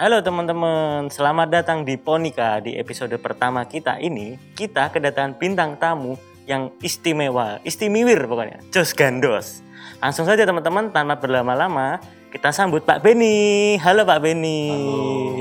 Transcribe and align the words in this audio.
Halo 0.00 0.24
teman-teman, 0.24 1.12
selamat 1.12 1.60
datang 1.60 1.84
di 1.84 2.00
Ponika. 2.00 2.56
Di 2.64 2.72
episode 2.80 3.12
pertama 3.20 3.68
kita 3.68 4.00
ini, 4.00 4.40
kita 4.56 4.88
kedatangan 4.88 5.36
bintang 5.36 5.76
tamu 5.76 6.16
yang 6.48 6.72
istimewa, 6.80 7.60
istimewir 7.68 8.24
pokoknya, 8.24 8.64
Jos 8.72 8.96
Gandos. 8.96 9.60
Langsung 10.00 10.24
saja 10.24 10.48
teman-teman, 10.48 10.88
tanpa 10.88 11.20
berlama-lama, 11.20 12.00
kita 12.32 12.48
sambut 12.48 12.80
Pak 12.80 13.04
Beni. 13.04 13.76
Halo 13.76 14.08
Pak 14.08 14.24
Beni. 14.24 14.72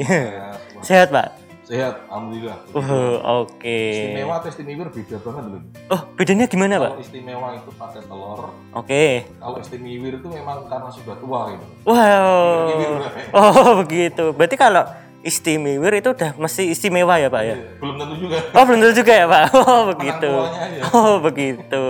Halo, 0.03 0.59
Sehat 0.91 1.07
Pak? 1.07 1.38
Sehat, 1.69 2.01
alhamdulillah. 2.09 2.57
Uh, 2.73 3.45
Oke. 3.45 3.77
Istimewa 3.93 4.41
atau 4.41 4.49
istimewa 4.49 4.89
beda 4.89 5.17
banget 5.21 5.43
loh. 5.53 5.61
Oh, 5.93 6.01
bedanya 6.17 6.49
gimana 6.49 6.81
Pak? 6.81 6.97
Kalau 6.97 7.05
istimewa 7.05 7.47
itu 7.53 7.69
pakai 7.77 8.01
telur, 8.09 8.41
Oke. 8.73 9.05
kalau 9.37 9.57
istimewa 9.61 10.07
itu 10.09 10.27
memang 10.33 10.57
karena 10.65 10.89
sudah 10.89 11.15
tua 11.21 11.39
gitu. 11.53 11.65
Wow. 11.85 12.65
Istimewa. 12.73 13.07
Oh 13.37 13.69
begitu. 13.85 14.25
Berarti 14.33 14.55
kalau 14.57 14.83
istimewir 15.21 15.93
itu 16.01 16.09
udah 16.09 16.31
mesti 16.41 16.73
istimewa 16.73 17.21
ya 17.21 17.29
Pak 17.29 17.43
ya? 17.45 17.55
Belum 17.77 17.95
tentu 18.01 18.15
juga. 18.17 18.37
Oh 18.49 18.63
belum 18.65 18.79
tentu 18.81 18.95
juga 19.05 19.13
ya 19.13 19.25
Pak. 19.29 19.43
Oh 19.69 19.81
begitu. 19.93 20.31
tuanya 20.33 20.61
aja. 20.65 20.81
Oh 20.89 21.13
begitu. 21.21 21.85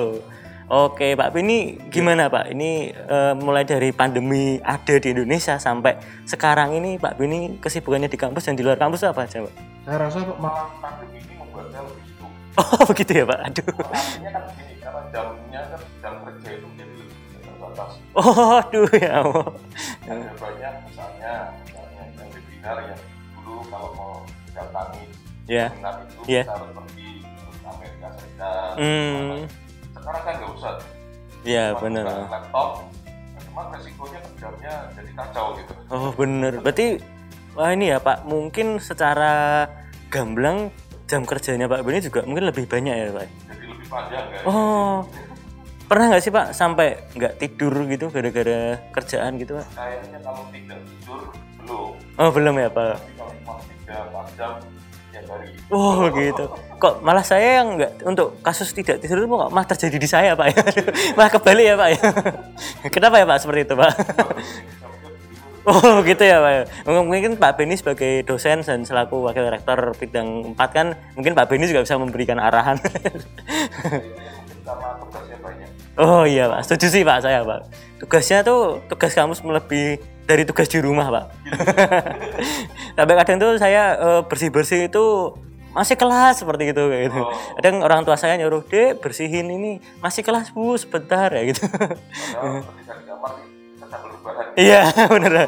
Oke 0.70 1.18
Pak, 1.18 1.34
ini 1.34 1.82
gimana 1.90 2.30
Pak? 2.30 2.54
Ini 2.54 2.72
eh, 2.94 3.34
mulai 3.42 3.66
dari 3.66 3.90
pandemi 3.90 4.62
ada 4.62 5.02
di 5.02 5.10
Indonesia 5.10 5.58
sampai 5.58 5.98
sekarang 6.30 6.78
ini 6.78 7.02
Pak 7.02 7.18
Bini 7.18 7.58
kesibukannya 7.58 8.06
di 8.06 8.14
kampus 8.14 8.46
dan 8.46 8.54
di 8.54 8.62
luar 8.62 8.78
kampus 8.78 9.02
apa 9.02 9.26
aja 9.26 9.42
Pak? 9.42 9.54
Saya 9.82 9.98
rasa 9.98 10.22
malah 10.38 10.70
pandemi 10.78 11.26
ini 11.26 11.34
membuat 11.42 11.74
saya 11.74 11.90
lebih 11.90 12.06
sibuk. 12.06 12.30
Oh 12.54 12.82
begitu 12.94 13.12
ya 13.18 13.26
Pak. 13.26 13.40
Aduh. 13.50 13.66
Artinya 13.82 14.30
kan 14.30 14.44
begini, 14.46 14.74
karena 14.78 15.02
jamnya 15.10 15.62
kan 15.74 15.82
jam 16.06 16.14
kerja 16.22 16.50
itu 16.54 16.66
menjadi 16.70 16.94
lebih 17.02 17.18
terbatas. 17.42 17.92
Oh 18.14 18.50
aduh 18.62 18.90
ya 18.94 19.12
Allah. 19.26 19.48
Ada 20.06 20.32
banyak 20.38 20.74
misalnya, 20.86 21.34
misalnya 21.66 22.04
yang 22.14 22.30
webinar 22.30 22.78
yang 22.86 23.02
dulu 23.42 23.62
kalau 23.74 23.90
mau 23.98 24.14
datangi 24.54 25.02
Ya. 25.50 25.74
seminar 25.74 26.06
itu 26.06 26.22
Iya. 26.30 26.42
kita 26.46 26.54
harus 26.54 26.72
pergi 26.78 27.10
ke 27.26 27.66
Amerika 27.66 28.08
Serikat. 28.22 28.74
Hmm. 28.78 29.38
Sekarang 30.00 30.22
kan 30.22 30.34
nggak 30.36 30.52
usah. 30.54 30.74
Ya 31.42 31.72
Cuma 31.72 31.82
benar. 31.86 32.06
laptop 32.28 32.70
cuma 33.42 33.62
resikonya 33.72 34.20
kerjanya 34.22 34.74
jadi 34.92 35.12
kacau 35.16 35.46
gitu 35.56 35.74
Oh 35.88 36.12
bener. 36.12 36.60
Berarti 36.60 37.00
wah 37.54 37.70
ini 37.70 37.90
ya 37.90 37.98
Pak, 37.98 38.24
mungkin 38.24 38.78
secara 38.78 39.66
gamblang 40.08 40.70
jam 41.06 41.24
kerjanya 41.24 41.66
Pak 41.66 41.82
Beni 41.82 42.00
juga 42.00 42.22
mungkin 42.22 42.46
lebih 42.46 42.66
banyak 42.66 42.94
ya 42.94 43.08
Pak. 43.10 43.26
jadi 43.48 43.66
lebih 43.66 43.88
panjang 43.88 44.26
kan 44.28 44.42
Oh, 44.46 44.96
pernah 45.84 46.06
nggak 46.08 46.22
sih 46.22 46.30
Pak 46.30 46.52
sampai 46.52 46.88
nggak 47.12 47.34
tidur 47.38 47.74
gitu 47.86 48.06
gara-gara 48.08 48.60
kerjaan 48.92 49.32
gitu 49.36 49.58
Pak? 49.58 49.68
kayaknya 49.74 50.20
kalau 50.22 50.44
tidak 50.52 50.80
tidur 50.86 51.22
belum 51.58 51.90
Oh 52.16 52.30
belum 52.30 52.56
ya 52.58 52.70
Pak. 52.70 52.94
tapi 52.96 53.12
kalau 53.16 53.34
cuma 53.34 53.54
tiga 53.66 53.96
empat 54.06 54.28
jam 54.36 54.54
Oh 55.70 56.10
gitu. 56.14 56.44
Kok 56.80 57.06
malah 57.06 57.22
saya 57.22 57.62
yang 57.62 57.78
nggak 57.78 57.92
untuk 58.08 58.42
kasus 58.42 58.74
tidak 58.74 59.04
tidur 59.04 59.22
itu 59.22 59.28
kok 59.30 59.52
malah 59.54 59.68
terjadi 59.68 59.98
di 60.00 60.10
saya 60.10 60.32
Pak 60.34 60.48
ya? 60.50 60.62
malah 61.18 61.32
kebalik 61.32 61.66
ya 61.66 61.76
Pak 61.78 61.90
ya? 61.94 62.02
Kenapa 62.94 63.16
ya 63.22 63.26
Pak 63.30 63.38
seperti 63.44 63.62
itu 63.70 63.76
Pak? 63.78 63.94
Oh 65.70 66.02
gitu 66.02 66.24
ya 66.26 66.42
Pak. 66.42 66.52
ya. 66.56 66.64
Mungkin 66.88 67.38
Pak 67.38 67.62
Beni 67.62 67.78
sebagai 67.78 68.26
dosen 68.26 68.66
dan 68.66 68.88
selaku 68.88 69.22
wakil 69.22 69.46
rektor 69.54 69.94
bidang 70.02 70.58
4 70.58 70.74
kan 70.74 70.98
mungkin 71.14 71.38
Pak 71.38 71.46
Beni 71.46 71.70
juga 71.70 71.86
bisa 71.86 72.00
memberikan 72.00 72.42
arahan. 72.42 72.82
oh 76.00 76.26
iya 76.26 76.50
Pak, 76.50 76.66
setuju 76.66 76.86
sih 76.90 77.04
Pak 77.06 77.22
saya 77.22 77.46
Pak. 77.46 77.70
Tugasnya 78.02 78.42
tuh 78.42 78.82
tugas 78.90 79.14
kampus 79.14 79.46
melebihi 79.46 80.02
dari 80.30 80.46
tugas 80.46 80.70
di 80.70 80.78
rumah 80.78 81.10
Pak. 81.10 81.26
Sampai 82.98 83.16
kadang 83.18 83.38
tuh 83.42 83.58
saya 83.58 83.98
eh, 83.98 84.22
bersih-bersih 84.30 84.94
itu 84.94 85.34
masih 85.74 85.98
kelas 85.98 86.46
seperti 86.46 86.70
gitu 86.70 86.90
kayak 86.90 87.10
gitu. 87.10 87.22
Kadang 87.58 87.82
orang 87.82 88.06
tua 88.06 88.14
saya 88.18 88.38
nyuruh, 88.38 88.62
"Dek, 88.66 89.02
bersihin 89.02 89.50
ini. 89.50 89.82
Masih 90.06 90.22
kelas, 90.22 90.54
Bu, 90.54 90.78
sebentar 90.78 91.34
ya 91.34 91.42
gitu." 91.50 91.66
padahal 91.66 92.62
Iya, 94.60 94.92
bener. 95.14 95.48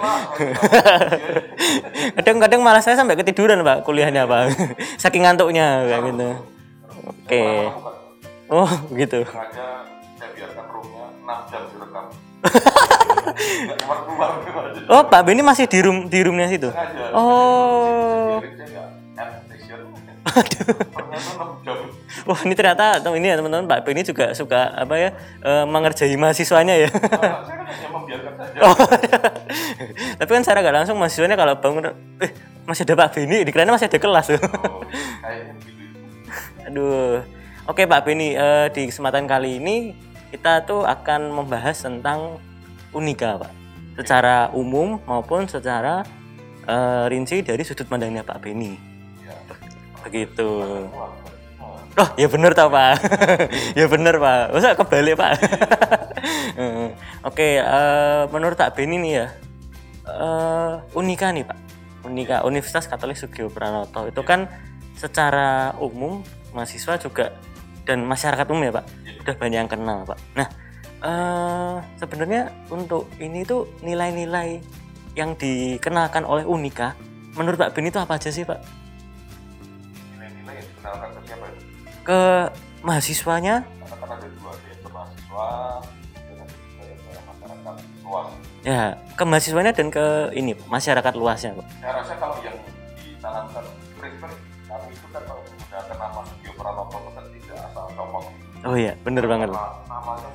Kadang-kadang 2.18 2.62
malah 2.64 2.82
saya 2.82 2.96
sampai 2.98 3.20
ketiduran, 3.20 3.62
Pak, 3.62 3.84
kuliahnya, 3.86 4.26
Pak. 4.26 4.56
Saking 4.98 5.28
ngantuknya 5.28 5.86
kayak 5.86 6.02
gitu. 6.10 6.30
Oke. 7.06 7.46
Oh, 8.52 8.68
gitu. 8.96 9.24
sengaja 9.24 9.88
saya 10.20 10.30
biarkan 10.36 10.66
roomnya 10.76 11.06
6 11.24 11.52
jam 11.52 11.62
direkam 11.72 12.06
Oh, 14.92 15.04
Pak 15.08 15.22
Beni 15.26 15.42
masih 15.42 15.66
di 15.68 15.80
room 15.82 16.08
di 16.12 16.20
roomnya 16.22 16.48
situ. 16.52 16.70
sengaja 16.70 17.16
Oh. 17.16 18.40
biarin 18.42 18.56
saya 18.58 18.70
nggak 18.70 18.88
add 19.18 19.34
session 19.50 19.80
ternyata 20.22 21.32
6 21.62 21.66
jam 21.66 21.78
Wah, 22.22 22.40
ini 22.46 22.54
ternyata 22.54 22.86
ini 23.18 23.28
ya 23.28 23.36
teman-teman 23.40 23.66
Pak 23.66 23.82
Beni 23.82 24.02
juga 24.06 24.32
suka 24.38 24.70
apa 24.78 24.94
ya 24.96 25.10
eh, 25.42 25.66
mengerjai 25.66 26.14
mahasiswanya 26.16 26.76
ya. 26.78 26.90
Nah, 26.92 27.02
saya 27.02 27.56
kan 27.58 27.66
hanya 27.66 27.88
membiarkan 27.90 28.34
saja 28.38 28.58
Oh, 28.62 28.76
Tapi 30.22 30.30
kan 30.30 30.42
secara 30.46 30.60
nggak 30.62 30.76
langsung 30.84 30.98
mahasiswanya 31.02 31.34
kalau 31.40 31.58
bangun 31.58 31.92
eh 32.22 32.32
masih 32.68 32.86
ada 32.86 32.94
Pak 32.94 33.10
Beni, 33.18 33.42
dikiranya 33.42 33.74
masih 33.74 33.90
ada 33.90 33.98
kelas 33.98 34.26
tuh. 34.30 34.38
Oh, 34.38 34.86
kayaknya 35.24 35.54
begitu 35.58 35.82
Aduh. 36.70 37.26
Oke 37.70 37.86
Pak 37.86 38.02
Beni, 38.06 38.34
eh, 38.38 38.68
di 38.74 38.90
kesempatan 38.90 39.26
kali 39.26 39.58
ini 39.58 39.76
kita 40.30 40.64
tuh 40.64 40.86
akan 40.86 41.34
membahas 41.34 41.78
tentang 41.82 42.38
Unika 42.92 43.40
Pak. 43.40 43.52
Secara 44.00 44.50
umum 44.56 45.00
maupun 45.04 45.48
secara 45.48 46.04
eh, 46.66 47.04
rinci 47.12 47.44
dari 47.44 47.64
sudut 47.64 47.88
pandangnya 47.88 48.24
Pak 48.24 48.40
Beni. 48.44 48.74
ya 49.24 49.36
Begitu. 50.08 50.50
Oh, 51.92 52.10
ya 52.16 52.28
bener 52.32 52.56
tau 52.56 52.72
Pak. 52.72 53.04
ya 53.80 53.86
bener 53.92 54.16
Pak. 54.16 54.56
Masa 54.56 54.76
kebalik 54.78 55.16
Pak. 55.20 55.34
Eh, 56.52 56.94
Oke, 57.26 57.58
eh, 57.58 58.24
menurut 58.30 58.60
Pak 58.60 58.76
Beni 58.76 59.00
nih 59.02 59.14
ya, 59.24 59.28
eh, 60.06 60.74
Unika 60.94 61.32
nih 61.32 61.48
Pak. 61.48 61.58
Unika 62.06 62.44
Universitas 62.46 62.86
Katolik 62.86 63.18
Sugio 63.18 63.50
Pranoto 63.50 64.06
itu 64.06 64.22
kan 64.22 64.52
secara 64.94 65.74
umum 65.80 66.22
mahasiswa 66.54 67.00
juga 67.02 67.34
dan 67.88 68.06
masyarakat 68.06 68.46
umum 68.52 68.70
ya 68.70 68.74
Pak, 68.74 68.86
udah 69.26 69.36
banyak 69.38 69.60
yang 69.66 69.72
kenal 69.72 70.06
Pak. 70.06 70.20
Nah, 70.38 70.48
eh, 71.02 71.76
sebenarnya 71.96 72.42
untuk 72.68 73.10
ini 73.18 73.42
tuh 73.42 73.66
nilai-nilai 73.82 74.62
yang 75.12 75.36
dikenalkan 75.36 76.24
oleh 76.24 76.46
Unika, 76.46 76.96
menurut 77.34 77.58
Pak 77.58 77.74
Beni 77.74 77.90
itu 77.90 77.98
apa 77.98 78.16
aja 78.16 78.30
sih 78.30 78.42
Pak? 78.42 78.60
nilai-nilai 80.14 80.54
yang 80.56 80.68
dikenalkan 80.68 81.10
ke 81.10 81.20
siapa 81.26 81.46
itu 81.48 81.62
Ke 82.02 82.20
mahasiswanya 82.82 83.56
kan 83.62 84.10
ada 84.10 84.26
dua 84.26 84.52
ya 84.58 84.74
ke 84.74 84.90
mahasiswa 84.90 85.48
dan 86.16 86.48
ke 86.48 87.20
masyarakat 87.22 87.76
luas 88.02 88.28
Ya, 88.62 88.82
ke 89.12 89.24
mahasiswanya 89.24 89.72
dan 89.72 89.88
ke 89.90 90.06
ini 90.32 90.54
masyarakat 90.66 91.14
luasnya, 91.14 91.52
Pak. 91.54 91.68
saya 91.78 91.94
rasa 91.98 92.14
kalau 92.16 92.38
yang 92.42 92.58
ditanamkan 92.98 93.66
Christopher 93.94 94.32
kami 94.66 94.90
itu 94.90 95.08
kan 95.10 95.22
kalau 95.22 95.42
menggunakan 95.44 95.96
nama 95.98 96.20
Sugio 96.24 96.52
Pranoto 96.56 96.98
kan 97.12 97.26
tidak 97.28 97.58
asal 97.68 97.86
copot 97.92 98.24
Oh 98.62 98.78
iya, 98.78 98.94
bener 99.02 99.26
banget. 99.26 99.50
Nama- 99.50 99.74
namanya 99.86 100.30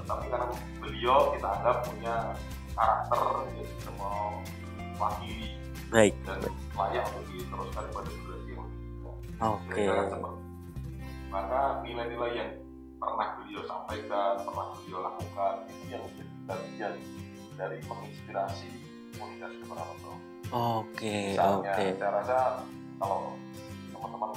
tetapi 0.00 0.26
karena 0.32 0.48
beliau 0.80 1.36
kita 1.36 1.48
anggap 1.60 1.76
punya 1.84 2.16
karakter 2.72 3.20
yang 3.84 3.96
mau 4.00 4.40
wakili 4.96 5.52
Baik. 5.92 6.16
dan 6.24 6.40
layak 6.72 7.04
untuk 7.12 7.28
diteruskan 7.36 7.84
pada 7.92 8.10
durasi 8.10 8.50
yang. 8.56 8.68
Oke. 9.44 9.84
Maka 11.28 11.60
nilai-nilai 11.84 12.32
yang 12.32 12.50
pernah 12.96 13.28
beliau 13.40 13.62
sampaikan, 13.68 14.40
pernah 14.46 14.66
beliau 14.78 15.00
lakukan 15.04 15.54
itu 15.68 15.84
yang 15.92 16.02
menjadi 16.06 16.32
bagian 16.48 16.94
dari 17.60 17.78
menginspirasi 17.84 18.68
komunitas 19.16 19.52
Pranoto. 19.68 20.12
Oke, 20.52 21.36
oke. 21.36 21.84
saya 21.96 22.10
rasa 22.12 22.38
kalau 23.00 23.36
teman-teman 23.92 24.30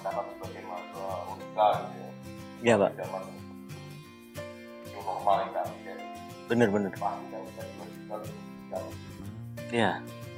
tercatat 0.00 0.24
sebagai 0.32 0.62
mahasiswa 0.64 1.08
Unika 1.28 1.66
gitu 1.76 1.96
ya, 1.98 2.10
Ya, 2.60 2.74
Pak. 2.76 2.90
di 2.90 2.96
zaman 2.98 3.22
new 4.86 5.00
normal 5.00 5.34
yang 5.38 5.52
kami 5.54 5.76
ya, 5.82 5.94
Bener-bener. 6.46 6.90
pasti 6.90 7.26
kan 7.28 7.42
kita 7.46 7.62
juga 7.68 7.84
juga 7.92 8.16
kan. 8.70 8.82
Ya. 9.70 9.90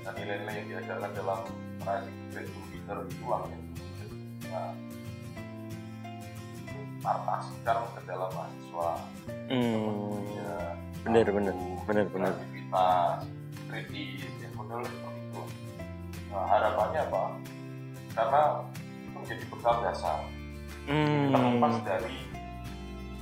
Dan 0.03 0.13
nilai-nilai 0.13 0.55
yang 0.57 0.67
diajarkan 0.69 1.11
dalam 1.15 1.41
Rising 1.81 2.19
Graduate 2.29 2.69
Leader 2.69 2.99
itulah 3.09 3.41
yang 3.47 3.63
kita 3.73 4.63
partasikan 7.01 7.77
ke 7.89 8.01
dalam 8.05 8.31
mahasiswa 8.31 8.89
Hmm. 9.49 10.23
ya, 10.33 10.59
Bener, 11.03 11.27
bener, 11.29 11.55
bener, 11.83 12.07
bener. 12.09 12.33
kreativitas 12.33 13.27
kritis 13.67 14.33
yang 14.39 14.53
model 14.55 14.81
seperti 14.83 15.21
itu 15.25 15.43
nah, 16.29 16.45
harapannya 16.47 17.01
apa 17.03 17.23
karena 18.13 18.43
itu 18.69 18.82
menjadi 19.23 19.45
bekal 19.47 19.75
dasar. 19.87 20.19
Terlepas 20.83 21.75
Hmm. 21.79 21.87
dari 21.87 22.17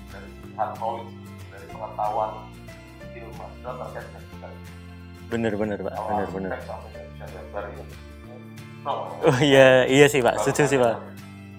dari 0.09 0.31
hard 0.57 0.73
knowledge 0.81 1.13
dari 1.53 1.67
pengetahuan 1.69 2.33
skill 3.05 3.29
mahasiswa 3.37 3.73
terkait 3.77 4.05
dengan 4.09 4.25
kita. 4.25 4.49
Pak. 5.85 5.93
Kalau 5.93 6.25
sampai 6.65 6.89
nggak 6.91 7.07
bisa 7.13 7.25
gambar 7.37 7.65
ya 7.69 7.85
no. 8.81 8.93
oh 9.29 9.39
iya 9.45 9.69
iya 9.85 10.07
sih 10.09 10.25
pak. 10.25 10.41
Setuju 10.41 10.63
sih 10.67 10.79
pak. 10.81 10.97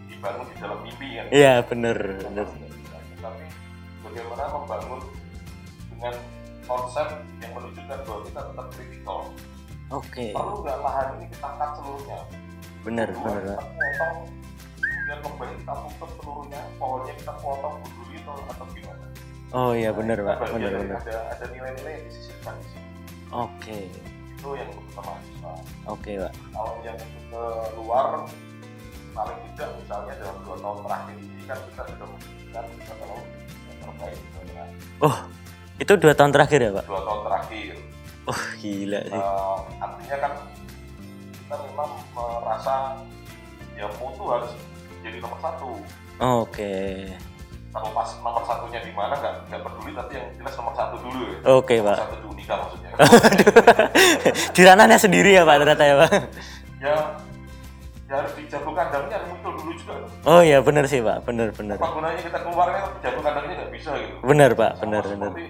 Dibangun 0.09 0.45
di 0.49 0.55
dalam 0.57 0.79
mimpi 0.81 1.07
kan? 1.15 1.25
Iya 1.29 1.53
bener 1.69 1.97
bener. 2.17 2.47
Tapi 3.21 3.45
bagaimana 4.01 4.43
membangun 4.57 5.01
dengan 5.93 6.15
konsep 6.65 7.07
yang 7.45 7.51
menunjukkan 7.53 7.99
bahwa 8.09 8.21
kita 8.25 8.41
tetap 8.41 8.67
kritikal? 8.73 9.19
Oke. 9.93 10.25
Perlu 10.33 10.55
nggak 10.65 10.77
lahan 10.81 11.07
ini 11.21 11.25
kita 11.29 11.47
cut 11.61 11.71
seluruhnya 11.77 12.19
bener 12.81 13.07
Dua, 13.13 13.21
bener 13.21 13.43
kita 13.45 13.57
potong 13.61 14.17
kemudian 14.81 15.19
kembali 15.21 15.53
kita 15.61 15.73
tutup 15.75 16.09
seluruhnya 16.17 16.61
pohonnya 16.79 17.13
kita 17.19 17.33
potong 17.37 17.75
berduri 17.83 18.15
atau 18.23 18.35
atau 18.49 18.65
gimana 18.73 19.05
oh 19.51 19.71
iya 19.75 19.89
bener 19.91 20.17
Kita 20.17 20.27
pak 20.31 20.37
bener 20.55 20.69
dari 20.71 20.81
bener. 20.87 20.97
ada 21.01 21.17
ada 21.35 21.45
nilai-nilai 21.51 21.91
yang 21.93 22.05
disisipkan 22.09 22.53
di 22.57 22.65
sini 22.71 22.89
oke. 23.31 23.77
Itu 24.41 24.57
yang 24.57 24.69
untuk 24.73 25.03
mahasiswa 25.05 25.53
oke 25.85 26.11
pak. 26.17 26.31
Kalau 26.49 26.73
yang 26.81 26.97
untuk 26.97 27.23
ke 27.29 27.43
luar 27.77 28.05
paling 29.11 29.39
tidak 29.53 29.69
misalnya 29.77 30.13
dalam 30.17 30.37
dua 30.41 30.55
tahun 30.57 30.77
terakhir 30.87 31.15
ini 31.19 31.43
kan 31.45 31.59
kita 31.67 31.81
sudah 31.83 32.07
memberikan 32.07 32.65
kita 32.79 32.93
tahu 32.95 33.17
yang 33.67 33.77
terbaik 33.83 34.17
sebenarnya 34.17 34.63
oh 35.03 35.15
itu 35.77 35.93
dua 35.97 36.13
tahun 36.15 36.31
terakhir 36.31 36.59
ya 36.61 36.71
pak? 36.73 36.85
Dua 36.87 37.01
tahun 37.03 37.21
terakhir. 37.27 37.73
Oh 38.29 38.41
gila 38.61 38.99
sih. 39.01 39.17
Eh, 39.17 39.57
artinya 39.81 40.17
kan 40.21 40.33
kita 41.51 41.67
memang 41.67 41.91
merasa 42.15 42.95
ya 43.75 43.83
mutu 43.99 44.23
harus 44.31 44.55
jadi 45.03 45.19
nomor 45.19 45.35
satu. 45.43 45.83
Oke. 46.47 47.11
Terlepas 47.75 48.07
nomor 48.23 48.39
satunya 48.47 48.79
di 48.79 48.95
mana 48.95 49.19
nggak 49.19 49.51
nggak 49.51 49.59
peduli 49.59 49.91
tapi 49.91 50.15
yang 50.15 50.31
jelas 50.39 50.55
nomor 50.55 50.71
satu 50.79 50.95
dulu 51.03 51.19
ya. 51.27 51.37
Oke 51.51 51.75
nomor 51.83 51.91
pak. 51.91 51.97
satu 52.07 52.15
di 52.15 52.27
Unika 52.31 52.55
maksudnya. 52.55 52.91
Di 54.55 54.61
ranahnya 54.63 54.95
sendiri 54.95 55.35
ya 55.35 55.43
pak 55.43 55.59
ternyata 55.59 55.83
ya 55.83 55.95
pak. 55.99 56.11
Ya 56.79 56.95
ya 58.07 58.13
harus 58.15 58.33
dijago 58.39 58.71
kandangnya 58.71 59.15
harus 59.19 59.27
muncul 59.35 59.51
dulu 59.59 59.71
juga. 59.75 59.93
Oh 60.23 60.39
iya 60.39 60.63
bener 60.63 60.87
sih 60.87 61.03
pak. 61.03 61.19
Bener 61.27 61.51
bener 61.51 61.75
apa 61.75 61.91
gunanya 61.91 62.21
kita 62.23 62.39
keluar 62.47 62.67
kan? 62.71 62.83
Jago 63.03 63.19
kandangnya 63.19 63.53
nggak 63.59 63.71
bisa 63.75 63.91
gitu. 63.99 64.15
Bener 64.23 64.55
pak. 64.55 64.79
Sama 64.79 64.83
bener 64.87 65.03
bener 65.03 65.31
seperti, 65.35 65.45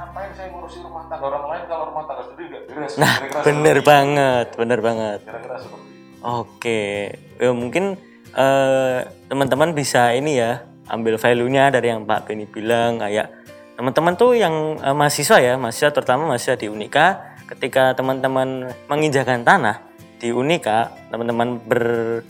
ngapain 0.00 0.32
saya 0.32 0.48
ngurusi 0.48 0.78
rumah 0.80 1.04
tangga 1.06 1.24
orang 1.28 1.44
lain 1.44 1.62
kalau 1.68 1.84
rumah 1.92 2.04
tangga 2.08 2.22
sendiri 2.24 2.46
nggak 2.48 2.64
beres 2.72 2.92
nah 2.96 3.14
Kira-kira 3.20 3.40
bener 3.44 3.76
seperti 3.76 3.84
itu. 3.84 3.90
banget 3.92 4.46
bener 4.56 4.80
banget 4.80 5.20
kira-kira 5.22 5.56
seperti 5.60 5.84
itu 5.84 5.98
Oke, 6.20 7.16
ya, 7.40 7.48
mungkin 7.48 7.96
eh, 8.36 8.98
teman-teman 9.24 9.72
bisa 9.72 10.12
ini 10.12 10.36
ya 10.36 10.60
ambil 10.92 11.16
value-nya 11.16 11.72
dari 11.72 11.88
yang 11.88 12.04
Pak 12.04 12.28
Beni 12.28 12.44
bilang 12.44 13.00
kayak 13.00 13.32
teman-teman 13.72 14.20
tuh 14.20 14.36
yang 14.36 14.76
eh, 14.76 14.92
mahasiswa 14.92 15.40
ya, 15.40 15.56
mahasiswa 15.56 15.88
terutama 15.88 16.28
mahasiswa 16.28 16.60
di 16.60 16.68
Unika, 16.68 17.36
ketika 17.48 17.96
teman-teman 17.96 18.68
menginjakan 18.84 19.48
tanah 19.48 19.80
di 20.20 20.28
Unika, 20.28 20.92
teman-teman 21.08 21.56
ber 21.64 21.84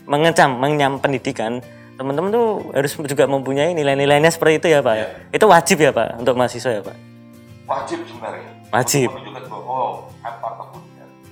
mengecam, 0.07 0.55
mengenyam 0.55 0.95
pendidikan, 1.03 1.59
teman-teman 1.99 2.31
tuh 2.31 2.71
harus 2.71 2.95
juga 2.95 3.27
mempunyai 3.27 3.75
nilai-nilainya 3.75 4.31
seperti 4.31 4.63
itu 4.63 4.67
ya 4.71 4.79
Pak. 4.79 4.95
ya? 4.95 5.05
Itu 5.35 5.51
wajib 5.51 5.83
ya 5.83 5.91
Pak 5.91 6.23
untuk 6.23 6.39
mahasiswa 6.39 6.79
ya 6.79 6.79
Pak. 6.79 7.10
Wajib 7.71 7.99
sebenarnya 8.03 8.51
Wajib. 8.71 9.07
Menunjukkan 9.09 9.43
bahwa 9.47 9.63
oh 9.67 9.91
I'm 10.21 10.35
part 10.37 10.57
of 10.59 10.67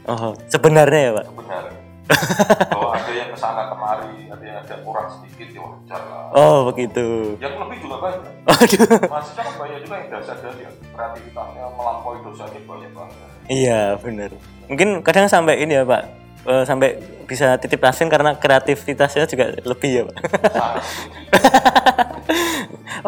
Oh, 0.09 0.33
sebenarnya 0.47 1.00
ya 1.00 1.12
Pak. 1.13 1.25
sebenarnya 1.30 1.77
bahwa 2.74 2.89
ada 2.97 3.12
yang 3.13 3.30
ke 3.30 3.38
sana 3.38 3.69
kemari 3.69 4.25
ada 4.25 4.41
yang 4.41 4.57
ada 4.57 4.75
kurang 4.81 5.06
sedikit 5.13 5.47
ya 5.53 5.62
wajar 5.62 6.01
lah 6.01 6.24
Oh, 6.33 6.57
begitu. 6.65 7.38
yang 7.38 7.53
lebih 7.53 7.77
juga 7.80 7.95
banyak 8.01 8.33
Aduh. 8.50 8.89
mahasiswa 9.06 9.41
kan 9.45 9.56
banyak 9.56 9.80
juga 9.86 9.95
yang 9.95 10.09
dasar 10.09 10.38
dari 10.41 10.65
kreativitasnya 10.89 11.63
melampaui 11.69 12.18
dosanya 12.25 12.59
banyak 12.65 12.91
banget 12.91 13.18
Iya 13.45 13.81
benar. 13.97 14.30
Mungkin 14.65 14.89
kadang 15.01 15.25
sampai 15.25 15.62
ini 15.62 15.74
ya 15.74 15.86
Pak, 15.86 16.01
eh, 16.47 16.63
sampai 16.63 17.19
bisa 17.30 17.59
titip 17.62 17.81
pasien 17.83 18.09
karena 18.09 18.33
kreativitasnya 18.38 19.30
juga 19.30 19.53
lebih 19.62 19.91
ya 19.91 20.03
Pak. 20.07 20.15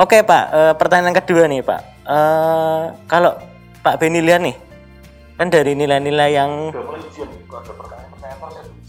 Oke 0.03 0.23
Pak, 0.23 0.45
eh, 0.53 0.73
pertanyaan 0.77 1.15
kedua 1.15 1.49
nih 1.49 1.65
Pak. 1.65 1.81
Eh, 2.05 2.83
kalau 3.09 3.35
Pak 3.81 3.97
Beni 3.97 4.21
lihat 4.21 4.41
nih, 4.45 4.55
kan 5.35 5.49
dari 5.49 5.73
nilai-nilai 5.73 6.31
yang 6.37 6.69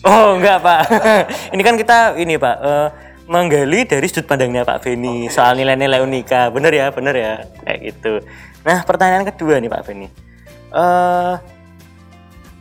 Oh 0.02 0.34
enggak 0.36 0.58
Pak, 0.60 0.80
ini 1.54 1.62
kan 1.62 1.74
kita 1.78 2.18
ini 2.18 2.34
Pak 2.36 2.56
eh, 2.60 2.88
menggali 3.30 3.86
dari 3.86 4.06
sudut 4.10 4.26
pandangnya 4.28 4.66
Pak 4.66 4.84
Beni 4.84 5.30
soal 5.30 5.56
nilai-nilai 5.56 6.02
unika, 6.02 6.50
bener 6.52 6.74
ya, 6.74 6.86
bener 6.90 7.14
ya, 7.14 7.32
kayak 7.64 7.78
gitu. 7.80 8.20
Nah 8.66 8.82
pertanyaan 8.84 9.24
kedua 9.26 9.62
nih 9.62 9.70
Pak 9.70 9.82
Beni, 9.86 10.06
eh 10.74 11.34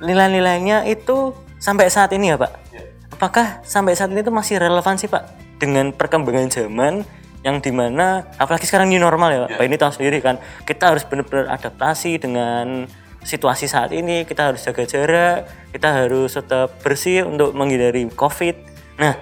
nilai-nilainya 0.02 0.90
itu 0.90 1.34
sampai 1.62 1.88
saat 1.88 2.10
ini 2.12 2.34
ya 2.34 2.38
Pak, 2.42 2.52
Ya. 2.74 2.82
apakah 3.14 3.62
sampai 3.62 3.94
saat 3.94 4.10
ini 4.10 4.26
itu 4.26 4.34
masih 4.34 4.58
relevan 4.58 4.98
sih 4.98 5.06
Pak? 5.06 5.24
Dengan 5.62 5.94
perkembangan 5.94 6.50
zaman 6.50 7.06
yang 7.42 7.58
di 7.58 7.70
mana 7.70 8.26
apalagi 8.38 8.66
sekarang 8.66 8.90
new 8.90 8.98
normal 8.98 9.30
ya 9.30 9.40
Pak, 9.46 9.50
Ya. 9.54 9.58
Pak 9.62 9.66
ini 9.70 9.78
tahu 9.78 9.92
sendiri 9.94 10.18
kan 10.20 10.36
kita 10.66 10.90
harus 10.90 11.06
benar-benar 11.06 11.54
adaptasi 11.54 12.18
dengan 12.18 12.90
situasi 13.22 13.70
saat 13.70 13.94
ini 13.94 14.26
kita 14.26 14.50
harus 14.50 14.66
jaga 14.66 14.82
jarak 14.82 15.46
kita 15.70 15.94
harus 15.94 16.34
tetap 16.34 16.82
bersih 16.82 17.22
untuk 17.24 17.54
menghindari 17.54 18.10
covid. 18.10 18.58
Nah 18.98 19.14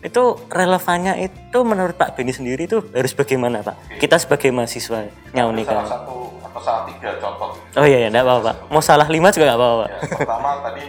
itu 0.00 0.34
relevannya 0.48 1.20
itu 1.20 1.58
menurut 1.62 1.94
Pak 1.94 2.16
Beni 2.16 2.32
sendiri 2.32 2.64
itu 2.64 2.80
harus 2.90 3.12
bagaimana 3.12 3.60
Pak? 3.60 4.00
Kita 4.00 4.16
sebagai 4.16 4.48
mahasiswa 4.48 5.04
salah 5.04 5.32
nyaunika 5.36 5.84
satu 5.84 6.32
atau 6.40 6.60
salah 6.64 6.82
tiga 6.88 7.12
contoh. 7.20 7.52
Oh 7.76 7.84
iya 7.84 8.02
ya 8.02 8.08
enggak 8.08 8.24
apa-apa 8.24 8.42
Pak. 8.42 8.56
Mau 8.72 8.80
salah 8.80 9.06
lima 9.06 9.28
juga 9.28 9.52
enggak 9.52 9.60
apa-apa 9.60 9.76
Pak. 9.76 9.88
Ya, 9.92 9.98
pertama 10.16 10.48
tadi 10.64 10.84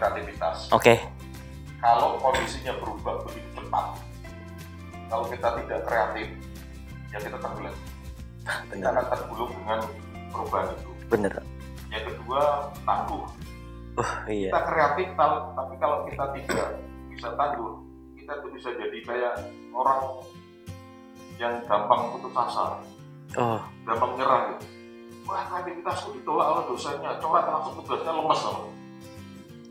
kreativitas. 0.00 0.72
Oke. 0.72 0.96
Kalau 1.80 2.16
kondisinya 2.20 2.72
berubah 2.80 3.24
begitu 3.28 3.48
cepat 3.56 3.86
kalau 5.10 5.24
kita 5.26 5.48
tidak 5.64 5.80
kreatif 5.84 6.28
ya 7.10 7.18
kita 7.18 7.38
tenggelam 7.42 7.76
kita 8.70 8.88
akan 8.94 9.06
tergulung 9.10 9.50
dengan 9.52 9.80
perubahan 10.30 10.68
itu. 10.76 10.90
Bener 11.10 11.34
yang 11.90 12.04
kedua 12.06 12.70
tangguh. 12.86 13.24
Oh 13.98 14.12
iya. 14.30 14.48
Kita 14.48 14.60
kreatif 14.64 15.08
tapi 15.18 15.74
kalau 15.82 15.98
kita 16.06 16.24
tidak 16.38 16.68
bisa 17.10 17.28
tangguh 17.34 17.74
kita 18.16 18.32
tuh 18.38 18.50
bisa 18.54 18.68
jadi 18.78 18.98
kayak 19.02 19.34
orang 19.74 20.00
yang 21.40 21.58
gampang 21.66 22.14
putus 22.14 22.32
asa. 22.36 22.78
Oh. 23.34 23.60
Gampang 23.84 24.12
nyerah. 24.16 24.40
Gitu 24.56 24.66
wah 25.30 25.46
kreativitasku 25.46 26.18
ditolak 26.18 26.46
oleh 26.58 26.64
dosennya. 26.74 27.14
Coba 27.22 27.46
langsung 27.46 27.78
tugasnya 27.82 28.10
lemes. 28.10 28.42
loh 28.46 28.79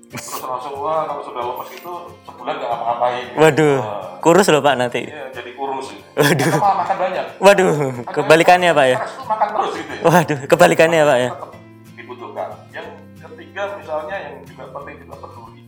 terus 0.10 0.42
langsung 0.42 0.74
wah 0.82 1.06
kalau 1.06 1.22
sudah 1.22 1.42
lemes 1.46 1.70
itu 1.70 1.94
sebulan 2.26 2.54
nggak 2.58 2.70
ngapa-ngapain. 2.74 3.24
Gitu. 3.30 3.38
waduh 3.38 3.78
kurus 4.26 4.48
loh 4.50 4.62
Pak 4.66 4.76
nanti. 4.82 5.02
Iya, 5.06 5.26
jadi 5.30 5.52
kurus 5.54 5.88
gitu. 5.94 6.10
Waduh. 6.18 6.50
Kita 6.50 6.58
malah 6.58 6.78
makan 6.82 6.98
banyak. 6.98 7.26
Waduh 7.38 7.74
kebalikannya 8.10 8.72
Pak 8.74 8.86
ya? 8.90 8.98
makan 9.30 9.48
terus 9.54 9.72
gitu 9.78 9.92
ya. 9.94 10.02
Waduh 10.10 10.40
kebalikannya 10.50 11.02
Pak 11.06 11.18
ya? 11.22 11.30
Dibutuhkan. 11.94 12.50
Yang 12.74 12.88
ketiga 13.22 13.62
misalnya 13.78 14.16
yang 14.18 14.36
juga 14.50 14.64
penting 14.74 14.96
kita 15.06 15.16
peduli. 15.22 15.62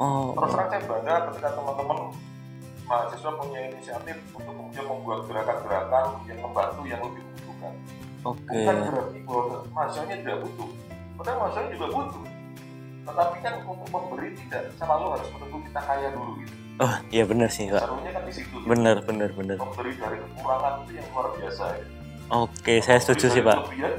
Oh. 0.00 0.32
Terus 0.32 0.50
terang 0.56 0.68
saya 0.72 0.82
bangga 0.88 1.14
ketika 1.28 1.48
teman-teman 1.52 1.98
mahasiswa 2.84 3.30
punya 3.36 3.60
inisiatif 3.68 4.16
untuk 4.32 4.52
kemudian 4.52 4.84
membuat 4.88 5.20
gerakan-gerakan 5.28 6.04
yang 6.24 6.40
membantu 6.40 6.82
yang 6.88 7.00
lebih 7.04 7.20
membutuhkan 7.20 7.72
oke. 8.24 8.48
Bukan 8.48 8.76
berarti 8.88 9.18
bahwa 9.28 9.44
mahasiswanya 9.76 10.16
tidak 10.24 10.36
butuh. 10.40 10.70
Padahal 11.20 11.36
mahasiswanya 11.44 11.70
juga 11.76 11.86
butuh 11.92 12.24
tetapi 13.04 13.36
kan 13.44 13.54
untuk 13.68 13.88
memberi 13.92 14.32
tidak 14.32 14.72
selalu 14.80 15.04
harus 15.16 15.28
menunggu 15.36 15.58
kita 15.68 15.80
kaya 15.84 16.08
dulu 16.16 16.32
gitu. 16.40 16.54
Oh 16.74 16.94
iya 17.14 17.22
bener 17.22 17.48
sih 17.52 17.70
Pak 17.70 17.86
serunya 17.86 18.10
kan 18.10 18.22
di 18.26 18.32
situ 18.34 18.50
gitu. 18.50 18.66
bener 18.66 18.96
bener 19.06 19.30
bener 19.30 19.56
memberi 19.62 19.92
dari 19.94 20.16
kekurangan 20.18 20.72
itu 20.82 20.90
yang 20.98 21.06
luar 21.14 21.26
biasa 21.38 21.64
ya. 21.70 21.84
oke 22.34 22.74
saya 22.82 22.98
setuju 22.98 23.26
sih 23.30 23.42
Pak. 23.44 23.58
ya 23.78 23.90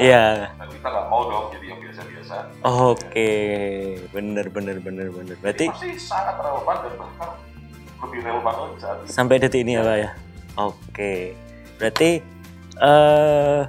iya. 0.00 0.24
Dan 0.56 0.68
kita 0.72 0.88
nggak 0.88 1.06
mau 1.12 1.22
dong 1.28 1.46
jadi 1.52 1.66
yang 1.74 1.80
biasa-biasa. 1.82 2.34
Oke 2.64 3.30
bener 4.14 4.46
bener 4.48 4.76
bener 4.80 5.06
bener 5.12 5.36
berarti 5.42 5.66
masih 5.68 5.98
sangat 6.00 6.40
relevan 6.40 6.76
dan 6.88 6.94
bahkan 6.96 7.30
lebih 8.00 8.20
relevan 8.22 8.54
lagi 8.54 8.76
saat 8.80 8.96
ini. 9.02 9.08
Sampai 9.10 9.36
detik 9.42 9.60
ini 9.60 9.76
ya 9.76 9.82
Pak 9.82 9.96
ya? 9.98 10.10
Oke. 10.56 11.12
Berarti 11.76 12.10
eh 12.80 13.62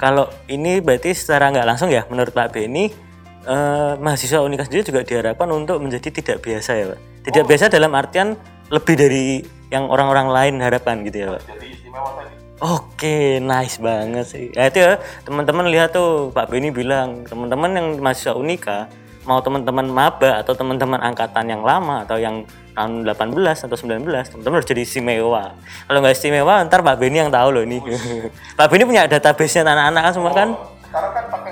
kalau 0.00 0.30
ini 0.48 0.80
berarti 0.80 1.10
secara 1.12 1.52
nggak 1.52 1.66
langsung 1.68 1.90
ya 1.92 2.06
menurut 2.08 2.32
Pak 2.32 2.56
Beni 2.56 3.09
eh, 3.46 3.92
mahasiswa 4.00 4.40
Unika 4.42 4.66
sendiri 4.66 4.82
juga 4.84 5.00
diharapkan 5.06 5.48
untuk 5.52 5.80
menjadi 5.80 6.08
tidak 6.10 6.36
biasa 6.44 6.70
ya 6.76 6.84
Pak. 6.92 6.98
Tidak 7.20 7.44
biasa 7.44 7.64
dalam 7.68 7.92
artian 7.92 8.36
lebih 8.72 8.94
dari 8.96 9.44
yang 9.70 9.86
orang-orang 9.86 10.28
lain 10.32 10.54
harapkan 10.64 11.04
gitu 11.06 11.16
ya 11.24 11.28
Pak. 11.38 11.42
Jadi 11.46 11.66
istimewa 11.70 12.10
tadi. 12.16 12.34
Oke, 12.60 13.40
nice 13.40 13.80
banget 13.80 14.26
sih. 14.28 14.46
Ya 14.52 14.68
itu 14.68 14.84
ya, 14.84 15.00
teman-teman 15.24 15.72
lihat 15.72 15.96
tuh 15.96 16.28
Pak 16.28 16.52
Beni 16.52 16.68
bilang, 16.68 17.24
teman-teman 17.24 17.72
yang 17.72 17.86
mahasiswa 18.04 18.36
Unika, 18.36 18.84
mau 19.24 19.40
teman-teman 19.40 19.88
maba 19.88 20.44
atau 20.44 20.52
teman-teman 20.52 21.00
angkatan 21.00 21.48
yang 21.48 21.64
lama 21.64 22.04
atau 22.04 22.20
yang 22.20 22.44
tahun 22.76 23.04
18 23.04 23.66
atau 23.68 23.76
19 23.76 24.04
teman-teman 24.04 24.56
harus 24.56 24.68
jadi 24.68 24.82
istimewa. 24.84 25.56
Kalau 25.88 25.98
nggak 26.00 26.14
istimewa 26.16 26.64
ntar 26.64 26.80
Pak 26.80 26.96
Beni 26.96 27.20
yang 27.20 27.32
tahu 27.32 27.48
loh 27.52 27.62
ini. 27.64 27.80
Pak 28.58 28.66
Beni 28.72 28.84
punya 28.88 29.04
database-nya 29.08 29.64
anak-anak 29.64 30.02
kan 30.04 30.12
semua 30.12 30.32
kan? 30.32 30.48
Oh, 30.52 30.72
sekarang 30.84 31.12
kan 31.12 31.24
pakai 31.28 31.49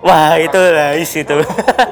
Wah 0.00 0.40
itu 0.40 0.56
guys 0.56 1.12
itu 1.12 1.36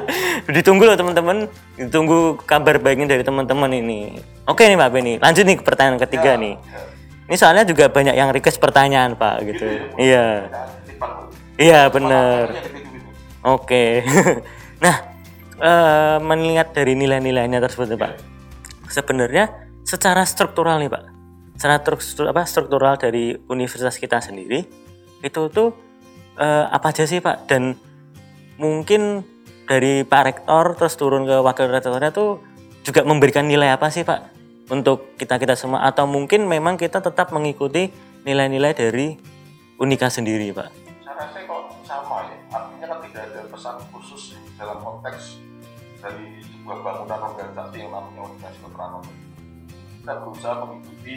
ditunggu 0.57 0.89
loh 0.89 0.97
teman-teman 0.97 1.45
ditunggu 1.77 2.41
kabar 2.49 2.81
baiknya 2.81 3.05
dari 3.17 3.21
teman-teman 3.21 3.69
ini 3.69 4.17
oke 4.49 4.65
nih 4.65 4.81
Pak 4.81 4.89
Beni 4.89 5.21
lanjut 5.21 5.45
nih 5.45 5.57
ke 5.61 5.65
pertanyaan 5.65 6.01
ketiga 6.01 6.41
nih 6.41 6.57
Ya. 6.57 6.81
ini 7.29 7.37
soalnya 7.37 7.65
juga 7.69 7.93
banyak 7.93 8.17
yang 8.17 8.33
request 8.33 8.57
pertanyaan 8.57 9.13
Pak 9.13 9.45
gitu 9.45 9.69
iya 10.01 10.49
titipan, 10.89 11.29
Bu. 11.29 11.37
iya 11.61 11.81
bener 11.93 12.49
Makanya 12.49 12.65
gitu-gitu. 12.65 12.99
Oke. 13.47 14.03
nah, 14.85 14.97
eh, 15.63 16.17
melihat 16.19 16.75
dari 16.75 16.99
nilai-nilainya 16.99 17.63
tersebut 17.63 17.95
Pak. 17.95 18.13
Sebenarnya 18.91 19.49
secara 19.87 20.27
struktural 20.27 20.83
nih, 20.83 20.91
Pak. 20.91 21.03
Secara 21.59 21.77
struktur 21.83 22.25
apa 22.31 22.43
struktural 22.47 22.95
dari 22.99 23.35
universitas 23.51 23.99
kita 23.99 24.19
sendiri 24.23 24.67
itu 25.23 25.41
tuh 25.51 25.75
eh, 26.39 26.67
apa 26.67 26.91
aja 26.91 27.07
sih, 27.07 27.23
Pak? 27.23 27.47
Dan 27.47 27.79
mungkin 28.59 29.23
dari 29.65 30.03
Pak 30.03 30.23
Rektor 30.27 30.65
terus 30.75 30.95
turun 30.99 31.25
ke 31.25 31.39
Wakil 31.39 31.71
Rektornya 31.71 32.11
tuh 32.11 32.43
juga 32.83 33.07
memberikan 33.07 33.47
nilai 33.47 33.73
apa 33.73 33.89
sih, 33.89 34.03
Pak? 34.03 34.37
Untuk 34.69 35.17
kita-kita 35.17 35.57
semua 35.57 35.89
atau 35.89 36.05
mungkin 36.05 36.45
memang 36.45 36.77
kita 36.77 37.01
tetap 37.01 37.33
mengikuti 37.33 37.89
nilai-nilai 38.27 38.77
dari 38.77 39.17
Unika 39.79 40.11
sendiri, 40.11 40.53
Pak? 40.53 40.69
Saya 41.07 41.15
rasa 41.15 41.39
kok 41.47 41.63
sama 41.87 42.29
ya. 42.29 42.37
Artinya 42.53 42.87
kan 42.91 42.99
tidak 43.09 43.23
ada 43.33 43.41
pesan 43.49 43.77
khusus 43.95 44.37
dalam 44.59 44.83
konteks 44.83 45.41
dari 46.03 46.43
sebuah 46.43 46.79
bangunan 46.83 47.21
organisasi 47.33 47.77
yang 47.79 47.91
namanya 47.95 48.21
organisasi 48.27 48.59
keterangan. 48.61 49.03
Kita 49.99 50.13
berusaha 50.25 50.55
mengikuti 50.67 51.17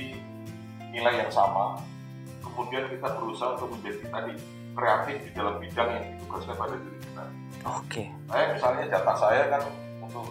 nilai 0.91 1.13
yang 1.25 1.31
sama. 1.31 1.79
Kemudian 2.43 2.85
kita 2.91 3.07
berusaha 3.15 3.55
untuk 3.55 3.69
menjadi 3.79 4.05
tadi 4.11 4.33
kreatif 4.75 5.15
di 5.27 5.31
dalam 5.35 5.55
bidang 5.59 5.89
yang 5.91 6.05
ditugaskan 6.15 6.55
pada 6.55 6.75
diri 6.79 6.97
kita. 7.03 7.23
Oke. 7.67 8.03
Saya 8.31 8.45
misalnya 8.55 8.83
jatah 8.89 9.17
saya 9.19 9.41
kan 9.51 9.61
untuk 10.01 10.25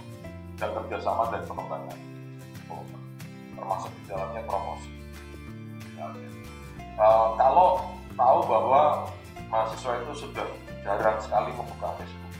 bidang 0.56 0.72
kerjasama 0.76 1.22
dan 1.32 1.42
pengembangan, 1.46 1.98
Oh, 2.70 2.84
termasuk 3.56 3.90
di 3.98 4.02
dalamnya 4.08 4.42
promosi. 4.46 4.90
Eh, 7.00 7.26
kalau 7.40 7.80
tahu 8.12 8.38
bahwa 8.44 9.08
mahasiswa 9.48 10.04
itu 10.04 10.12
sudah 10.28 10.46
jarang 10.84 11.16
sekali 11.20 11.50
membuka 11.56 11.96
Facebook, 11.96 12.34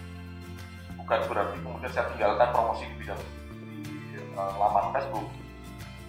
bukan 1.01 1.21
berarti 1.33 1.57
kemudian 1.65 1.93
saya 1.93 2.07
tinggalkan 2.13 2.49
promosi 2.53 2.85
di 2.85 2.97
bidang 3.01 3.21
di 3.81 4.21
eh, 4.21 4.53
laman 4.61 4.93
Facebook, 4.93 5.27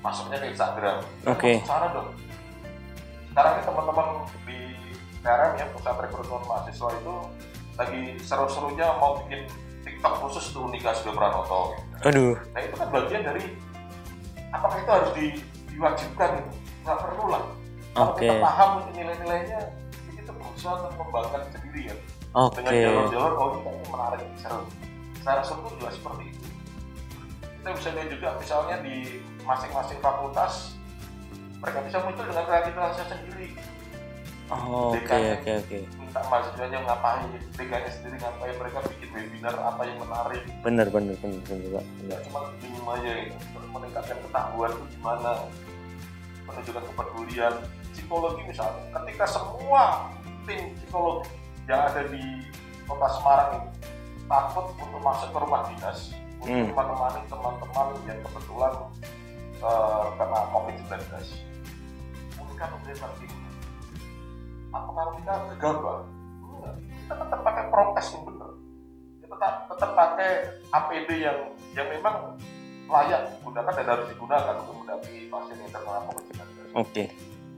masuknya 0.04 0.38
ke 0.40 0.48
Instagram. 0.52 0.98
Oke. 1.28 1.64
Sana 1.64 1.88
dong. 1.96 2.12
Sekarang 3.32 3.54
ini 3.56 3.64
teman-teman 3.64 4.08
di 4.44 4.61
PRM 5.22 5.54
ya 5.58 5.66
pusat 5.74 5.96
rekrutmen 6.02 6.42
mahasiswa 6.50 6.90
itu 6.98 7.16
lagi 7.78 8.02
seru-serunya 8.26 8.88
mau 8.98 9.22
bikin 9.24 9.46
TikTok 9.82 10.14
khusus 10.22 10.54
untuk 10.54 10.74
Unika 10.74 10.94
Sudah 10.94 11.14
Pranoto. 11.18 11.62
Gitu. 11.78 12.06
Aduh. 12.10 12.34
Nah 12.54 12.62
itu 12.62 12.76
kan 12.78 12.88
bagian 12.90 13.22
dari 13.26 13.44
apakah 14.54 14.78
itu 14.82 14.92
harus 14.92 15.12
di, 15.18 15.26
diwajibkan 15.74 16.30
gitu? 16.42 16.52
Nggak 16.86 17.00
perlu 17.06 17.26
lah. 17.30 17.44
Kalau 17.92 18.12
Oke. 18.16 18.24
kita 18.24 18.36
paham 18.40 18.72
nilai-nilainya, 18.96 19.60
kita 20.16 20.32
berusaha 20.32 20.74
untuk 20.80 20.94
mengembangkan 20.96 21.42
sendiri 21.52 21.82
ya. 21.92 21.96
Dengan 22.32 22.72
Oke. 22.72 22.84
jalur-jalur, 22.88 23.34
oh 23.36 23.48
ini 23.52 23.60
kayaknya 23.68 23.88
menarik, 23.92 24.28
seru. 24.40 24.64
Secara 25.20 25.42
struktur 25.44 25.72
juga 25.76 25.90
seperti 25.92 26.24
itu. 26.32 26.46
Kita 27.62 27.70
bisa 27.78 27.90
lihat 27.94 28.10
juga 28.10 28.30
misalnya 28.40 28.78
di 28.82 28.96
masing-masing 29.44 30.00
fakultas, 30.02 30.54
mereka 31.62 31.80
bisa 31.86 31.98
muncul 32.02 32.26
dengan 32.26 32.46
kreativitasnya 32.48 33.06
sendiri. 33.06 33.48
Oh, 34.52 34.92
Oke, 34.92 35.16
oke, 35.40 35.52
oke. 35.64 35.78
Minta 35.96 36.20
mahasiswanya 36.28 36.84
ngapain, 36.84 37.24
DKN 37.56 37.88
sendiri 37.88 38.20
ngapain, 38.20 38.52
mereka 38.60 38.84
bikin 38.84 39.10
webinar 39.16 39.56
apa 39.56 39.82
yang 39.88 39.96
menarik. 40.04 40.44
Bener, 40.60 40.88
bener, 40.92 41.16
bener, 41.24 41.40
bener, 41.48 41.68
Pak. 41.72 41.86
Bener. 42.04 42.20
cuma 42.28 42.40
minum 42.60 42.88
aja 42.92 43.12
terus 43.32 43.68
meningkatkan 43.72 44.18
ketahuan 44.20 44.70
itu 44.76 44.86
gimana 45.00 45.32
menunjukkan 46.44 46.84
kepedulian 46.84 47.54
psikologi 47.96 48.42
misalnya 48.44 48.84
ketika 48.92 49.26
semua 49.32 50.12
tim 50.44 50.76
psikologi 50.76 51.32
yang 51.72 51.88
ada 51.88 52.02
di 52.12 52.24
kota 52.84 53.08
Semarang 53.16 53.50
ini 53.56 53.70
takut 54.28 54.66
untuk 54.76 55.00
masuk 55.00 55.30
ke 55.32 55.38
rumah 55.40 55.62
dinas 55.72 56.00
Hmm. 56.42 56.66
untuk 56.66 56.74
menemani 56.74 57.22
teman-teman 57.30 57.88
yang 58.10 58.20
kebetulan 58.26 58.74
eh, 59.62 60.04
kena 60.18 60.40
COVID-19 60.50 60.92
mungkin 62.34 62.56
kan 62.58 62.68
memberikan 62.74 63.12
tim 63.22 63.30
apa 64.72 64.90
kalau 64.96 65.12
kita 65.20 65.34
gegabah 65.56 66.00
enggak. 66.40 66.76
Kita 66.80 67.14
tetap 67.20 67.40
pakai 67.44 67.64
prokes 67.68 68.08
yang 68.16 68.24
benar 68.24 68.52
kita 69.20 69.26
tetap, 69.36 69.54
tetap 69.72 69.92
pakai 69.96 70.32
APD 70.72 71.10
yang 71.24 71.40
yang 71.76 71.88
memang 71.88 72.36
layak 72.92 73.22
digunakan 73.40 73.72
dan 73.72 73.88
harus 73.88 74.06
digunakan 74.12 74.54
untuk 74.60 74.76
mendampingi 74.84 75.32
pasien 75.32 75.58
yang 75.64 75.72
terkena 75.72 76.02
COVID-19. 76.12 76.44
Oke. 76.76 77.04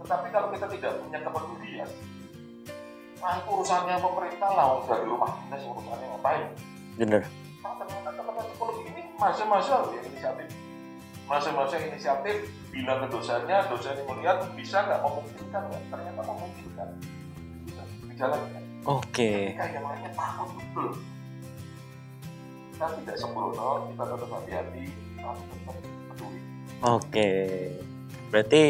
tetapi 0.04 0.28
kalau 0.36 0.52
kita 0.52 0.68
tidak 0.68 1.00
punya 1.00 1.20
kepedulian 1.24 1.90
nah 3.24 3.40
itu 3.40 3.50
urusannya 3.56 3.96
pemerintah 4.04 4.52
lah 4.52 4.84
dari 4.84 5.06
rumah 5.08 5.32
dinas 5.48 5.64
urusannya 5.64 6.08
ngapain? 6.12 6.44
Bener. 7.00 7.24
nah, 7.64 7.74
ternyata 7.80 8.10
teman-teman 8.20 8.46
psikologi 8.52 8.84
ini 8.92 9.02
masa-masa 9.16 9.88
ya 9.96 10.02
inisiatif. 10.04 10.50
Masa-masa 11.24 11.76
inisiatif 11.80 12.36
bilang 12.68 13.00
ke 13.00 13.08
dosennya 13.16 13.64
dosennya 13.72 14.04
melihat 14.12 14.44
bisa 14.60 14.84
nggak 14.84 15.00
memungkinkan 15.08 15.62
nggak 15.72 15.84
ternyata 15.88 16.22
memungkinkan 16.28 16.63
Oke. 18.84 19.56
ketika 19.56 19.66
yang 19.72 19.86
lainnya 19.88 20.12
takut 20.12 20.50
betul 20.60 20.90
kita 22.74 22.86
tidak 23.00 23.16
sembrono 23.16 23.70
kita 23.92 24.04
tetap 24.04 24.30
hati-hati 24.32 24.84
tapi 25.20 25.42
tetap 25.48 25.76
peduli 26.12 26.40
Oke. 26.84 27.30
Berarti 28.28 28.64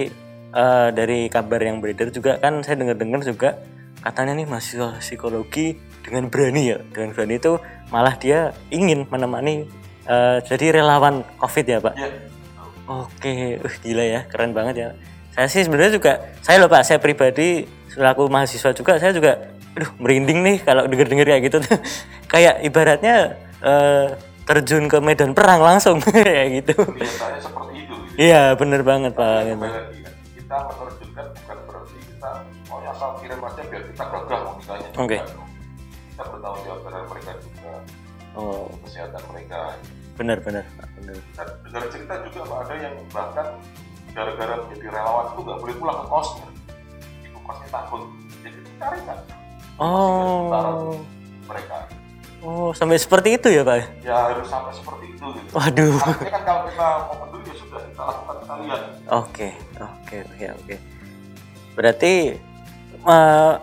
eh, 0.54 0.90
dari 0.94 1.20
kabar 1.34 1.60
yang 1.66 1.82
beredar 1.82 2.14
juga 2.14 2.38
kan 2.38 2.62
saya 2.62 2.78
dengar-dengar 2.78 3.26
juga 3.26 3.58
katanya 4.06 4.38
nih 4.38 4.46
mahasiswa 4.46 5.02
psikologi 5.02 5.80
dengan 6.06 6.30
berani 6.30 6.76
ya, 6.76 6.78
dengan 6.94 7.16
berani 7.16 7.42
itu 7.42 7.58
malah 7.90 8.14
dia 8.20 8.54
ingin 8.70 9.10
menemani 9.10 9.66
eh, 10.06 10.38
jadi 10.46 10.78
relawan 10.84 11.26
COVID 11.42 11.66
ya, 11.66 11.80
Pak. 11.82 11.96
ya 11.98 12.34
Oke, 12.84 13.64
uh, 13.64 13.76
gila 13.80 14.04
ya, 14.04 14.22
keren 14.28 14.52
banget 14.52 14.76
ya. 14.76 14.90
Saya 15.34 15.48
sih 15.50 15.66
sebenarnya 15.66 15.98
juga, 15.98 16.14
saya 16.46 16.62
loh 16.62 16.70
Pak, 16.70 16.86
saya 16.86 17.02
pribadi 17.02 17.66
selaku 17.90 18.30
mahasiswa 18.30 18.70
juga, 18.72 19.02
saya 19.02 19.10
juga, 19.12 19.50
aduh 19.74 19.90
merinding 19.98 20.40
nih 20.46 20.58
kalau 20.62 20.86
denger-denger 20.86 21.26
kayak 21.26 21.44
gitu 21.50 21.58
tuh. 21.60 21.78
kayak 22.34 22.62
ibaratnya 22.62 23.38
eh, 23.60 24.08
terjun 24.46 24.86
ke 24.86 24.98
medan 25.00 25.34
perang 25.34 25.62
langsung 25.62 25.98
kayak 26.06 26.62
gitu. 26.62 26.74
kelihatannya 26.78 27.40
seperti 27.42 27.74
itu 27.82 27.94
gitu. 27.96 28.14
Iya, 28.22 28.54
bener 28.54 28.82
banget 28.86 29.14
Pak. 29.18 29.38
Gitu. 29.50 29.66
ya, 29.66 29.82
kita 30.38 30.58
menerjunkan 30.70 31.26
bukan 31.34 31.58
berarti 31.66 31.98
kita 32.06 32.30
oh 32.70 32.78
ya 32.82 32.90
asal 32.94 33.10
kirim 33.18 33.40
aja 33.42 33.62
biar 33.66 33.84
kita 33.90 34.04
gagah 34.06 34.40
unikanya 34.54 34.90
Oke. 35.02 35.18
kita 36.14 36.24
bertanggung 36.30 36.64
jawab 36.68 36.80
terhadap 36.86 37.08
mereka 37.10 37.32
juga 37.42 37.74
Oh, 38.34 38.66
kesehatan 38.82 39.22
mereka 39.30 39.60
bener-bener, 40.18 40.66
Pak, 40.74 40.88
bener. 40.98 41.18
dan 41.38 41.48
dengar 41.66 41.84
cerita 41.90 42.14
juga 42.26 42.42
Pak, 42.46 42.58
ada 42.66 42.74
yang 42.82 42.96
bahkan 43.10 43.48
gara-gara 44.14 44.54
menjadi 44.66 44.88
relawan 44.94 45.26
itu 45.34 45.40
nggak 45.42 45.60
boleh 45.60 45.76
pulang 45.82 45.98
ke 45.98 46.06
kosnya. 46.10 46.48
Itu 47.26 47.40
kosnya 47.42 47.68
takut. 47.74 48.02
Jadi 48.46 48.60
cari 48.78 49.00
kan? 49.06 49.20
Oh, 49.82 51.02
mereka. 51.50 51.78
Oh 52.44 52.76
sampai 52.76 53.00
seperti 53.00 53.40
itu 53.40 53.48
ya 53.48 53.64
Pak? 53.64 54.04
ya 54.04 54.16
harus 54.28 54.52
sampai 54.52 54.76
seperti 54.76 55.16
itu 55.16 55.26
gitu. 55.40 55.50
Waduh. 55.56 55.96
artinya 55.96 56.32
kan 56.36 56.44
kalau 56.44 56.62
kita 56.68 56.88
mau 57.08 57.16
peduli 57.24 57.48
ya 57.48 57.56
sudah 57.56 57.82
kita 57.88 58.02
lakukan 58.04 58.36
sekalian 58.44 58.82
Oke, 59.08 59.50
oke, 59.80 60.16
oke, 60.28 60.46
oke. 60.60 60.76
Berarti 61.80 62.14
eh, 63.00 63.54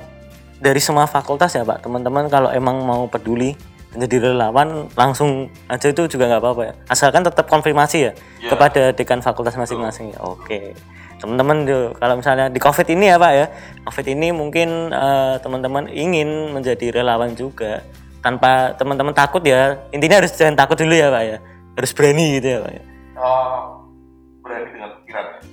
dari 0.56 0.80
semua 0.80 1.04
fakultas 1.04 1.52
ya 1.52 1.60
Pak, 1.60 1.84
teman-teman 1.84 2.32
kalau 2.32 2.48
emang 2.48 2.80
mau 2.80 3.04
peduli 3.04 3.52
menjadi 3.90 4.30
relawan 4.30 4.86
langsung 4.94 5.50
aja 5.66 5.90
itu 5.90 6.06
juga 6.06 6.30
nggak 6.30 6.40
apa-apa 6.42 6.62
ya. 6.62 6.72
Asalkan 6.86 7.26
tetap 7.26 7.50
konfirmasi 7.50 7.98
ya 8.06 8.12
Iya. 8.40 8.48
kepada 8.54 8.82
dekan 8.94 9.18
fakultas 9.20 9.58
masing-masing 9.58 10.14
ya. 10.14 10.18
Oke. 10.22 10.74
Teman-teman 11.20 11.68
kalau 11.98 12.14
misalnya 12.16 12.48
di 12.48 12.56
Covid 12.56 12.86
ini 12.88 13.12
ya 13.12 13.20
Pak 13.20 13.32
ya, 13.34 13.46
Covid 13.84 14.06
ini 14.08 14.32
mungkin 14.32 14.94
eh, 14.94 15.34
teman-teman 15.42 15.90
ingin 15.90 16.54
menjadi 16.54 17.02
relawan 17.02 17.34
juga 17.36 17.84
tanpa 18.22 18.72
teman-teman 18.78 19.12
takut 19.12 19.42
ya. 19.42 19.76
Intinya 19.92 20.22
harus 20.22 20.32
jangan 20.32 20.54
takut 20.56 20.78
dulu 20.78 20.94
ya 20.94 21.10
Pak 21.10 21.22
ya. 21.26 21.36
Harus 21.76 21.90
berani 21.92 22.40
gitu 22.40 22.46
ya 22.46 22.58
Pak 22.64 22.72
ya. 22.72 22.82
Pikiran 23.20 23.79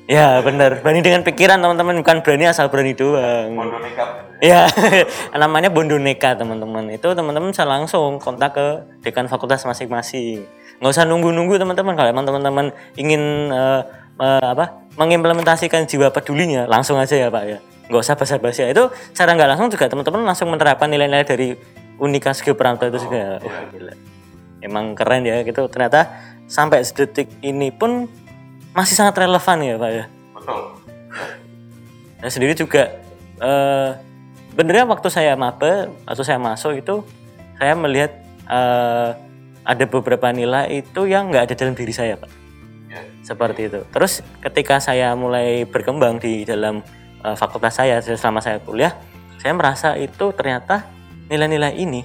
ya 0.08 0.40
benar, 0.42 0.82
berani 0.82 1.04
dengan 1.04 1.22
pikiran 1.22 1.60
teman-teman. 1.60 2.00
Bukan 2.00 2.24
berani 2.24 2.48
asal 2.48 2.72
berani 2.72 2.96
doang. 2.96 3.54
bodoh 3.54 3.80
nekat 3.84 4.28
Ya, 4.38 4.70
namanya 5.34 5.74
Bondo 5.74 5.98
Neka 5.98 6.38
teman-teman. 6.38 6.94
Itu 6.94 7.18
teman-teman 7.18 7.50
bisa 7.50 7.66
langsung 7.66 8.22
kontak 8.22 8.54
ke 8.54 8.68
dekan 9.02 9.26
fakultas 9.26 9.66
masing-masing. 9.66 10.46
nggak 10.78 10.94
usah 10.94 11.10
nunggu-nunggu 11.10 11.58
teman-teman. 11.58 11.98
Kalau 11.98 12.10
emang 12.14 12.26
teman-teman 12.30 12.66
ingin 12.94 13.50
eh, 13.50 13.82
eh, 14.22 14.48
apa 14.54 14.86
mengimplementasikan 14.94 15.90
jiwa 15.90 16.14
pedulinya 16.14 16.70
langsung 16.70 17.02
aja 17.02 17.18
ya 17.18 17.34
pak 17.34 17.44
ya. 17.50 17.58
Nggak 17.90 18.02
usah 18.06 18.14
basa-basi. 18.14 18.62
Itu 18.70 18.94
secara 19.10 19.34
nggak 19.34 19.58
langsung 19.58 19.74
juga 19.74 19.90
teman-teman 19.90 20.22
langsung 20.22 20.54
menerapkan 20.54 20.86
nilai-nilai 20.86 21.26
dari 21.26 21.58
Unika 21.98 22.30
Skill 22.30 22.54
itu 22.54 22.98
juga. 23.10 23.42
Wah, 23.42 23.62
gila. 23.74 23.94
emang 24.62 24.94
keren 24.94 25.26
ya 25.26 25.42
gitu. 25.42 25.66
Ternyata 25.66 26.14
sampai 26.46 26.86
sedetik 26.86 27.42
ini 27.42 27.74
pun 27.74 28.06
masih 28.78 28.94
sangat 28.94 29.18
relevan 29.26 29.58
ya 29.66 29.76
pak 29.82 29.90
ya? 29.90 30.06
Betul. 30.38 30.62
Saya 32.22 32.32
sendiri 32.32 32.54
juga 32.54 32.94
eh 33.42 33.90
benernya 34.54 34.86
waktu 34.86 35.10
saya 35.10 35.34
maba 35.34 35.90
atau 36.06 36.22
saya 36.22 36.38
masuk 36.38 36.78
itu 36.78 37.02
saya 37.58 37.74
melihat 37.74 38.14
eh, 38.46 39.10
ada 39.66 39.86
beberapa 39.90 40.30
nilai 40.30 40.86
itu 40.86 41.10
yang 41.10 41.34
nggak 41.34 41.50
ada 41.50 41.56
dalam 41.58 41.74
diri 41.74 41.90
saya 41.90 42.22
pak. 42.22 42.30
Ya. 42.94 43.02
Seperti 43.26 43.74
itu. 43.74 43.82
Terus 43.90 44.22
ketika 44.46 44.78
saya 44.78 45.18
mulai 45.18 45.66
berkembang 45.66 46.22
di 46.22 46.46
dalam 46.46 46.86
eh, 47.26 47.34
fakultas 47.34 47.82
saya 47.82 47.98
selama 47.98 48.46
saya 48.46 48.62
kuliah 48.62 48.94
saya 49.42 49.54
merasa 49.54 49.94
itu 49.98 50.34
ternyata 50.34 50.86
nilai-nilai 51.30 51.78
ini 51.78 52.02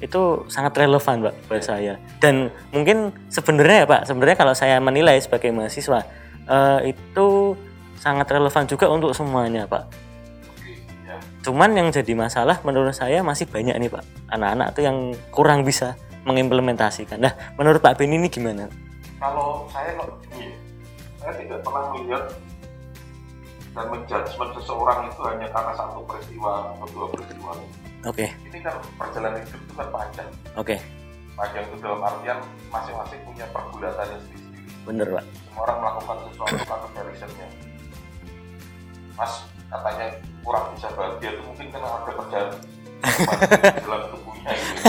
itu 0.00 0.44
sangat 0.52 0.76
relevan 0.76 1.24
pak 1.24 1.34
buat 1.48 1.64
saya 1.64 1.96
dan 2.20 2.52
mungkin 2.70 3.16
sebenarnya 3.32 3.84
ya 3.84 3.86
pak 3.88 4.02
sebenarnya 4.04 4.36
kalau 4.36 4.52
saya 4.52 4.76
menilai 4.76 5.16
sebagai 5.18 5.52
mahasiswa 5.52 6.04
eh, 6.48 6.92
itu 6.92 7.56
sangat 7.96 8.28
relevan 8.28 8.68
juga 8.68 8.92
untuk 8.92 9.16
semuanya 9.16 9.64
pak 9.64 9.88
ya 11.08 11.18
Cuman 11.40 11.72
yang 11.78 11.88
jadi 11.94 12.12
masalah 12.12 12.60
menurut 12.66 12.92
saya 12.92 13.22
masih 13.22 13.46
banyak 13.46 13.78
nih 13.78 13.86
Pak. 13.86 14.02
Anak-anak 14.34 14.74
tuh 14.74 14.82
yang 14.82 15.14
kurang 15.30 15.62
bisa 15.62 15.94
mengimplementasikan. 16.26 17.22
Nah, 17.22 17.38
menurut 17.54 17.78
Pak 17.78 18.02
Ben 18.02 18.10
ini 18.10 18.26
gimana? 18.26 18.66
kalau 19.16 19.64
saya 19.72 19.96
kok 19.96 20.20
ya, 20.36 20.52
saya 21.20 21.32
tidak 21.40 21.58
pernah 21.64 21.84
melihat 21.96 22.24
dan 23.76 23.86
menjudgment 23.92 24.52
seseorang 24.56 24.98
itu 25.08 25.20
hanya 25.24 25.46
karena 25.52 25.72
satu 25.76 26.00
peristiwa 26.08 26.72
atau 26.76 26.86
dua 26.92 27.06
peristiwa 27.12 27.50
Oke, 28.06 28.30
ini 28.46 28.62
kan 28.62 28.78
perjalanan 28.94 29.42
hidup 29.42 29.60
itu 29.66 29.74
kan 29.74 29.88
panjang. 29.90 30.28
Oke. 30.54 30.78
panjang 31.36 31.68
itu 31.68 31.76
dalam 31.84 32.00
artian 32.00 32.38
masing-masing 32.72 33.20
punya 33.28 33.44
pergulatannya 33.52 34.16
sendiri-sendiri. 34.24 34.72
Bener 34.88 35.06
Pak. 35.12 35.24
semua 35.44 35.62
orang 35.68 35.78
melakukan 35.84 36.16
sesuatu 36.30 36.54
karena 36.64 36.86
ada 36.88 37.00
reasonnya 37.04 37.48
mas 39.16 39.32
katanya 39.66 40.06
kurang 40.44 40.64
bisa 40.76 40.88
bahagia 40.92 41.30
itu 41.32 41.42
mungkin 41.44 41.66
karena 41.72 41.88
ada 41.88 42.12
perjalanan 42.12 42.58
di 42.60 43.82
dalam 43.84 44.02
tubuhnya 44.12 44.50
gitu. 44.52 44.80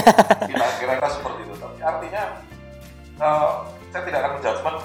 kita 0.51 0.65
kira-kira 0.79 1.09
seperti 1.12 1.41
itu. 1.47 1.55
Tapi 1.59 1.79
artinya 1.83 2.24
eh, 3.17 3.51
saya 3.91 4.01
tidak 4.05 4.19
akan 4.24 4.31
menjudgment 4.39 4.77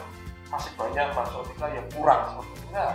masih 0.50 0.72
banyak 0.76 1.06
mahasiswa 1.14 1.66
yang 1.70 1.86
kurang 1.94 2.20
sebetulnya 2.32 2.86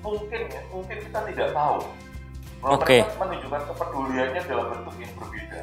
mungkin 0.00 0.40
ya 0.48 0.62
mungkin 0.72 0.96
kita 0.96 1.18
tidak 1.28 1.48
tahu 1.52 1.78
Oke. 2.60 3.00
mereka 3.00 3.16
menunjukkan 3.18 3.62
kepeduliannya 3.72 4.42
dalam 4.44 4.66
bentuk 4.68 4.94
yang 5.00 5.12
berbeda 5.16 5.60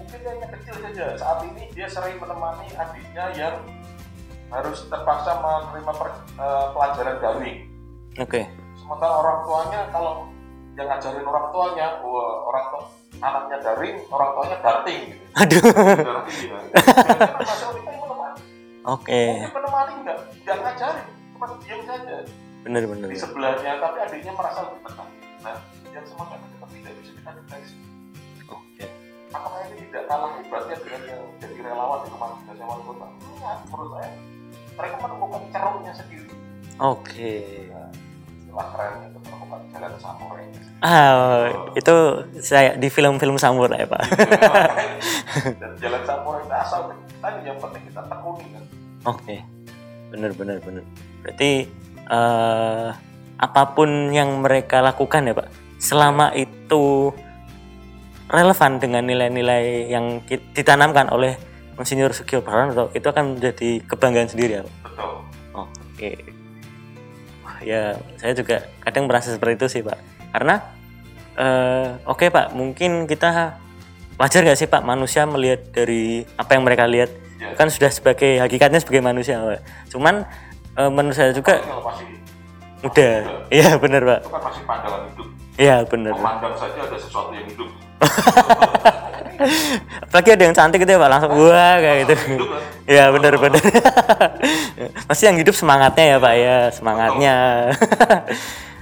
mungkin 0.00 0.20
hanya 0.24 0.46
kecil 0.56 0.74
saja 0.80 1.06
saat 1.14 1.38
ini 1.44 1.62
dia 1.72 1.88
sering 1.88 2.16
menemani 2.16 2.66
adiknya 2.72 3.24
yang 3.36 3.56
harus 4.48 4.84
terpaksa 4.86 5.40
menerima 5.40 5.92
per- 5.92 6.20
eh, 6.36 6.66
pelajaran 6.72 7.16
daring 7.20 7.58
Oke. 8.16 8.40
sementara 8.76 9.14
orang 9.14 9.38
tuanya 9.44 9.80
kalau 9.88 10.12
yang 10.72 10.88
ngajarin 10.88 11.24
orang 11.24 11.46
tuanya 11.52 11.86
wah, 12.00 12.48
orang 12.48 12.64
tua 12.68 12.82
anaknya 13.20 13.56
daring 13.60 13.96
orang 14.08 14.30
tuanya 14.32 14.56
dating 14.60 15.00
gitu 15.12 15.24
Aduh. 15.40 15.62
dating 15.62 16.48
ya 16.48 16.60
yang 16.72 18.00
menemani 18.00 18.40
Oke. 18.82 19.22
mungkin 19.36 19.52
menemani 19.52 19.92
nggak 20.02 20.18
nggak 20.42 20.56
ngajarin 20.58 21.06
cuma 21.32 21.46
diam 21.60 21.80
saja 21.84 22.16
Bener 22.62 22.82
bener. 22.86 23.08
di 23.10 23.18
sebelahnya 23.18 23.72
tapi 23.78 23.98
adiknya 24.00 24.32
merasa 24.32 24.64
lebih 24.64 24.80
tenang 24.86 25.10
nah 25.42 25.56
semacam 26.08 26.38
itu 26.40 26.56
kan 26.56 26.68
tidak 26.72 26.92
bisa 26.98 27.10
kita 27.12 27.30
deteksi 27.36 27.76
Oke. 28.48 28.84
apakah 29.32 29.60
ini 29.68 29.74
tidak 29.88 30.04
kalah 30.08 30.30
hebatnya 30.40 30.76
dengan 30.80 31.02
yang 31.04 31.22
jadi 31.36 31.54
relawan 31.60 31.98
di 32.04 32.08
rumah 32.08 32.28
dinas 32.40 32.58
wali 32.60 32.82
kota 32.88 33.06
enggak 33.12 33.56
menurut 33.68 33.90
saya 33.92 34.10
mereka 34.72 34.96
menemukan 35.04 35.42
ceruknya 35.52 35.92
sendiri 35.92 36.32
Oke. 36.80 37.34
setelah 38.40 38.66
keren 38.72 38.92
itu 39.12 39.18
menemukan 39.20 39.60
jalan 39.72 39.92
samurai 40.00 40.44
Ah, 40.82 41.46
itu 41.78 41.94
saya 42.42 42.74
di 42.74 42.90
film-film 42.90 43.38
samurai 43.38 43.86
Pak. 43.86 44.02
dan 45.62 45.78
jalan 45.78 46.02
samurai 46.02 46.42
itu 46.42 46.50
asal 46.58 46.90
tadi 47.22 47.38
yang 47.46 47.54
penting 47.62 47.86
kita 47.86 48.02
tekuni 48.02 48.46
kan 48.50 48.64
Oke. 49.06 49.36
Bener 50.10 50.34
bener 50.34 50.58
bener. 50.58 50.82
Berarti 51.22 51.70
eh 52.02 52.88
apa 53.38 53.62
pun 53.74 54.10
yang 54.10 54.42
mereka 54.42 54.82
lakukan 54.82 55.26
ya 55.26 55.34
Pak, 55.34 55.48
selama 55.82 56.30
itu 56.38 57.10
relevan 58.30 58.78
dengan 58.78 59.02
nilai-nilai 59.02 59.90
yang 59.90 60.22
ditanamkan 60.54 61.10
oleh 61.10 61.34
Monsinyur 61.74 62.14
Sugio 62.14 62.38
Praranto 62.40 62.94
itu 62.94 63.02
akan 63.02 63.36
menjadi 63.36 63.82
kebanggaan 63.82 64.30
sendiri 64.30 64.60
ya 64.60 64.62
Pak. 64.62 64.74
betul 64.86 65.12
Oke. 65.52 66.10
Wah, 67.42 67.58
ya 67.66 67.98
saya 68.16 68.32
juga 68.38 68.62
kadang 68.80 69.10
merasa 69.10 69.34
seperti 69.34 69.58
itu 69.58 69.66
sih 69.68 69.82
Pak. 69.82 69.98
Karena 70.30 70.54
eh, 71.34 71.88
oke 72.06 72.30
Pak, 72.30 72.54
mungkin 72.54 73.10
kita 73.10 73.58
wajar 74.16 74.40
nggak 74.46 74.58
sih 74.62 74.70
Pak 74.70 74.86
manusia 74.86 75.26
melihat 75.26 75.74
dari 75.74 76.22
apa 76.38 76.54
yang 76.54 76.62
mereka 76.62 76.86
lihat 76.86 77.10
Ya. 77.42 77.58
kan 77.58 77.66
sudah 77.66 77.90
sebagai 77.90 78.38
hakikatnya 78.38 78.78
sebagai 78.78 79.02
manusia 79.02 79.42
Pak. 79.42 79.90
Cuman 79.90 80.22
eh, 80.78 80.90
menurut 80.94 81.18
saya 81.18 81.34
juga 81.34 81.58
muda. 82.82 83.10
Iya 83.48 83.70
benar 83.78 84.02
Pak. 84.02 84.18
itu 84.20 84.30
kan 84.30 84.42
masih 84.42 84.62
pandangan 84.66 85.00
hidup 85.08 85.28
Iya 85.56 85.76
benar. 85.86 86.14
memandang 86.18 86.54
saja 86.58 86.78
ada 86.82 86.96
sesuatu 86.98 87.30
yang 87.32 87.46
hidup 87.46 87.70
Apalagi 90.06 90.30
ada 90.38 90.42
yang 90.46 90.54
cantik 90.54 90.82
gitu 90.86 90.92
ya 90.94 91.00
Pak 91.02 91.10
langsung 91.10 91.32
wah 91.34 91.76
kayak 91.82 91.96
gitu. 92.06 92.14
Iya 92.86 93.10
benar 93.10 93.34
benar. 93.42 93.62
Masih 95.10 95.24
yang 95.32 95.38
hidup 95.40 95.54
semangatnya 95.56 96.04
ya 96.04 96.16
Pak 96.22 96.34
ya 96.36 96.56
semangatnya. 96.70 97.34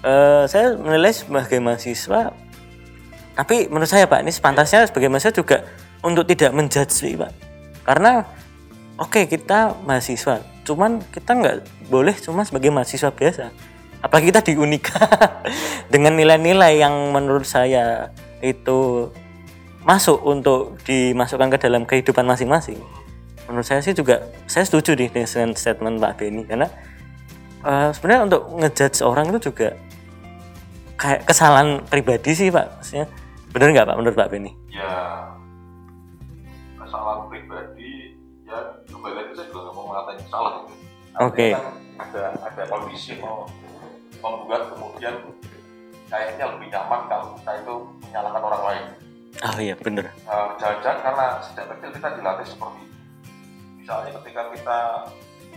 Eh, 0.00 0.44
saya 0.48 0.80
menilai 0.80 1.12
sebagai 1.12 1.60
mahasiswa, 1.60 2.32
tapi 3.36 3.68
menurut 3.68 3.84
saya 3.84 4.08
Pak 4.08 4.24
ini 4.24 4.32
sepantasnya 4.32 4.88
sebagai 4.88 5.12
mahasiswa 5.12 5.36
juga 5.36 5.60
untuk 6.00 6.24
tidak 6.24 6.56
menjudge 6.56 6.88
sih 6.88 7.20
Pak, 7.20 7.28
karena 7.84 8.24
oke 8.96 9.28
kita 9.28 9.76
mahasiswa, 9.84 10.40
cuman 10.66 11.00
kita 11.12 11.36
nggak 11.36 11.56
boleh 11.88 12.14
cuma 12.18 12.44
sebagai 12.44 12.70
mahasiswa 12.72 13.10
biasa, 13.10 13.52
apalagi 14.00 14.32
kita 14.32 14.40
di 14.44 14.52
Unika 14.56 15.00
dengan 15.92 16.16
nilai-nilai 16.16 16.80
yang 16.80 17.12
menurut 17.12 17.44
saya 17.44 18.12
itu 18.40 19.10
masuk 19.84 20.20
untuk 20.24 20.76
dimasukkan 20.84 21.56
ke 21.56 21.58
dalam 21.60 21.88
kehidupan 21.88 22.24
masing-masing. 22.28 22.80
Menurut 23.48 23.66
saya 23.66 23.80
sih 23.82 23.96
juga 23.96 24.22
saya 24.46 24.62
setuju 24.68 24.94
nih 24.94 25.08
dengan 25.10 25.56
statement 25.56 25.98
Pak 25.98 26.20
Beni. 26.20 26.44
Karena 26.44 26.68
eh, 27.64 27.88
sebenarnya 27.90 28.20
untuk 28.28 28.42
ngejudge 28.60 29.00
orang 29.02 29.32
itu 29.32 29.50
juga 29.50 29.74
kayak 31.00 31.24
kesalahan 31.24 31.80
pribadi 31.88 32.30
sih 32.36 32.52
Pak. 32.52 32.66
Maksudnya 32.78 33.06
benar 33.50 33.68
nggak 33.72 33.86
Pak 33.88 33.96
menurut 33.96 34.16
Pak 34.16 34.30
Beni? 34.30 34.52
Ya 34.70 35.26
kesalahan 36.78 37.26
pribadi 37.26 38.18
ya 38.46 38.58
kembali 38.90 39.14
lagi 39.14 39.30
saya 39.34 39.46
juga 39.48 39.69
mengatakan 39.90 40.24
salah. 40.30 40.54
Oke. 41.18 41.50
Kan 41.50 41.74
ada 42.00 42.22
ada 42.40 42.62
kondisi 42.64 43.18
mau 43.18 43.44
membuat 44.20 44.72
kemudian 44.72 45.14
kayaknya 46.08 46.44
lebih 46.48 46.68
nyaman 46.68 47.00
kalau 47.06 47.26
kita 47.36 47.52
itu 47.60 47.74
menyalahkan 48.02 48.42
orang 48.42 48.62
lain 48.66 48.84
oh 49.46 49.58
iya 49.62 49.74
benar 49.78 50.10
Eh, 50.10 50.48
jangan-jangan 50.58 51.00
karena 51.00 51.26
sejak 51.40 51.66
kecil 51.70 51.90
kita 51.94 52.08
dilatih 52.18 52.46
seperti 52.48 52.80
itu 52.82 52.96
misalnya 53.78 54.10
ketika 54.20 54.42
kita 54.52 54.78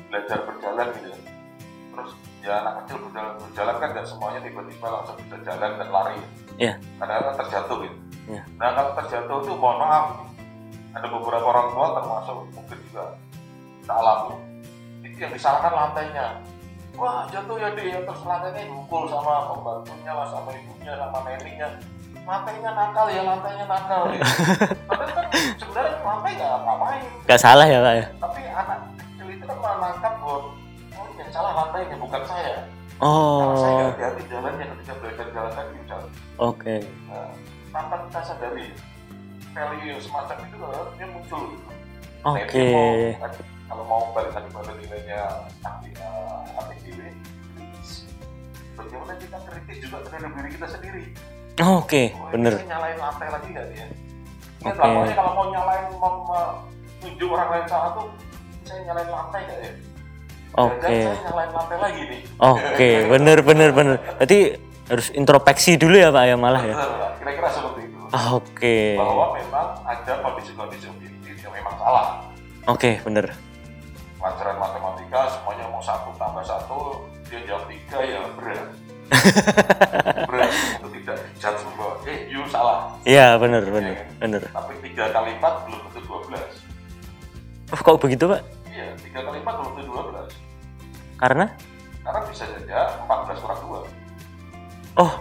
belajar 0.08 0.38
berjalan 0.46 0.88
gitu 0.93 1.08
ya 1.10 1.19
terus 1.93 2.12
ya 2.43 2.54
anak 2.60 2.74
kecil 2.86 2.98
berjalan, 3.08 3.34
berjalan 3.39 3.76
kan 3.82 3.89
nggak 3.98 4.08
semuanya 4.08 4.39
tiba-tiba 4.46 4.88
langsung 4.89 5.17
bisa 5.19 5.38
jalan 5.41 5.72
dan 5.80 5.89
lari 5.89 6.17
Iya. 6.56 6.74
kadang-kadang 7.02 7.36
terjatuh 7.41 7.78
gitu 7.88 7.98
Iya. 8.30 8.43
nah 8.62 8.69
kalau 8.78 8.91
terjatuh 9.02 9.38
itu 9.41 9.52
mohon 9.58 9.78
maaf 9.82 10.06
ada 10.93 11.08
beberapa 11.10 11.46
orang 11.50 11.67
tua 11.74 11.88
termasuk 11.98 12.36
mungkin 12.54 12.78
juga 12.91 13.04
kita 13.84 13.93
alami. 14.00 14.36
Itu 15.04 15.17
yang 15.19 15.32
disalahkan 15.36 15.74
lantainya. 15.76 16.26
Wah 16.96 17.28
jatuh 17.28 17.58
ya 17.60 17.69
dia 17.76 18.00
terus 18.00 18.22
lantainya 18.24 18.63
dipukul 18.63 19.12
sama 19.12 19.52
pembantunya 19.52 20.12
lah 20.15 20.28
sama 20.32 20.56
ibunya 20.56 20.93
sama 20.96 21.17
neneknya. 21.28 21.67
Lantainya 22.24 22.72
nakal 22.72 23.08
ya 23.12 23.22
lantainya 23.28 23.65
nakal 23.67 24.02
ya. 24.15 24.24
Padahal 24.88 25.12
kan 25.12 25.26
sebenarnya 25.60 25.93
lantai 26.00 26.32
nggak 26.39 26.52
ngapain. 26.63 27.04
Nggak 27.28 27.41
salah 27.43 27.65
ya 27.67 27.80
Pak 27.84 27.93
ya? 28.00 28.06
Tapi 28.24 28.41
anak 28.48 28.80
kecil 28.96 29.28
itu 29.36 29.43
kan 29.43 29.58
menangkap 29.60 30.13
bahwa 30.24 30.38
oh 30.96 31.08
yang 31.19 31.30
salah 31.36 31.52
lantainya 31.52 31.98
bukan 32.00 32.24
saya. 32.24 32.56
Karena 33.04 33.56
saya 33.60 33.74
oh 33.74 33.88
hati-hati 33.91 34.24
jalannya 34.32 34.65
ketika 34.78 34.93
belajar 35.02 35.26
jalan 35.36 35.52
kaki 35.52 35.76
misalnya 35.76 36.10
oke. 36.39 36.76
Nah, 37.12 37.32
tanpa 37.74 37.96
kita 38.08 38.19
sadari 38.24 38.65
value 39.52 40.00
semacam 40.00 40.38
itu 40.48 40.56
kan 40.56 40.88
dia 40.96 41.08
muncul. 41.12 41.43
Oke. 42.24 42.63
Nah, 43.19 43.28
mau- 43.28 43.52
kalau 43.67 43.84
mau 43.88 44.02
balik 44.12 44.34
lagi 44.34 44.49
pada 44.52 44.71
nilainya 44.76 45.21
APDW, 45.63 46.99
kritis. 47.56 47.89
bagaimana 48.76 49.13
kita 49.17 49.38
kritis 49.43 49.78
juga 49.82 49.97
terhadap 50.08 50.32
diri 50.36 50.49
kita 50.54 50.67
sendiri 50.69 51.04
Oke, 51.62 52.17
Oh, 52.17 52.34
bener. 52.34 52.58
Nyalain 52.65 52.97
lantai 52.97 53.30
lagi 53.30 53.47
nggak? 53.54 53.65
Ya, 53.78 53.86
Oke. 54.65 54.73
pokoknya 54.73 55.13
kalau 55.13 55.32
mau 55.38 55.45
nyalain, 55.54 55.86
mau 56.02 56.13
menunjuk 56.26 57.30
orang 57.30 57.49
lain 57.54 57.65
salah 57.69 57.89
tuh, 57.93 58.10
saya 58.65 58.82
nyalain 58.89 59.06
lantai 59.06 59.41
nggak 59.45 59.60
ya? 59.62 59.71
Oke. 60.58 60.97
Saya 60.97 61.21
nyalain 61.30 61.52
lantai 61.54 61.78
lagi 61.78 62.02
nih. 62.10 62.21
Oke, 62.41 62.89
bener 63.06 63.38
bener 63.45 63.69
bener. 63.69 63.95
Berarti 64.17 64.39
harus 64.89 65.08
introspeksi 65.13 65.78
dulu 65.78 65.93
ya 65.93 66.10
Pak 66.10 66.23
ya 66.26 66.36
malah 66.41 66.63
ya. 66.65 66.76
Kira-kira 67.21 67.49
seperti 67.54 67.82
itu. 67.86 68.02
Oke. 68.10 68.78
Bahwa 68.97 69.26
memang 69.38 69.67
ada 69.86 70.13
kondisi-kondisi 70.26 70.86
objektif 70.89 71.34
yang 71.38 71.54
memang 71.54 71.76
salah. 71.78 72.06
Oke, 72.65 72.97
bener. 73.06 73.30
Pelajaran 74.23 74.55
matematika 74.55 75.19
semuanya 75.36 75.67
mau 75.67 75.83
satu 75.83 76.15
tambah 76.15 76.39
satu, 76.47 77.03
dia 77.27 77.43
jawab 77.43 77.67
tiga 77.67 77.99
ya 77.99 78.23
berat. 78.39 78.71
berat 80.31 80.51
itu 80.79 80.88
tidak 81.03 81.17
judge 81.36 81.59
bahwa 81.75 81.99
eh 82.07 82.31
you 82.31 82.39
salah. 82.47 82.95
Iya, 83.03 83.36
bener 83.36 83.67
bener 83.67 83.99
bener. 84.23 84.47
Tapi 84.47 84.79
tiga 84.79 85.12
kali 85.12 85.36
empat 85.36 85.67
belum 85.67 85.79
tentu 85.91 85.99
dua 86.07 86.19
belas. 86.31 86.55
Oh, 87.75 87.79
kok 87.83 87.99
begitu 87.99 88.31
Pak? 88.31 88.41
Iya, 88.71 88.95
tiga 89.03 89.19
kali 89.27 89.43
empat 89.43 89.55
belum 89.59 89.71
tentu 89.75 89.91
dua 89.91 90.03
belas. 90.07 90.29
Karena? 91.19 91.45
Karena 92.03 92.19
bisa 92.27 92.43
saja 92.47 92.79
14 93.03 93.43
kurang 93.43 93.59
2. 94.95 95.03
Oh, 95.03 95.13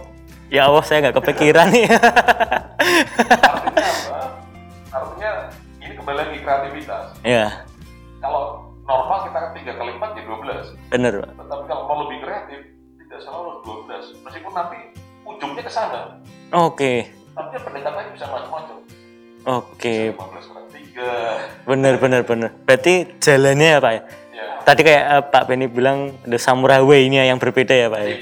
ya 0.47 0.71
Allah 0.71 0.83
saya 0.83 1.03
nggak 1.03 1.15
kepikiran 1.19 1.67
nih. 1.75 1.87
Artinya 3.39 3.83
apa? 3.83 4.19
Artinya 4.91 5.31
ini 5.79 5.91
kembali 5.95 6.17
lagi 6.23 6.37
kreativitas. 6.39 7.05
ya, 7.23 7.67
Kalau 8.19 8.62
normal 8.83 9.17
kita 9.27 9.37
kan 9.39 9.51
3 9.55 9.79
kali 9.79 9.91
4 9.95 10.17
ya 10.19 10.23
12. 10.27 10.91
bener 10.91 11.13
Pak. 11.23 11.31
Tetapi 11.39 11.63
kalau 11.67 11.83
mau 11.87 11.97
lebih 12.07 12.17
kreatif, 12.23 12.59
tidak 12.99 13.19
selalu 13.23 13.49
12. 13.63 14.23
Meskipun 14.27 14.51
nanti 14.51 14.77
ujungnya 15.23 15.63
ke 15.63 15.71
sana. 15.71 16.01
Oke. 16.51 17.07
Tapi 17.33 17.47
kan 17.49 17.61
pendekatannya 17.65 18.11
bisa 18.13 18.25
macam-macam. 18.29 18.77
Oke, 19.43 20.15
15 20.15 20.49
kurang 20.51 20.67
3. 20.71 21.67
bener 21.67 21.93
bener 21.99 22.21
bener. 22.23 22.49
Berarti 22.63 23.19
jalannya 23.19 23.69
ya 23.75 23.79
Pak 23.79 23.91
ya. 23.91 24.01
Ya. 24.33 24.45
Tadi 24.63 24.81
kayak 24.87 25.03
eh, 25.03 25.23
Pak 25.31 25.43
Benny 25.51 25.67
bilang 25.67 26.15
ada 26.23 26.39
samurai 26.39 26.79
way-nya 26.79 27.27
yang 27.27 27.39
berbeda 27.39 27.75
ya 27.75 27.87
Pak 27.91 28.01
ya. 28.03 28.15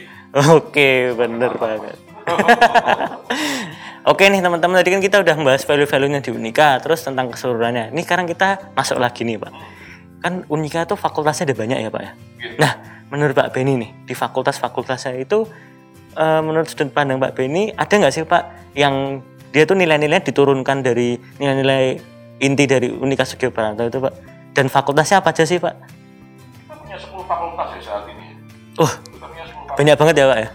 Oke, 0.55 1.11
bener 1.13 1.51
banget. 1.59 1.97
Oke 4.11 4.25
nih 4.33 4.41
teman-teman 4.41 4.81
tadi 4.81 4.97
kan 4.97 5.01
kita 5.03 5.21
udah 5.21 5.35
membahas 5.37 5.61
value-value-nya 5.61 6.25
di 6.25 6.33
Unika 6.33 6.81
terus 6.81 7.05
tentang 7.05 7.29
keseluruhannya. 7.29 7.93
Ini 7.93 8.01
sekarang 8.01 8.25
kita 8.25 8.73
masuk 8.73 8.97
lagi 8.97 9.21
nih 9.21 9.37
Pak. 9.37 9.80
Kan 10.21 10.45
Unika 10.47 10.85
tuh 10.85 10.95
fakultasnya 10.95 11.49
ada 11.49 11.55
banyak 11.57 11.77
ya 11.81 11.89
Pak 11.89 12.01
ya. 12.01 12.11
Gitu. 12.37 12.55
Nah 12.61 12.71
menurut 13.11 13.33
Pak 13.35 13.51
Benny 13.51 13.75
nih 13.75 13.91
di 14.07 14.13
fakultas-fakultasnya 14.13 15.17
itu 15.19 15.43
eh, 16.13 16.41
menurut 16.41 16.69
sudut 16.69 16.93
pandang 16.93 17.19
Pak 17.19 17.33
Benny 17.35 17.73
ada 17.73 17.89
nggak 17.91 18.13
sih 18.13 18.23
Pak 18.23 18.73
yang 18.77 19.19
dia 19.51 19.67
tuh 19.67 19.75
nilai-nilai 19.75 20.23
diturunkan 20.23 20.79
dari 20.79 21.19
nilai-nilai 21.35 21.99
inti 22.39 22.63
dari 22.65 22.87
Unika 22.87 23.27
Sugio 23.27 23.51
Praranto 23.51 23.83
itu 23.83 23.99
Pak? 23.99 24.13
Dan 24.51 24.67
fakultasnya 24.67 25.19
apa 25.19 25.35
aja 25.35 25.43
sih 25.43 25.59
Pak? 25.59 25.75
Kita 25.75 26.73
punya 26.75 26.97
10 26.97 27.11
fakultas 27.27 27.67
ya 27.75 27.81
saat 27.83 28.05
ini. 28.07 28.27
Oh 28.79 28.87
Kita 28.87 29.25
punya 29.27 29.43
10 29.43 29.51
fakultas. 29.51 29.75
banyak 29.75 29.95
banget 29.99 30.15
ya 30.15 30.25
Pak 30.25 30.39
ya? 30.39 30.49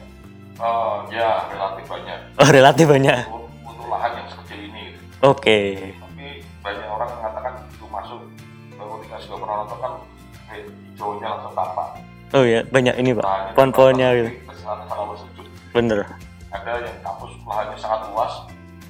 Oh, 0.56 1.04
ya, 1.12 1.28
relatif 1.52 1.84
banyak. 1.84 2.18
Oh 2.40 2.48
relatif 2.48 2.86
banyak. 2.88 3.20
Untuk, 3.28 3.44
untuk 3.68 3.86
lahan 3.92 4.10
yang 4.16 4.28
sekecil 4.32 4.58
ini. 4.72 4.84
Oke. 5.20 5.58
tapi 6.00 6.26
banyak 6.64 6.88
orang 6.88 7.10
dikasih 9.64 9.76
ke 9.76 9.78
penonton 9.78 9.78
kan 9.80 9.92
eh, 10.52 10.62
hijaunya 10.92 11.26
langsung 11.32 11.54
tampak 11.56 11.88
Oh 12.34 12.42
ya 12.42 12.66
banyak 12.74 12.98
ini 12.98 13.14
Pak. 13.14 13.22
Lahannya 13.22 13.52
Pohon-pohonnya 13.54 14.08
gitu. 14.18 14.30
Bener. 15.70 16.02
ada 16.50 16.72
yang 16.82 16.98
kampus 17.06 17.30
lahannya 17.46 17.76
sangat 17.78 18.00
luas 18.10 18.32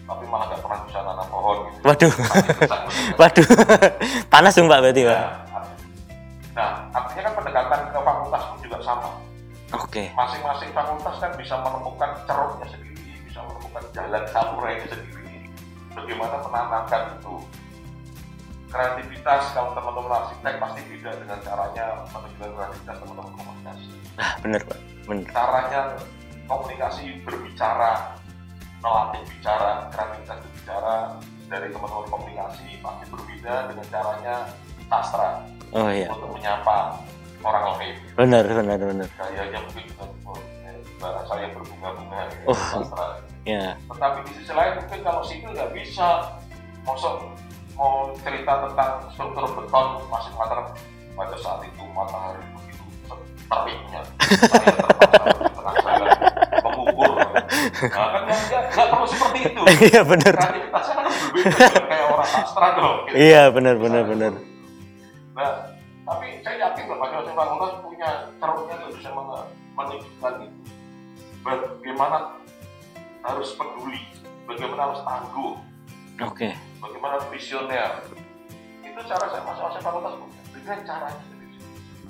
tapi 0.06 0.24
malah 0.30 0.46
nggak 0.48 0.62
pernah 0.64 0.78
bisa 0.86 0.98
nanam 1.02 1.26
pohon 1.28 1.56
gitu 1.68 1.82
Waduh. 1.84 2.12
Gesak. 2.16 2.80
Waduh. 3.20 3.46
Panas 4.32 4.54
dong 4.56 4.70
Pak 4.72 4.80
berarti 4.86 5.02
Pak. 5.04 5.18
Nah, 5.20 5.30
nah 6.56 6.70
artinya 6.94 7.22
kan 7.28 7.32
pendekatan 7.42 7.80
ke 7.92 7.98
fakultas 8.00 8.42
pun 8.48 8.56
juga 8.64 8.78
sama 8.80 9.08
Oke. 9.74 10.04
masing-masing 10.14 10.70
fakultas 10.72 11.14
kan 11.20 11.30
bisa 11.36 11.54
menemukan 11.60 12.10
ceruknya 12.24 12.66
sendiri 12.70 13.12
bisa 13.26 13.40
menemukan 13.44 13.84
jalan 13.92 14.22
samurainya 14.30 14.86
sendiri 14.88 15.50
bagaimana 15.92 16.36
menanamkan 16.40 17.02
itu 17.20 17.34
kreativitas 18.76 19.42
kalau 19.50 19.72
teman-teman 19.72 20.12
arsitek 20.14 20.54
pasti 20.60 20.80
beda 20.86 21.10
dengan 21.16 21.38
caranya 21.40 21.84
menunjukkan 22.06 22.50
kreativitas 22.52 22.96
teman-teman 23.00 23.32
komunikasi 23.34 23.88
Nah 24.16 24.30
bener 24.38 24.60
Pak. 24.62 24.78
Bener. 25.06 25.26
caranya 25.32 25.80
komunikasi 26.44 27.04
berbicara 27.24 27.92
melatih 28.78 29.22
bicara 29.26 29.70
kreativitas 29.88 30.36
berbicara 30.38 30.94
dari 31.46 31.66
teman-teman 31.70 32.06
komunikasi 32.06 32.66
pasti 32.78 33.04
berbeda 33.08 33.54
dengan 33.72 33.86
caranya 33.88 34.34
sastra 34.86 35.30
Oh 35.74 35.90
iya. 35.90 36.06
untuk 36.12 36.30
menyapa 36.30 37.00
orang 37.42 37.64
lain 37.74 37.96
Bener 38.14 38.44
bener 38.44 38.78
bener. 38.78 39.08
gayanya 39.12 39.58
mungkin 39.60 39.82
juga 39.86 40.04
oh, 40.22 40.38
eh, 40.62 40.78
bahasa 40.96 41.34
yang 41.38 41.52
berbunga-bunga 41.52 42.20
gitu, 42.30 42.44
Oh. 42.46 42.54
sastra 42.54 43.06
Ya. 43.42 43.78
tetapi 43.78 44.18
di 44.26 44.32
sisi 44.36 44.52
lain 44.52 44.72
mungkin 44.76 45.00
kalau 45.00 45.22
sipil 45.22 45.50
nggak 45.50 45.70
bisa 45.74 46.34
masuk 46.82 47.30
mau 47.76 47.92
cerita 48.18 48.52
tentang 48.64 48.92
struktur 49.12 49.44
beton 49.52 49.86
masih 50.08 50.30
mengatakan 50.32 50.66
pada 51.12 51.36
saat 51.36 51.60
itu 51.62 51.82
matahari 51.92 52.40
begitu 52.56 52.84
teriknya 53.46 54.00
saya 54.48 54.72
terpaksa 54.74 55.88
mengukur 56.64 57.10
nah, 57.14 57.36
kan 57.92 58.22
nggak 58.24 58.40
nggak- 58.72 58.88
perlu 58.90 59.06
seperti 59.06 59.38
itu 59.46 59.60
Iya 59.86 60.02
bener. 60.02 60.34
kreativitasnya 60.34 60.94
kan 60.96 61.04
berbeda 61.06 61.80
kayak 61.84 62.06
orang 62.10 62.28
sastra 62.28 62.68
dong 62.74 62.96
gitu. 63.06 63.14
Iya 63.16 63.42
bener 63.52 63.74
bener 63.76 64.02
bener. 64.04 64.32
nah 65.36 65.50
tapi 66.02 66.26
saya 66.40 66.56
yakin 66.64 66.84
loh 66.86 66.96
masing-masing 66.96 67.34
fakultas 67.34 67.72
punya 67.82 68.08
ceruknya 68.38 68.74
untuk 68.80 68.92
bisa 68.94 69.10
menunjukkan 69.12 70.34
itu 70.40 70.60
bagaimana 71.42 72.18
harus 73.20 73.48
peduli 73.54 74.00
bagaimana 74.44 74.80
harus 74.90 75.00
tangguh 75.02 75.54
Oke. 76.18 76.48
bagaimana 76.78 77.16
visioner 77.28 77.90
itu 78.80 79.00
cara 79.04 79.24
saya 79.26 79.42
masing-masing 79.42 79.82
fakultas 79.82 80.12
punya 80.16 80.40
dengan 80.54 80.78
caranya 80.82 81.20
sendiri 81.22 81.44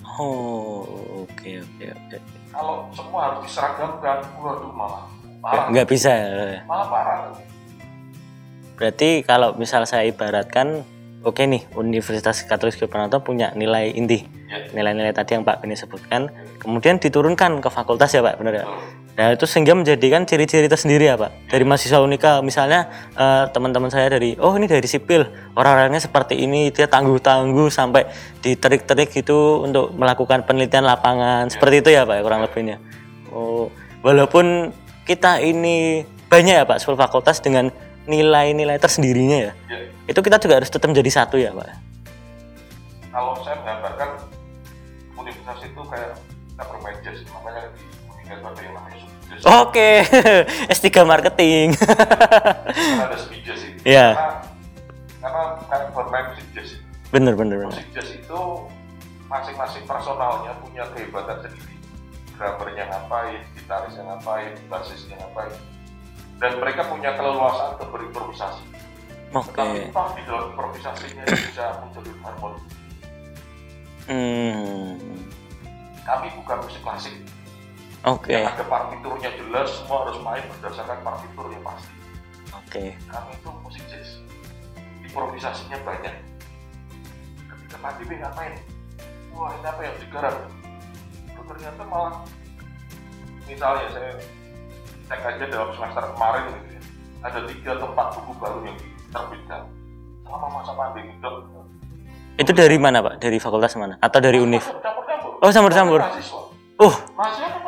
Oh 0.06 0.86
oke 1.26 1.50
oke 1.60 1.84
oke. 1.88 2.16
kalau 2.48 2.86
semua 2.90 3.20
harus 3.26 3.40
diseragamkan 3.44 4.18
waduh 4.38 4.70
malah 4.70 5.04
parah 5.42 5.66
Nggak 5.68 5.86
bisa. 5.88 6.10
ya. 6.12 6.62
malah 6.64 6.86
parah 6.86 7.18
Berarti 8.76 9.24
kalau 9.24 9.56
misal 9.56 9.88
saya 9.88 10.04
ibaratkan, 10.04 10.84
oke 11.24 11.40
nih 11.40 11.64
Universitas 11.72 12.44
Katolik 12.44 12.76
Praranto 12.84 13.16
punya 13.18 13.48
nilai 13.56 13.88
inti, 13.88 14.28
nilai-nilai 14.74 15.12
tadi 15.12 15.34
yang 15.34 15.42
Pak 15.42 15.62
Beni 15.62 15.74
sebutkan, 15.74 16.30
kemudian 16.62 17.02
diturunkan 17.02 17.58
ke 17.60 17.68
fakultas 17.68 18.14
ya 18.14 18.22
Pak, 18.22 18.38
benar 18.38 18.54
ya? 18.62 18.66
betul. 18.66 19.06
Nah 19.16 19.32
itu 19.32 19.48
sehingga 19.48 19.72
menjadikan 19.72 20.28
ciri-ciri 20.28 20.68
tersendiri 20.68 21.08
ya 21.08 21.16
Pak. 21.16 21.48
Dari 21.48 21.64
mahasiswa 21.64 22.04
Unika 22.04 22.44
misalnya 22.44 22.92
eh, 23.16 23.48
teman-teman 23.48 23.88
saya 23.88 24.12
dari 24.12 24.36
oh 24.36 24.52
ini 24.60 24.68
dari 24.68 24.84
sipil 24.84 25.24
orang-orangnya 25.56 26.04
seperti 26.04 26.36
ini 26.36 26.68
dia 26.68 26.84
tangguh-tangguh 26.84 27.72
sampai 27.72 28.04
diterik-terik 28.44 29.08
gitu 29.16 29.64
untuk 29.64 29.96
melakukan 29.96 30.44
penelitian 30.44 30.84
lapangan 30.84 31.48
seperti 31.48 31.80
itu 31.80 31.90
ya 31.96 32.04
Pak 32.04 32.20
ya, 32.20 32.22
kurang 32.22 32.44
lebihnya. 32.44 32.76
Oh 33.32 33.72
walaupun 34.04 34.76
kita 35.08 35.40
ini 35.40 36.04
banyak 36.28 36.54
ya 36.60 36.64
Pak 36.68 36.84
10 36.84 37.00
fakultas 37.00 37.40
dengan 37.40 37.72
nilai-nilai 38.04 38.76
tersendirinya 38.76 39.48
ya. 39.48 39.52
ya 39.72 39.78
Itu 40.12 40.20
kita 40.20 40.36
juga 40.36 40.60
harus 40.60 40.68
tetap 40.68 40.92
menjadi 40.92 41.24
satu 41.24 41.40
ya 41.40 41.56
Pak. 41.56 41.96
kalau 43.16 43.32
saya 43.40 43.56
menggambarkan 43.64 44.35
kayak 45.88 46.12
kita 46.48 46.62
bermain 46.64 46.98
jazz 47.00 47.18
makanya 47.28 47.62
di 47.72 47.84
ada 48.26 48.60
yang 48.60 48.74
namanya 48.74 48.98
sub 49.38 49.48
Oke 49.64 49.90
S3 50.74 50.86
marketing. 51.02 51.66
karena 51.76 53.04
ada 53.04 53.16
speed 53.16 53.42
jazz 53.42 53.60
itu 53.62 53.80
Iya. 53.84 54.14
karena 54.14 54.34
karena 55.20 55.42
kayak 55.66 55.86
bermain 55.92 56.24
musik 56.30 56.46
jazz 56.52 56.70
bener 57.08 57.34
bener 57.34 57.56
bener. 57.60 57.70
musik 57.70 57.88
jazz 57.92 58.08
itu 58.10 58.40
masing-masing 59.26 59.82
personalnya 59.84 60.54
punya 60.58 60.86
kehebatan 60.92 61.42
sendiri 61.42 61.74
drummernya 62.32 62.84
ngapain, 62.86 63.40
gitarisnya 63.52 64.02
ngapain, 64.04 64.52
basisnya 64.66 65.16
ngapain 65.16 65.54
dan 66.36 66.52
mereka 66.60 66.84
punya 66.84 67.16
keleluasaan 67.16 67.74
untuk 67.74 67.88
berimprovisasi 67.90 68.64
Oke. 69.32 69.50
tetapi 69.50 69.90
toh 69.90 70.08
di 70.14 70.22
dalam 70.22 70.44
improvisasinya 70.50 71.24
bisa 71.26 71.64
muncul 71.80 72.02
harmoni 72.22 72.60
Hmm. 74.06 74.94
Kami 76.06 76.30
bukan 76.38 76.56
musik 76.62 76.82
klasik 76.86 77.16
Oke. 78.06 78.30
yang 78.30 78.46
ada 78.46 78.62
partiturnya 78.62 79.30
jelas 79.34 79.68
semua 79.82 80.06
harus 80.06 80.18
main 80.22 80.44
berdasarkan 80.56 80.98
partitur 81.02 81.46
yang 81.50 81.62
pasti 81.66 81.94
Oke. 82.54 82.84
kami 83.10 83.30
itu 83.34 83.50
musik 83.66 83.84
jazz 83.90 84.22
improvisasinya 85.02 85.82
banyak 85.82 86.14
cepat 87.66 87.98
ini 88.06 88.14
ngapain 88.22 88.54
wah 89.34 89.50
ini 89.50 89.66
apa 89.66 89.80
yang 89.82 89.96
digarap 89.98 90.36
ternyata 91.46 91.82
malah 91.86 92.26
misalnya 93.46 93.86
saya 93.94 94.12
cek 95.06 95.22
aja 95.22 95.44
dalam 95.46 95.70
semester 95.78 96.04
kemarin 96.14 96.42
gitu 96.50 96.68
ya 96.74 96.80
ada 97.22 97.38
tiga 97.46 97.72
tempat 97.78 98.06
buku 98.18 98.32
baru 98.42 98.58
yang 98.66 98.76
diterbitkan 98.78 99.62
selama 100.26 100.46
masa 100.50 100.72
pandemi 100.74 101.14
itu 101.14 101.30
Itu 102.36 102.52
dari 102.52 102.76
mana 102.76 103.00
Pak? 103.00 103.16
Dari 103.16 103.40
fakultas 103.40 103.72
mana? 103.80 103.96
Atau 103.96 104.20
dari 104.20 104.36
univ? 104.36 104.60
campur-campur 104.60 105.05
Oh, 105.46 105.54
campur-campur. 105.54 106.02
mahasiswa 106.02 106.42
Oh, 106.82 106.94
mahasiswa 107.14 107.46
kan 107.54 107.62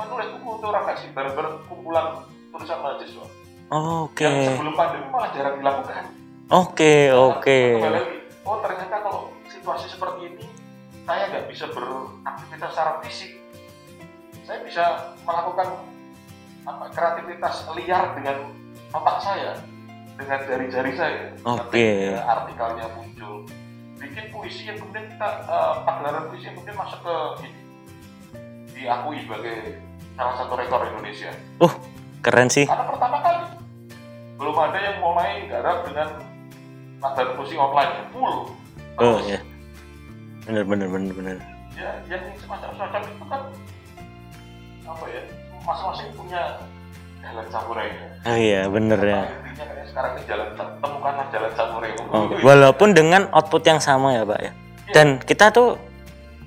menulis 0.00 0.28
buku 0.32 0.48
untuk 0.48 0.72
refleksi 0.72 1.12
bareng-bareng 1.12 1.60
kumpulan 1.68 2.24
tulisan 2.48 2.80
mahasiswa 2.80 3.26
oke. 3.68 4.24
yang 4.24 4.56
sebelum 4.56 4.72
pandemi 4.72 5.06
malah 5.12 5.30
jarang 5.36 5.60
dilakukan 5.60 6.04
Oke, 6.48 7.12
oke. 7.12 7.60
Kembali 7.76 7.92
lagi, 8.00 8.16
oh 8.48 8.56
ternyata 8.64 8.96
kalau 9.04 9.28
situasi 9.52 9.92
seperti 9.92 10.32
ini 10.32 10.44
saya 11.04 11.28
nggak 11.28 11.44
bisa 11.52 11.68
beraktivitas 11.68 12.70
secara 12.72 12.92
fisik 13.04 13.32
saya 14.48 14.58
bisa 14.64 14.84
melakukan 15.28 15.68
apa 16.64 16.84
kreativitas 16.96 17.68
liar 17.76 18.16
dengan 18.16 18.36
otak 18.96 19.20
saya 19.20 19.52
dengan 20.16 20.40
jari-jari 20.48 20.92
saya 20.96 21.36
Oke. 21.44 22.08
Ketika 22.08 22.24
artikelnya 22.24 22.86
muncul 22.96 23.44
bikin 23.98 24.24
puisi 24.30 24.62
yang 24.64 24.78
kemudian 24.78 25.06
kita 25.08 25.28
eh, 25.44 25.74
pagelaran 25.82 26.30
puisi 26.30 26.44
yang 26.46 26.54
kemudian 26.56 26.78
masuk 26.78 27.00
ke 27.02 27.14
ini 27.42 27.50
diakui 28.72 29.18
sebagai 29.22 29.56
salah 30.14 30.34
satu 30.36 30.52
rekor 30.54 30.80
Indonesia 30.86 31.30
Uh, 31.58 31.72
keren 32.20 32.46
sih. 32.46 32.62
karena 32.64 32.86
pertama 32.86 33.18
kali 33.18 33.42
belum 34.38 34.54
ada 34.56 34.78
yang 34.78 34.96
mulai 34.98 35.30
garap 35.46 35.82
dengan 35.82 36.08
pagelaran 36.98 37.34
puisi 37.34 37.54
online 37.54 37.92
yang 37.92 38.08
full 38.10 38.36
Oh 38.98 39.22
Terus, 39.22 39.30
ya. 39.30 39.40
Bener 40.42 40.64
bener 40.64 40.88
bener 40.90 41.12
bener. 41.14 41.36
ya 41.74 42.02
yang 42.06 42.22
semacam 42.34 42.70
semacam 42.74 43.00
itu 43.06 43.24
kan 43.26 43.42
apa 44.82 45.04
ya 45.06 45.22
masing-masing 45.62 46.08
punya 46.14 46.42
jalan 47.20 47.46
samurai 47.48 47.88
Oh 48.24 48.36
iya, 48.36 48.66
bener 48.66 49.00
ya. 49.00 49.22
intinya 49.24 49.84
sekarang 49.84 50.12
ini 50.14 50.22
jalan 50.26 50.48
temukanlah 50.54 51.26
jalan 51.30 51.52
samurai 51.54 51.90
Oh, 52.08 52.24
walaupun 52.40 52.92
dengan 52.92 53.26
output 53.30 53.62
yang 53.62 53.78
sama 53.78 54.12
ya 54.12 54.22
Pak 54.24 54.40
ya. 54.40 54.52
Dan 54.90 55.20
kita 55.20 55.48
tuh 55.48 55.76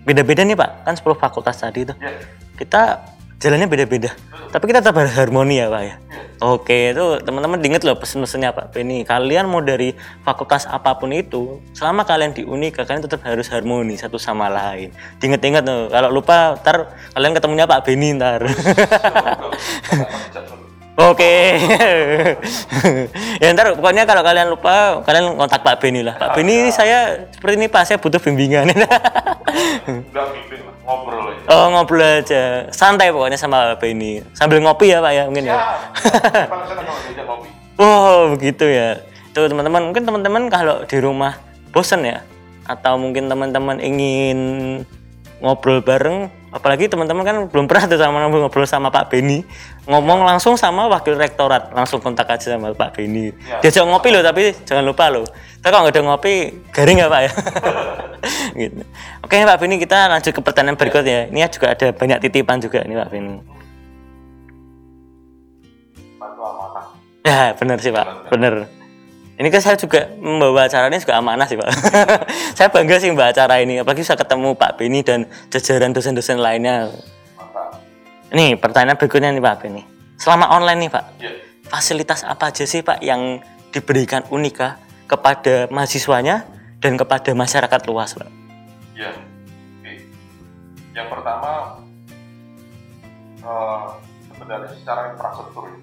beda-beda 0.01 0.41
nih 0.41 0.57
Pak. 0.57 0.83
Kan 0.83 0.93
10 0.93 1.05
fakultas 1.15 1.57
tadi 1.57 1.85
tuh. 1.85 1.93
ya, 1.97 2.09
Kita 2.57 3.01
jalannya 3.37 3.65
beda-beda. 3.65 4.09
Tapi 4.51 4.63
kita 4.65 4.81
tetap 4.81 4.97
harmoni 4.97 5.57
ya 5.57 5.69
Pak 5.69 5.81
ya. 5.81 5.95
ya. 5.95 6.21
Oke, 6.41 6.89
itu 6.89 7.05
teman-teman 7.21 7.61
diinget 7.61 7.85
loh 7.85 7.93
pesen-pesennya 7.95 8.49
Pak 8.49 8.73
Benny. 8.73 9.05
Kalian 9.05 9.45
mau 9.45 9.61
dari 9.61 9.93
fakultas 10.21 10.65
apa 10.65 10.97
pun 10.97 11.13
itu, 11.13 11.61
selama 11.71 12.01
kalian 12.01 12.33
di 12.33 12.41
Unika, 12.41 12.81
kalian 12.81 13.05
tetap 13.05 13.21
harus 13.21 13.45
harmoni 13.47 13.93
satu 13.93 14.17
sama 14.17 14.49
lain. 14.49 14.89
Diinget-inget 15.21 15.61
tuh, 15.61 15.87
kalau 15.87 16.09
lupa 16.09 16.57
ntar 16.57 16.89
kalian 17.13 17.33
ketemunya 17.33 17.69
Pak 17.69 17.85
Benny 17.85 18.17
ntar. 18.17 18.41
Oke. 20.99 21.55
ya 23.41 23.47
ntar 23.55 23.79
pokoknya 23.79 24.03
kalau 24.03 24.21
kalian 24.27 24.51
lupa, 24.51 24.99
kalian 25.07 25.39
kontak 25.39 25.63
Pak 25.63 25.79
Benny 25.79 26.03
lah. 26.03 26.19
Pak 26.19 26.35
Benny 26.35 26.67
ini 26.67 26.71
saya 26.71 27.27
seperti 27.31 27.55
ini 27.55 27.67
Pak, 27.71 27.83
saya 27.87 27.97
butuh 27.97 28.19
bimbingan. 28.19 28.67
Enggak 28.75 30.25
bimbing 30.35 30.67
ngobrol 30.83 31.31
aja. 31.31 31.47
oh 31.47 31.65
ngobrol 31.71 32.03
aja, 32.03 32.43
santai 32.75 33.15
pokoknya 33.15 33.39
sama 33.39 33.71
Pak 33.73 33.79
Benny. 33.79 34.19
Sambil 34.35 34.59
ngopi 34.59 34.91
ya 34.91 34.99
Pak 34.99 35.11
ya 35.15 35.23
mungkin 35.31 35.45
ya. 35.47 35.55
Ya. 35.55 35.59
Oh 37.81 38.37
begitu 38.37 38.69
ya. 38.69 39.01
Tuh 39.33 39.49
teman-teman 39.49 39.89
mungkin 39.89 40.05
teman-teman 40.05 40.53
kalau 40.53 40.85
di 40.85 41.01
rumah 41.01 41.33
bosen 41.73 42.05
ya 42.05 42.21
atau 42.69 42.93
mungkin 43.01 43.25
teman-teman 43.25 43.81
ingin 43.81 44.39
ngobrol 45.41 45.81
bareng 45.81 46.29
apalagi 46.51 46.91
teman-teman 46.91 47.23
kan 47.23 47.35
belum 47.47 47.65
pernah 47.65 47.87
tuh 47.87 47.97
sama 47.97 48.27
ngobrol 48.27 48.67
sama 48.67 48.91
Pak 48.91 49.07
Beni. 49.07 49.41
Ngomong 49.87 50.27
langsung 50.27 50.59
sama 50.59 50.85
wakil 50.91 51.15
rektorat 51.15 51.71
langsung 51.71 52.03
kontak 52.03 52.27
aja 52.27 52.53
sama 52.53 52.75
Pak 52.75 52.99
Beni. 52.99 53.31
Ya. 53.47 53.63
diajak 53.63 53.87
ngopi 53.87 54.11
loh 54.11 54.21
tapi 54.21 54.51
jangan 54.67 54.83
lupa 54.83 55.07
loh. 55.07 55.25
Tapi 55.63 55.71
kalau 55.71 55.87
nggak 55.87 55.95
ada 55.95 56.03
ngopi 56.03 56.33
garing 56.75 56.99
nggak 56.99 57.11
Pak 57.11 57.21
ya? 57.23 57.31
Gitu. 58.61 58.83
Oke 59.25 59.35
Pak 59.41 59.57
Beni 59.57 59.75
kita 59.79 60.11
lanjut 60.11 60.35
ke 60.35 60.41
pertanyaan 60.43 60.77
berikutnya. 60.77 61.31
Ini 61.31 61.47
juga 61.49 61.73
ada 61.73 61.87
banyak 61.95 62.19
titipan 62.21 62.59
juga 62.59 62.83
nih 62.83 62.99
Pak 62.99 63.09
Beni. 63.09 63.61
Ya 67.21 67.53
benar 67.53 67.77
sih 67.77 67.93
pak, 67.93 68.33
benar. 68.33 68.80
Ini 69.41 69.49
kan 69.49 69.57
saya 69.57 69.73
juga 69.73 70.05
membawa 70.21 70.69
acara 70.69 70.85
ini 70.85 71.01
juga 71.01 71.17
amanah 71.17 71.49
sih 71.49 71.57
pak. 71.57 71.65
saya 72.61 72.69
bangga 72.69 73.01
sih 73.01 73.09
mbak 73.09 73.33
acara 73.33 73.57
ini, 73.57 73.81
apalagi 73.81 74.05
bisa 74.05 74.13
ketemu 74.13 74.53
Pak 74.53 74.77
Beni 74.77 75.01
dan 75.01 75.25
jajaran 75.49 75.89
dosen-dosen 75.97 76.37
lainnya. 76.37 76.93
Nih 78.37 78.53
pertanyaan 78.61 79.01
berikutnya 79.01 79.33
nih 79.33 79.41
Pak 79.41 79.65
Beni. 79.65 79.81
Selama 80.21 80.45
online 80.53 80.85
nih 80.85 80.91
pak, 80.93 81.05
Ya, 81.17 81.33
fasilitas 81.65 82.21
apa 82.21 82.53
aja 82.53 82.69
sih 82.69 82.85
pak 82.85 83.01
yang 83.01 83.41
diberikan 83.73 84.21
Unika 84.29 84.77
kepada 85.09 85.65
mahasiswanya 85.73 86.45
dan 86.77 86.93
kepada 86.93 87.33
masyarakat 87.33 87.81
luas 87.89 88.13
pak? 88.13 88.29
ya. 88.93 89.09
Oke. 89.81 90.05
Yang 90.93 91.07
pertama, 91.09 91.81
eh, 93.41 93.81
sebenarnya 94.29 94.69
secara 94.77 95.17
infrastruktur 95.17 95.73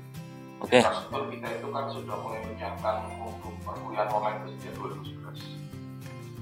Oke, 0.59 0.83
infrastruktur 0.83 1.23
kita 1.31 1.49
itu 1.55 1.69
kan 1.71 1.85
sudah 1.87 2.17
mulai 2.19 2.41
menyiapkan 2.43 2.97
untuk 3.23 3.55
perkuliahan 3.63 4.11
online 4.11 4.39
sejak 4.59 4.75
2011. 4.75 5.39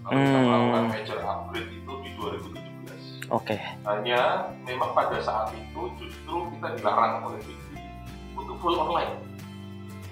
Kalau 0.00 0.16
kita 0.16 0.38
Hmm. 0.38 0.46
melakukan 0.46 0.84
major 0.88 1.18
upgrade 1.20 1.70
itu 1.70 1.92
di 2.00 2.10
2017. 2.16 3.02
oke, 3.28 3.56
Hanya 3.84 4.20
memang 4.64 4.90
pada 4.92 5.18
saat 5.20 5.52
itu 5.52 5.80
justru 5.98 6.36
kita 6.56 6.68
dilarang 6.74 7.22
oleh 7.22 7.40
Dikti 7.42 7.76
untuk 8.32 8.56
full 8.56 8.76
online. 8.76 9.20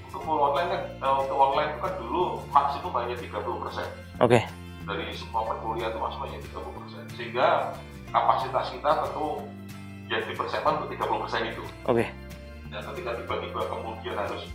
Untuk 0.05 0.21
full 0.21 0.41
online 0.43 0.69
kan, 0.69 0.83
eh, 0.99 1.15
untuk 1.19 1.39
online 1.39 1.69
itu 1.71 1.81
kan 1.81 1.95
dulu 1.97 2.23
maksimum 2.51 2.93
hanya 2.95 3.17
30 3.17 3.57
persen 3.59 3.87
oke, 4.19 4.41
dari 4.85 5.07
semua 5.15 5.43
perkuliahan 5.47 5.91
itu 5.91 5.99
maksimum 5.99 6.25
hanya 6.27 6.39
30 6.43 6.71
persen. 6.77 7.03
Sehingga 7.15 7.49
kapasitas 8.11 8.67
kita 8.69 8.91
tentu 9.01 9.27
yang 10.07 10.23
dipersiapkan 10.29 10.73
untuk 10.77 10.89
30 10.93 11.19
persen 11.19 11.43
itu 11.49 11.65
oke, 11.87 12.05
dan 12.75 12.83
ketika 12.91 13.11
tiba-tiba 13.23 13.61
kemudian 13.71 14.19
harus 14.19 14.51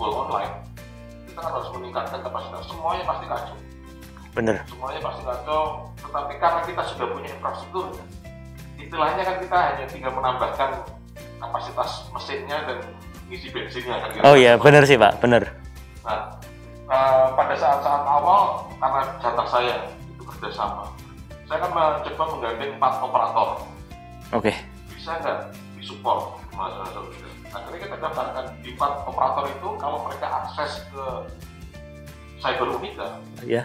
full 0.00 0.12
online 0.16 0.64
kita 1.28 1.38
kan 1.44 1.52
harus 1.52 1.68
meningkatkan 1.76 2.18
kapasitas. 2.24 2.64
Semuanya 2.66 3.04
pasti 3.04 3.26
kacau. 3.28 3.56
Bener. 4.32 4.56
semuanya 4.70 5.00
pasti 5.02 5.22
kacau 5.26 5.62
tetapi 5.98 6.32
karena 6.38 6.60
kita 6.62 6.82
sudah 6.94 7.06
punya 7.10 7.28
infrastruktur 7.34 7.90
istilahnya 8.78 9.22
kan 9.26 9.36
kita 9.42 9.56
hanya 9.56 9.84
tinggal 9.90 10.12
menambahkan 10.14 10.70
kapasitas 11.42 12.06
mesinnya 12.14 12.58
dan 12.62 12.78
isi 13.34 13.50
bensinnya 13.50 13.98
kan 13.98 14.08
Oh 14.22 14.38
iya 14.38 14.54
bener 14.54 14.86
sih 14.86 14.94
pak, 14.94 15.18
bener. 15.18 15.42
nah 16.06 16.38
eh, 16.86 17.26
pada 17.34 17.54
saat-saat 17.58 18.04
awal 18.06 18.70
karena 18.78 19.00
data 19.18 19.44
saya 19.50 19.74
itu 20.06 20.22
kerjasama 20.22 20.86
saya 21.48 21.58
kan 21.64 21.72
mencoba 21.72 22.24
menggandeng 22.36 22.70
empat 22.76 22.92
operator. 23.00 23.48
Oke, 24.36 24.52
bisa 24.92 25.16
nggak 25.16 25.56
disupport 25.80 26.36
masalah 26.58 26.90
akhirnya 27.54 27.80
kita 27.86 27.96
daftarkan 28.02 28.44
di 28.60 28.74
empat 28.74 28.92
operator 29.06 29.44
itu 29.46 29.68
kalau 29.78 29.98
mereka 30.10 30.26
akses 30.42 30.82
ke 30.90 31.04
cyber 32.42 32.68
unika 32.74 33.08
ya. 33.46 33.62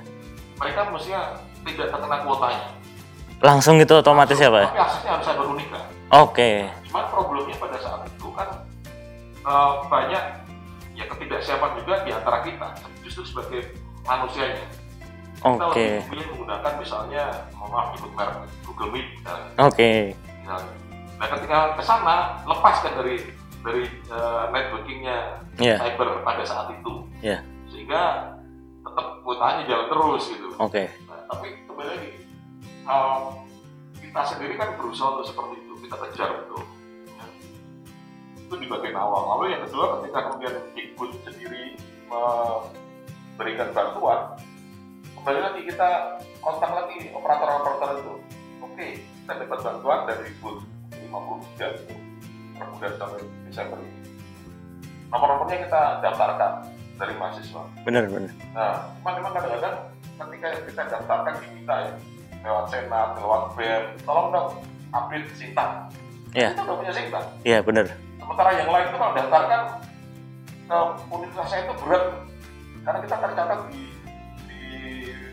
mereka 0.61 0.93
mestinya 0.93 1.41
tidak 1.65 1.87
terkena 1.89 2.17
kuotanya. 2.21 2.67
Langsung 3.43 3.75
gitu 3.81 3.99
otomatis 3.99 4.37
ya 4.39 4.47
pak? 4.47 4.71
tapi 4.71 4.79
aksesnya 4.79 5.11
harus 5.17 5.25
cyber 5.25 5.47
unika 5.49 5.81
Oke, 6.13 6.69
cuman 6.85 7.09
problemnya 7.09 7.57
pada 7.57 7.77
saat 7.81 8.05
itu 8.05 8.29
kan 8.37 8.61
eh, 9.41 9.73
banyak 9.89 10.23
ya 10.93 11.05
ketidaksiapan 11.09 11.71
juga 11.81 12.05
di 12.05 12.13
antara 12.13 12.45
kita 12.45 12.69
justru 13.01 13.25
sebagai 13.25 13.73
manusianya. 14.05 14.61
Kita 15.41 15.49
oke, 15.49 15.73
lebih 15.75 16.05
memilih 16.07 16.25
menggunakan 16.37 16.73
misalnya 16.77 17.23
mohon 17.57 17.69
maaf 17.73 17.87
nyebut 17.97 18.13
merek 18.13 18.37
Google 18.63 18.89
Meet 18.93 19.07
misalnya. 19.17 19.49
Oke, 19.57 19.91
misalnya. 20.45 20.73
Nah 21.15 21.27
ketika 21.29 21.57
ke 21.73 21.83
sana 21.83 22.15
lepaskan 22.43 22.93
dari 22.97 23.15
dari 23.63 23.83
eh, 23.87 24.43
networkingnya 24.51 25.39
Iya. 25.55 25.77
cyber 25.79 26.19
pada 26.21 26.43
saat 26.43 26.67
itu, 26.73 27.05
Iya. 27.21 27.39
sehingga 27.69 28.33
tetap 28.83 29.07
kuotanya 29.21 29.63
jalan 29.63 29.87
terus 29.87 30.23
gitu. 30.27 30.49
oke, 30.57 30.83
Nah, 31.07 31.19
tapi 31.29 31.47
kembali 31.63 31.87
lagi 31.87 32.11
eh, 32.83 33.17
kita 34.01 34.21
sendiri 34.25 34.53
kan 34.57 34.75
berusaha 34.75 35.15
untuk 35.15 35.25
seperti 35.25 35.55
itu 35.59 35.73
kita 35.79 35.95
kejar 35.95 36.29
itu. 36.43 36.57
Ya. 37.09 37.25
Itu 38.37 38.53
di 38.57 38.67
bagian 38.67 38.93
awal. 38.93 39.37
Lalu 39.37 39.55
yang 39.55 39.63
kedua 39.63 39.85
ketika 39.97 40.19
kemudian 40.27 40.53
Dikbud 40.75 41.11
sendiri 41.23 41.79
memberikan 42.11 43.69
bantuan, 43.71 44.19
kembali 45.15 45.39
lagi 45.39 45.61
kita 45.65 45.89
kontak 46.37 46.69
lagi 46.69 47.09
operator-operator 47.09 47.89
itu. 47.97 48.13
Oke, 48.59 48.87
kita 49.23 49.33
dapat 49.39 49.59
bantuan 49.63 49.99
dari 50.05 50.21
Dikbud 50.29 50.57
53 51.13 51.77
itu 51.77 51.95
per 52.57 52.65
bulan 52.69 52.93
sampai 52.97 53.21
Desember 53.45 53.77
ini. 53.79 53.93
Nomor-nomornya 55.13 55.57
kita 55.61 55.81
daftarkan 56.01 56.51
dari 56.97 57.13
mahasiswa. 57.17 57.61
bener 57.85 58.09
bener. 58.09 58.31
Nah, 58.53 58.89
cuma 58.97 59.09
memang 59.13 59.33
kadang-kadang 59.33 59.75
ketika 60.13 60.47
kita 60.65 60.81
daftarkan 60.89 61.33
di 61.37 61.47
kita 61.61 61.75
ya 61.85 61.93
lewat 62.43 62.65
senat 62.69 63.09
lewat 63.17 63.41
bem 63.55 63.83
tolong 64.03 64.27
dong 64.29 64.49
update 64.91 65.25
sinta 65.33 65.87
Iya. 66.33 66.49
kita 66.53 66.61
udah 66.65 66.75
punya 66.81 66.93
sinta 66.93 67.19
Iya 67.45 67.59
bener. 67.61 67.85
sementara 68.19 68.49
yang 68.57 68.69
lain 68.69 68.85
itu 68.89 68.97
kalau 68.97 69.13
daftarkan 69.13 69.61
ke 70.63 70.77
universitas 71.07 71.47
saya 71.49 71.61
itu 71.63 71.73
berat 71.81 72.03
karena 72.83 72.99
kita 73.03 73.15
tercatat 73.15 73.59
di 73.69 73.81
di 74.47 74.61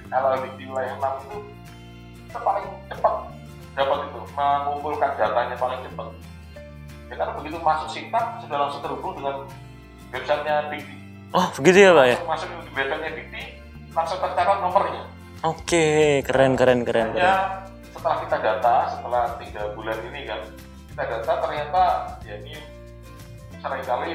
LLB 0.08 0.44
di 0.58 0.64
wilayah 0.66 0.94
6 0.98 1.24
itu 1.24 1.38
kita 2.26 2.38
paling 2.40 2.66
cepat 2.88 3.14
dapat 3.78 3.98
itu 4.10 4.20
mengumpulkan 4.34 5.10
datanya 5.14 5.56
paling 5.56 5.80
cepat. 5.86 6.08
Ya 7.10 7.14
karena 7.18 7.32
begitu 7.34 7.56
masuk 7.58 7.88
sintak 7.90 8.38
sudah 8.38 8.58
langsung 8.66 8.82
terhubung 8.86 9.18
dengan 9.18 9.42
websitenya 10.14 10.70
Dikti 10.70 10.94
Oh 11.30 11.46
begitu 11.58 11.78
ya 11.86 11.90
pak 11.94 12.06
ya? 12.06 12.16
masuk 12.26 12.46
di 12.50 12.70
websitenya 12.74 13.10
Dikti 13.14 13.42
langsung 13.90 14.18
tercatat 14.22 14.58
nomornya. 14.62 15.02
Oke 15.42 16.20
keren 16.22 16.54
keren 16.54 16.86
keren 16.86 17.10
keren. 17.14 17.18
hanya 17.18 17.66
setelah 17.90 18.16
kita 18.22 18.36
data 18.38 18.76
setelah 18.94 19.24
tiga 19.42 19.62
bulan 19.74 19.98
ini 20.06 20.20
kan 20.26 20.40
kita 20.94 21.02
data 21.02 21.32
ternyata 21.42 21.82
ya 22.22 22.34
ini 22.38 22.54
sering 23.58 23.84
kali 23.84 24.14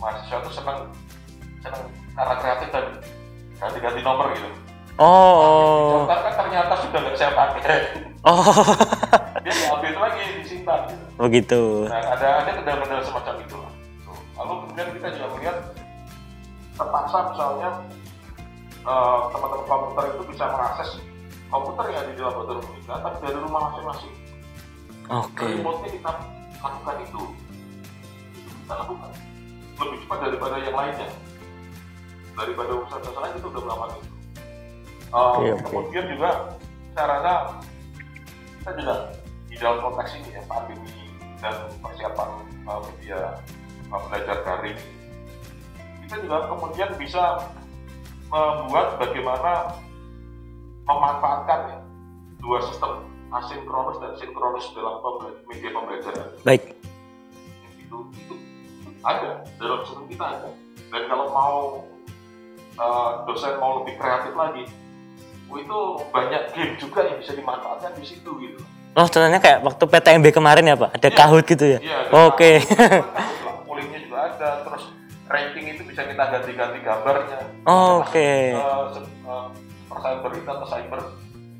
mahasiswa 0.00 0.40
itu 0.40 0.50
senang 0.56 0.78
senang 1.60 1.84
karena 2.16 2.34
kreatif 2.40 2.68
tadi 2.72 2.92
ganti-ganti 3.60 4.00
nomor 4.00 4.32
gitu. 4.32 4.48
Oh 4.96 6.04
Daftar 6.08 6.18
kan 6.24 6.34
ternyata 6.44 6.74
sudah 6.80 6.98
nggak 7.04 7.16
saya 7.20 7.32
pakai 7.36 8.09
oh. 8.26 8.44
Dia 9.44 9.52
diupdate 9.52 9.98
lagi 9.98 10.20
disimpan. 10.44 10.80
Gitu. 10.88 11.04
Begitu. 11.20 11.62
nah 11.88 12.00
ada 12.16 12.28
ada 12.44 12.50
kendala-kendala 12.56 13.02
semacam 13.04 13.34
itu 13.44 13.56
lah. 13.56 13.72
Lalu 14.40 14.52
kemudian 14.64 14.88
kita 14.96 15.08
juga 15.16 15.26
melihat 15.36 15.56
terpaksa 16.76 17.18
misalnya 17.32 17.70
eh, 18.84 19.18
teman-teman 19.32 19.64
komputer 19.68 20.04
itu 20.16 20.22
bisa 20.32 20.44
mengakses 20.48 20.90
komputer 21.50 21.84
yang 21.92 22.00
ada 22.06 22.12
di 22.14 22.22
laboratorium 22.22 22.68
kita 22.80 22.94
tapi 23.04 23.16
dari 23.20 23.38
rumah 23.42 23.60
masing-masing. 23.68 24.14
Oke. 25.10 25.42
remote-nya 25.42 25.90
kita 25.90 26.10
lakukan 26.62 26.96
itu. 27.02 27.22
Itu 28.38 28.52
kita 28.64 28.74
lakukan. 28.78 29.10
Lebih 29.80 29.98
cepat 30.06 30.18
daripada 30.28 30.56
yang 30.62 30.76
lainnya. 30.76 31.08
Daripada 32.38 32.72
usaha-usaha 32.78 33.20
lain 33.20 33.34
itu 33.36 33.48
udah 33.50 33.64
melakukan 33.66 33.90
itu 34.00 34.10
Uh, 35.10 35.42
Oke, 35.42 35.50
oke. 35.58 35.62
kemudian 35.66 36.06
juga 36.06 36.54
saya 36.94 37.18
rasa 37.18 37.34
kita 38.60 38.76
juga 38.76 38.94
di 39.48 39.56
dalam 39.56 39.80
konteks 39.80 40.20
ini 40.20 40.36
ya 40.36 40.42
pandemi 40.44 40.92
dan 41.40 41.56
persiapan 41.80 42.28
uh, 42.68 42.80
media 42.92 43.40
uh, 43.88 44.00
belajar 44.04 44.36
daring. 44.44 44.76
Kita 46.04 46.14
juga 46.20 46.38
kemudian 46.52 46.90
bisa 47.00 47.48
membuat 48.28 49.00
bagaimana 49.00 49.80
memanfaatkan 50.84 51.60
ya, 51.72 51.78
dua 52.44 52.58
sistem 52.68 53.08
asinkronus 53.32 53.96
dan 54.04 54.12
sinkronus 54.20 54.68
dalam 54.76 55.00
media 55.48 55.70
pembelajaran. 55.72 56.28
Baik. 56.44 56.76
itu 57.80 57.96
itu 58.12 58.34
ada 59.00 59.40
dalam 59.56 59.80
sistem 59.88 60.04
kita 60.12 60.24
ada. 60.36 60.50
Dan 60.92 61.02
kalau 61.08 61.26
mau 61.32 61.56
uh, 62.76 63.24
dosen 63.24 63.56
mau 63.56 63.80
lebih 63.82 63.96
kreatif 63.96 64.36
lagi 64.36 64.68
itu 65.56 65.78
banyak 66.08 66.42
game 66.50 66.74
juga 66.76 67.00
yang 67.02 67.16
bisa 67.16 67.32
dimanfaatkan 67.32 67.92
di 67.92 68.04
situ 68.04 68.30
gitu 68.38 68.60
Oh 68.90 69.06
contohnya 69.06 69.38
kayak 69.38 69.62
waktu 69.62 69.84
PTMB 69.84 70.26
kemarin 70.30 70.66
ya 70.66 70.74
pak? 70.74 70.90
Ada 70.92 71.08
Iya. 71.08 71.16
kahut 71.16 71.44
gitu 71.44 71.62
ya? 71.64 71.78
Iya, 71.78 71.98
Oke. 72.26 72.58
kahut, 72.58 73.06
Pollingnya 73.70 74.02
juga 74.02 74.18
ada, 74.26 74.48
terus 74.62 74.82
ranking 75.24 75.66
itu 75.68 75.82
bisa 75.84 76.02
kita 76.02 76.24
ganti-ganti 76.26 76.78
gambarnya. 76.82 77.38
Oke. 77.64 78.50
Eh, 78.50 78.84
se- 78.90 79.06
eh, 79.22 79.46
per 79.86 79.98
cyber 80.00 80.30
itu 80.32 80.48
atau 80.48 80.66
cyber 80.66 81.00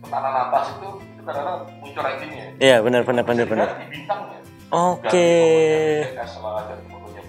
tekanan 0.03 0.35
atas 0.43 0.75
itu 0.75 0.89
itu 0.99 1.23
kadang-kadang 1.23 1.59
muncul 1.79 2.03
rankingnya. 2.03 2.47
Iya 2.59 2.77
benar 2.83 3.03
benar 3.05 3.23
benar 3.23 3.45
Bisa 3.45 3.53
benar. 3.55 3.67
diganti 3.69 3.87
bintangnya. 3.89 4.39
Oke. 4.71 5.31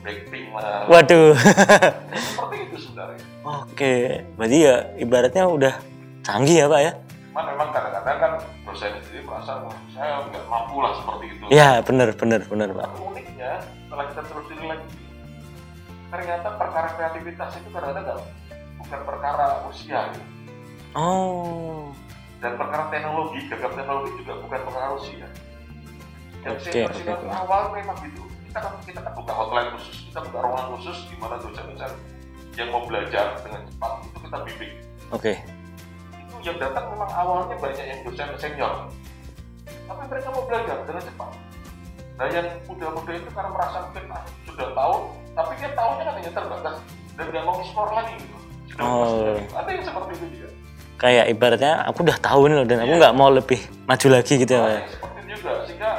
Blackpink 0.02 0.46
lah. 0.50 0.90
Waduh. 0.90 1.38
Seperti 1.38 2.56
itu 2.66 2.78
sebenarnya. 2.80 3.22
Oke. 3.46 3.96
Berarti 4.34 4.58
ya 4.60 4.76
ibaratnya 4.98 5.46
udah 5.46 5.74
canggih 6.22 6.58
ya 6.64 6.68
pak 6.70 6.82
ya? 6.82 6.92
Cuman 7.32 7.46
memang 7.56 7.70
kadang-kadang 7.72 8.18
kan 8.20 8.32
dosen 8.68 8.92
sendiri 9.06 9.24
merasa 9.24 9.52
wah 9.64 9.76
saya 9.96 10.26
nggak 10.28 10.46
mampu 10.52 10.76
lah 10.84 10.92
seperti 11.00 11.26
itu. 11.36 11.44
Iya 11.50 11.70
benar 11.86 12.10
benar 12.16 12.42
benar 12.46 12.70
pak. 12.76 12.88
Uniknya 13.00 13.52
setelah 13.88 14.06
kita 14.12 14.22
telusuri 14.28 14.66
lagi 14.68 14.88
ternyata 16.12 16.48
perkara 16.60 16.88
kreativitas 17.00 17.50
itu 17.56 17.70
kadang-kadang 17.72 18.20
bukan 18.84 19.00
perkara 19.08 19.64
usia 19.72 20.12
gitu. 20.12 20.28
Oh. 20.92 21.96
dan 22.44 22.60
perkara 22.60 22.92
teknologi 22.92 23.48
gagap 23.48 23.72
teknologi 23.80 24.12
juga 24.20 24.34
bukan 24.44 24.60
perkara 24.68 24.88
usia 25.00 25.28
Oke, 26.44 26.58
senior 26.68 26.90
oke, 26.92 27.00
senior 27.00 27.16
oke. 27.22 27.32
awal 27.32 27.72
memang 27.72 27.96
gitu 28.04 28.28
kita 28.52 28.60
kan 28.60 28.74
kita 28.84 29.00
kan 29.00 29.14
buka 29.16 29.32
hotline 29.32 29.70
khusus 29.78 30.12
kita 30.12 30.20
buka 30.28 30.38
ruangan 30.44 30.68
khusus 30.76 30.98
di 31.08 31.16
mana 31.16 31.40
dosen-dosen 31.40 31.92
yang 32.60 32.68
mau 32.76 32.84
belajar 32.84 33.40
dengan 33.40 33.62
cepat 33.72 33.92
itu 34.04 34.18
kita 34.28 34.38
bimbing 34.44 34.74
Oke. 35.16 35.34
itu 35.40 35.61
yang 36.42 36.58
datang 36.58 36.86
memang 36.90 37.10
awalnya 37.10 37.56
banyak 37.58 37.86
yang 37.86 38.00
dosen 38.04 38.28
senior 38.38 38.74
tapi 39.88 40.04
mereka 40.10 40.28
mau 40.34 40.44
belajar 40.46 40.78
dengan 40.84 41.04
cepat 41.04 41.32
nah 42.18 42.28
yang 42.30 42.48
muda-muda 42.66 43.12
itu 43.16 43.30
karena 43.32 43.50
merasa 43.50 43.78
mungkin 43.88 44.04
ah, 44.12 44.24
sudah 44.46 44.70
tahu 44.74 44.94
tapi 45.32 45.52
dia 45.58 45.70
tahunya 45.74 46.04
kan 46.04 46.14
hanya 46.20 46.32
terbatas 46.32 46.76
dan 47.16 47.26
nggak 47.28 47.44
mau 47.46 47.56
explore 47.60 47.92
lagi 47.94 48.14
gitu 48.18 48.38
sudah 48.72 48.86
Oh. 48.88 49.36
ada 49.52 49.70
yang 49.70 49.84
seperti 49.84 50.12
itu 50.16 50.28
juga 50.40 50.50
Kayak 50.96 51.26
ibaratnya 51.34 51.74
aku 51.90 52.06
udah 52.06 52.18
tahu 52.22 52.42
nih 52.46 52.56
loh 52.62 52.66
dan 52.70 52.78
aku 52.86 52.94
nggak 52.94 53.16
mau 53.18 53.34
lebih 53.34 53.58
maju 53.90 54.08
lagi 54.14 54.34
gitu 54.38 54.54
ya. 54.54 54.62
Nah, 54.62 54.70
ya? 54.70 54.82
seperti 54.86 55.18
itu 55.18 55.34
juga 55.34 55.52
sehingga 55.66 55.92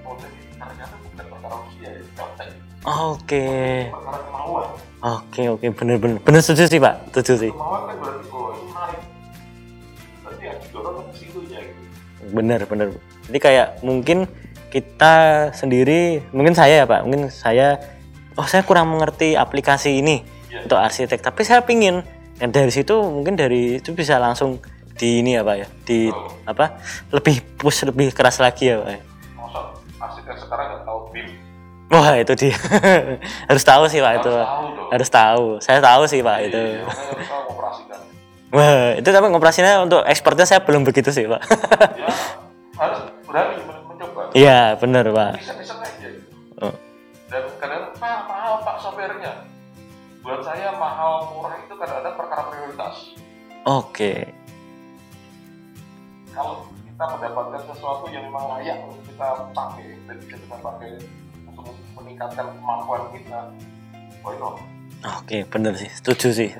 oh 0.00 0.14
jadi 0.16 0.38
ternyata 0.56 0.94
bukan 0.96 1.24
perkara 1.28 1.56
usia 1.68 1.88
ya 1.92 2.02
Oke. 2.88 3.46
Oke 5.04 5.42
oke 5.52 5.66
bener 5.76 5.96
bener 6.00 6.18
bener 6.24 6.40
setuju 6.40 6.72
sih 6.72 6.80
pak. 6.80 6.94
Setuju 7.12 7.32
sih. 7.36 7.50
kemauan 7.52 7.82
kan 7.84 7.95
Bener 12.36 12.60
bener. 12.64 12.88
Jadi 13.26 13.38
kayak 13.40 13.80
mungkin 13.80 14.28
kita 14.68 15.14
sendiri 15.50 16.20
mungkin 16.30 16.52
saya 16.52 16.84
ya 16.84 16.86
pak. 16.86 17.02
Mungkin 17.02 17.32
saya 17.32 17.80
oh 18.36 18.44
saya 18.44 18.60
kurang 18.62 18.92
mengerti 18.92 19.32
aplikasi 19.34 19.98
ini 19.98 20.20
Iya. 20.46 20.68
untuk 20.68 20.78
arsitek. 20.78 21.18
Tapi 21.18 21.40
saya 21.42 21.64
pingin. 21.64 22.04
Dan 22.36 22.52
dari 22.52 22.68
situ 22.68 22.92
mungkin 23.00 23.32
dari 23.32 23.80
itu 23.80 23.96
bisa 23.96 24.20
langsung 24.20 24.60
di 24.92 25.24
ini 25.24 25.34
ya 25.34 25.42
pak 25.42 25.56
ya. 25.56 25.66
Di 25.82 25.98
Oh. 26.12 26.28
apa? 26.44 26.76
Lebih 27.08 27.56
push 27.56 27.88
lebih 27.88 28.12
keras 28.12 28.36
lagi 28.36 28.68
ya 28.68 28.78
pak 28.78 28.90
ya. 28.92 29.00
arsitek 29.96 30.36
sekarang 30.36 30.66
nggak 30.70 30.82
tahu 30.84 30.98
BIM? 31.10 31.28
Wah 31.86 32.18
itu 32.18 32.34
dia. 32.36 32.52
Harus 33.48 33.64
tahu 33.64 33.86
sih 33.86 34.02
pak 34.02 34.20
itu. 34.20 34.28
Harus 34.28 34.42
Pak. 34.42 34.52
tahu 34.52 34.66
dong. 34.68 34.88
Harus 34.92 35.08
tahu. 35.08 35.44
Saya 35.62 35.78
tahu 35.80 36.02
sih 36.04 36.20
pak 36.20 36.38
itu. 36.44 36.58
Iya, 36.58 36.82
harus 36.84 37.28
tahu 37.30 37.42
operasikan 37.54 37.95
wah 38.56 38.96
itu 38.96 39.08
tapi 39.12 39.26
ngoperasinya 39.28 39.84
untuk 39.84 40.00
ekspornya 40.08 40.48
saya 40.48 40.64
belum 40.64 40.88
begitu 40.88 41.12
sih 41.12 41.28
pak. 41.28 41.44
Ya 42.00 42.08
harus 42.76 43.00
berani 43.28 43.56
men- 43.64 43.84
mencoba. 43.84 44.20
Iya 44.32 44.80
bener 44.80 45.04
pak. 45.12 45.32
Bisa-bisa 45.40 45.74
aja 45.80 46.08
gitu. 46.08 46.28
Oh. 46.64 46.74
dan 47.28 47.42
kadang 47.60 47.92
pak 48.00 48.18
mahal 48.24 48.64
pak 48.64 48.76
softwarenya 48.80 49.32
buat 50.24 50.40
saya 50.42 50.74
mahal 50.74 51.28
murah 51.30 51.54
itu 51.60 51.74
kadang-kadang 51.76 52.14
perkara 52.16 52.42
prioritas. 52.50 52.96
Oke. 53.66 54.34
Kalau 56.34 56.66
kita 56.82 57.04
mendapatkan 57.12 57.62
sesuatu 57.70 58.04
yang 58.08 58.24
memang 58.30 58.56
layak 58.56 58.78
untuk 58.88 59.04
kita 59.06 59.28
pakai 59.52 59.88
dan 60.08 60.16
bisa 60.22 60.36
kita 60.40 60.56
pakai 60.58 60.90
untuk 61.44 61.76
meningkatkan 61.98 62.46
kemampuan 62.56 63.02
kita. 63.12 63.38
Why 64.24 64.34
not? 64.40 64.58
oke 65.04 65.38
bener 65.52 65.72
sih. 65.78 65.90
Setuju 65.92 66.28
sih. 66.34 66.50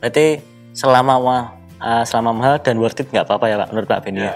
Berarti 0.00 0.40
selama 0.72 1.14
ma- 1.20 1.50
uh, 1.80 2.04
selama 2.08 2.30
mahal 2.32 2.56
dan 2.60 2.80
worth 2.80 3.00
it 3.00 3.08
nggak 3.12 3.28
apa-apa 3.28 3.44
ya 3.48 3.56
pak 3.60 3.68
menurut 3.72 3.88
pak 3.88 4.00
Benny 4.04 4.24
ya? 4.24 4.32
Ya? 4.32 4.34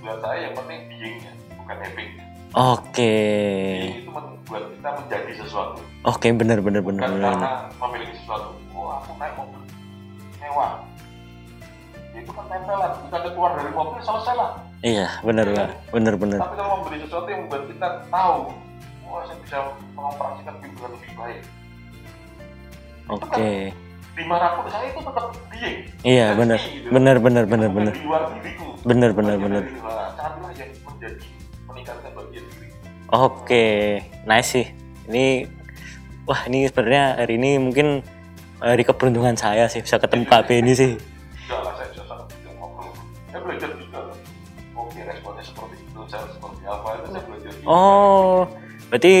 buat 0.00 0.18
saya 0.24 0.38
yang 0.48 0.54
penting 0.56 0.80
being-nya 0.88 1.32
bukan 1.60 1.76
having 1.84 2.10
oke. 2.56 2.96
Being 2.96 4.00
itu 4.00 4.10
membuat 4.10 4.64
kita 4.72 4.88
menjadi 4.96 5.32
sesuatu. 5.44 5.80
Oke 6.08 6.26
bener 6.32 6.58
bener 6.64 6.80
bener 6.80 7.04
bukan 7.04 7.20
bener. 7.20 7.32
karena 7.36 7.52
memiliki 7.76 8.14
sesuatu. 8.24 8.56
Oh 8.72 8.88
aku 8.96 9.10
naik 9.20 9.34
mobil. 9.36 9.60
Mewah. 10.40 10.72
Ya, 12.16 12.18
itu 12.24 12.32
kan 12.32 12.44
tempelan. 12.48 12.92
Kita 13.04 13.18
keluar 13.36 13.50
dari 13.60 13.72
mobil 13.76 14.00
selesai 14.00 14.34
lah. 14.34 14.50
Iya 14.80 15.08
bener 15.20 15.46
pak. 15.52 15.68
bener 15.92 16.14
bener. 16.16 16.40
Tapi 16.40 16.56
kalau 16.56 16.70
membeli 16.80 16.98
sesuatu 17.04 17.28
yang 17.28 17.40
membuat 17.44 17.62
kita 17.68 17.88
tahu 18.08 18.38
oh 19.08 19.20
saya 19.28 19.36
bisa 19.44 19.58
mengoperasikan 19.92 20.54
dengan 20.64 20.90
lebih 20.96 21.12
baik. 21.20 21.40
Oke 23.08 23.72
lima 24.18 24.36
saya 24.66 24.86
itu 24.90 25.00
tetap 25.00 25.26
dia 25.54 25.70
iya 26.02 26.26
benar. 26.34 26.58
benar 26.90 27.16
benar 27.22 27.44
benar 27.46 27.70
benar. 27.70 27.94
benar 28.82 29.10
benar 29.14 29.36
benar. 29.38 29.62
oke 33.14 33.66
nice 34.26 34.48
sih. 34.50 34.66
Ini 35.08 35.48
wah 36.28 36.44
ini 36.50 36.68
sebenarnya 36.68 37.24
hari 37.24 37.40
ini 37.40 37.56
mungkin 37.62 38.02
hari 38.58 38.82
keberuntungan 38.82 39.38
saya 39.38 39.70
sih 39.70 39.80
bisa 39.80 39.96
ketemu 40.02 40.26
Kak 40.26 40.50
Benny 40.50 40.74
sih. 40.74 40.98
Oh 47.64 48.44
berarti 48.90 49.14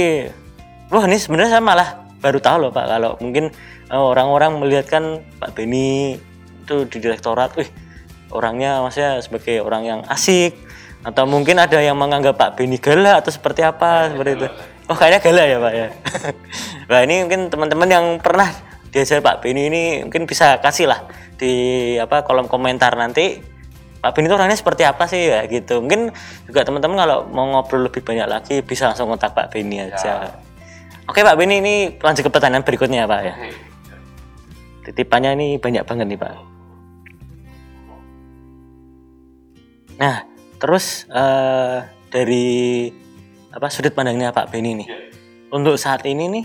wah 0.90 1.04
ini 1.06 1.16
sebenarnya 1.16 1.50
saya 1.56 1.62
malah 1.62 1.88
baru 2.18 2.38
tahu 2.42 2.56
loh 2.66 2.70
Pak 2.74 2.86
kalau 2.90 3.12
mungkin 3.22 3.54
orang-orang 3.92 4.60
melihatkan 4.60 5.24
Pak 5.40 5.56
Beni 5.56 6.20
itu 6.64 6.76
di 6.84 6.96
direktorat, 7.00 7.56
wih 7.56 7.68
orangnya 8.28 8.84
maksudnya 8.84 9.24
sebagai 9.24 9.64
orang 9.64 9.82
yang 9.88 10.00
asik 10.12 10.52
atau 11.06 11.24
mungkin 11.24 11.56
ada 11.56 11.80
yang 11.80 11.96
menganggap 11.96 12.36
Pak 12.36 12.60
Beni 12.60 12.76
galak 12.76 13.24
atau 13.24 13.32
seperti 13.32 13.64
apa 13.64 14.12
seperti 14.12 14.44
itu. 14.44 14.48
Oh 14.88 14.96
kayaknya 14.96 15.20
galak 15.24 15.46
ya 15.46 15.58
Pak 15.60 15.72
ya. 15.72 15.88
Nah 16.88 17.04
ini 17.04 17.20
mungkin 17.20 17.52
teman-teman 17.52 17.88
yang 17.88 18.06
pernah 18.16 18.48
diajar 18.88 19.20
Pak 19.20 19.44
Beni 19.44 19.68
ini 19.68 19.82
mungkin 20.04 20.24
bisa 20.24 20.56
kasih 20.64 20.88
lah 20.88 21.04
di 21.36 21.52
apa 22.00 22.24
kolom 22.24 22.48
komentar 22.48 22.96
nanti 22.96 23.40
Pak 24.00 24.10
Beni 24.16 24.26
itu 24.30 24.34
orangnya 24.36 24.56
seperti 24.56 24.82
apa 24.88 25.04
sih 25.04 25.28
ya 25.28 25.44
gitu. 25.48 25.84
Mungkin 25.84 26.12
juga 26.48 26.64
teman-teman 26.64 26.96
kalau 26.96 27.18
mau 27.28 27.44
ngobrol 27.48 27.88
lebih 27.88 28.00
banyak 28.00 28.28
lagi 28.28 28.60
bisa 28.64 28.88
langsung 28.90 29.08
kontak 29.08 29.36
Pak 29.36 29.52
Beni 29.52 29.84
aja. 29.84 30.32
Oke 31.08 31.24
Pak 31.24 31.36
Beni 31.36 31.60
ini 31.60 31.74
lanjut 32.00 32.24
ke 32.24 32.30
pertanyaan 32.32 32.64
berikutnya 32.64 33.08
Pak 33.08 33.20
ya. 33.24 33.34
Titipannya 34.88 35.36
ini 35.36 35.48
banyak 35.60 35.84
banget 35.84 36.06
nih 36.08 36.18
Pak. 36.18 36.32
Nah 40.00 40.16
terus 40.58 41.04
eh, 41.10 41.76
dari 42.08 42.88
apa 43.52 43.68
sudut 43.68 43.92
pandangnya 43.92 44.32
Pak 44.32 44.48
Beni 44.48 44.80
nih. 44.80 44.88
Ya. 44.88 44.98
Untuk 45.52 45.76
saat 45.76 46.04
ini 46.08 46.28
nih 46.28 46.44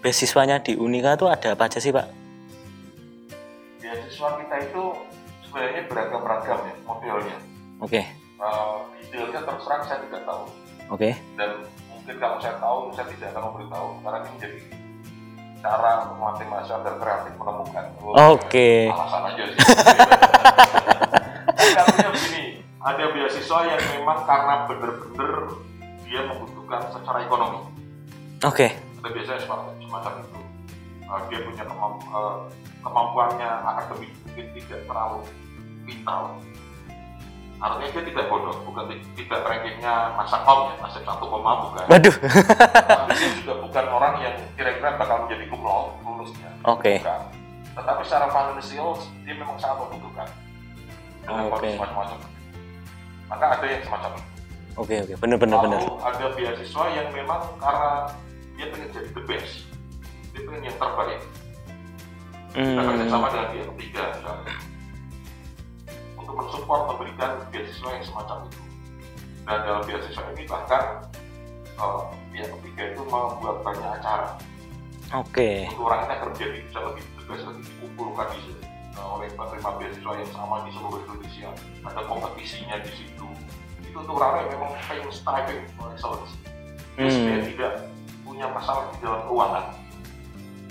beasiswanya 0.00 0.60
di 0.60 0.76
Unika 0.76 1.16
tuh 1.16 1.28
ada 1.28 1.52
apa 1.52 1.68
aja 1.68 1.80
sih 1.80 1.92
Pak? 1.92 2.06
Beasiswa 3.80 4.28
kita 4.40 4.56
itu 4.64 4.82
sebenarnya 5.44 5.82
beragam-ragam 5.88 6.58
ya 6.64 6.74
modelnya. 6.84 7.36
Oke 7.80 8.02
Eh, 8.34 8.76
detailnya 9.08 9.40
terus 9.40 9.62
terang 9.64 9.82
saya 9.86 9.98
tidak 10.04 10.22
tahu. 10.26 10.42
oke 10.92 11.10
dan 11.38 11.50
mungkin 11.88 12.14
kalau 12.20 12.36
saya 12.36 12.60
tahu 12.60 12.92
saya 12.92 13.06
tidak 13.08 13.32
akan 13.32 13.40
memberitahu 13.48 13.88
karena 14.04 14.18
ini 14.20 14.28
menjadi 14.36 14.58
cara 15.64 16.04
untuk 16.04 16.20
melatih 16.20 16.46
mahasiswa 16.52 16.76
agar 16.76 16.94
kreatif 17.00 17.32
menemukan. 17.40 17.84
Oke. 18.36 18.92
alasan 18.92 19.22
aja 19.32 19.44
sih. 19.48 19.58
Artinya 21.80 22.10
begini 22.12 22.44
ada 22.84 23.04
beasiswa 23.16 23.58
yang 23.64 23.80
memang 23.96 24.18
karena 24.28 24.54
benar-benar 24.68 25.32
dia 26.04 26.20
membutuhkan 26.28 26.80
secara 26.92 27.24
ekonomi. 27.24 27.64
Oke. 28.44 28.76
Ada 29.00 29.08
biasanya 29.08 29.40
semacam, 29.40 29.72
semacam 29.80 30.12
itu. 30.20 30.38
Uh, 31.04 31.20
dia 31.32 31.38
punya 31.48 31.64
kemamp 31.64 31.96
uh, 32.12 32.36
kemampuannya 32.84 33.48
akademik 33.64 34.12
mungkin 34.24 34.46
tidak 34.56 34.80
terlalu 34.84 35.20
pintar 35.88 36.32
artinya 37.62 37.88
dia 37.94 38.02
tidak 38.02 38.26
bodoh 38.26 38.56
bukan 38.66 38.84
ti- 38.90 39.04
tidak 39.22 39.40
rankingnya 39.46 39.94
masa 40.18 40.42
kom 40.42 40.68
ya 40.68 40.74
nasib 40.82 41.02
satu 41.06 41.24
koma 41.24 41.52
bukan. 41.70 41.84
Waduh. 41.86 42.16
Tapi 42.84 43.12
dia 43.14 43.30
juga 43.40 43.52
bukan 43.62 43.84
orang 43.88 44.14
yang 44.20 44.34
kira-kira 44.58 44.98
bakal 44.98 45.26
menjadi 45.26 45.44
kumlot 45.48 45.86
lulusnya. 46.02 46.50
Oke. 46.66 46.98
Bukan. 47.00 47.22
Tetapi 47.74 48.02
secara 48.06 48.26
financial 48.30 48.88
dia 49.22 49.34
memang 49.34 49.56
sangat 49.58 49.86
membutuhkan. 49.86 50.28
Dengan 51.24 51.44
kondisi 51.48 51.78
macam-macam. 51.80 52.18
Maka 53.32 53.44
ada 53.56 53.64
yang 53.64 53.82
semacam 53.86 54.10
itu. 54.18 54.30
Oke 54.74 54.94
oke. 55.06 55.14
Bener 55.22 55.36
bener 55.38 55.58
bener 55.62 55.80
lalu 55.80 55.94
ada 56.02 56.26
beasiswa 56.34 56.84
yang 56.92 57.08
memang 57.14 57.42
karena 57.62 57.90
dia 58.58 58.66
pengen 58.70 58.88
jadi 58.90 59.10
the 59.14 59.22
best 59.24 59.54
dia 60.34 60.42
pengen 60.42 60.62
yang 60.68 60.76
terbaik. 60.76 61.20
Kita 62.54 62.82
hmm, 62.82 63.10
sama 63.10 63.26
dengan 63.34 63.46
pihak 63.50 63.66
ketiga 63.74 64.02
misalnya 64.14 64.54
mensupport 66.64 66.96
memberikan 66.96 67.30
beasiswa 67.52 67.88
yang 67.92 68.04
semacam 68.08 68.36
itu. 68.48 68.60
Dan 69.44 69.58
dalam 69.68 69.82
beasiswa 69.84 70.22
ini 70.32 70.42
bahkan 70.48 70.84
pihak 72.32 72.48
ketiga 72.58 72.82
itu 72.96 73.02
membuat 73.04 73.56
banyak 73.60 73.90
acara. 74.00 74.28
Oke. 75.12 75.68
Untuk 75.68 75.84
orang 75.84 76.08
ini 76.08 76.12
agar 76.16 76.28
menjadi 76.32 76.58
bisa 76.64 76.78
lebih 76.80 77.04
tegas 77.20 77.40
lebih 77.44 77.64
dikumpulkan 77.68 78.26
di 78.32 78.40
sini 78.48 78.64
eh, 78.96 79.04
oleh 79.04 79.28
penerima 79.36 79.70
beasiswa 79.76 80.12
yang 80.16 80.30
sama 80.32 80.56
di 80.64 80.70
seluruh 80.72 81.00
Indonesia. 81.04 81.50
Ada 81.84 82.00
kompetisinya 82.08 82.76
di 82.80 82.92
situ. 82.96 83.26
Itu 83.84 83.96
untuk 84.00 84.16
orang 84.16 84.48
yang 84.48 84.50
memang 84.56 84.72
pengen 84.88 85.12
striving 85.12 85.62
for 85.76 85.92
excellence. 85.92 86.32
Dia 86.96 87.04
Hmm. 87.04 87.12
sebenarnya 87.12 87.44
tidak 87.52 87.72
punya 88.24 88.46
masalah 88.48 88.88
di 88.88 88.98
dalam 89.04 89.20
keuangan. 89.28 89.66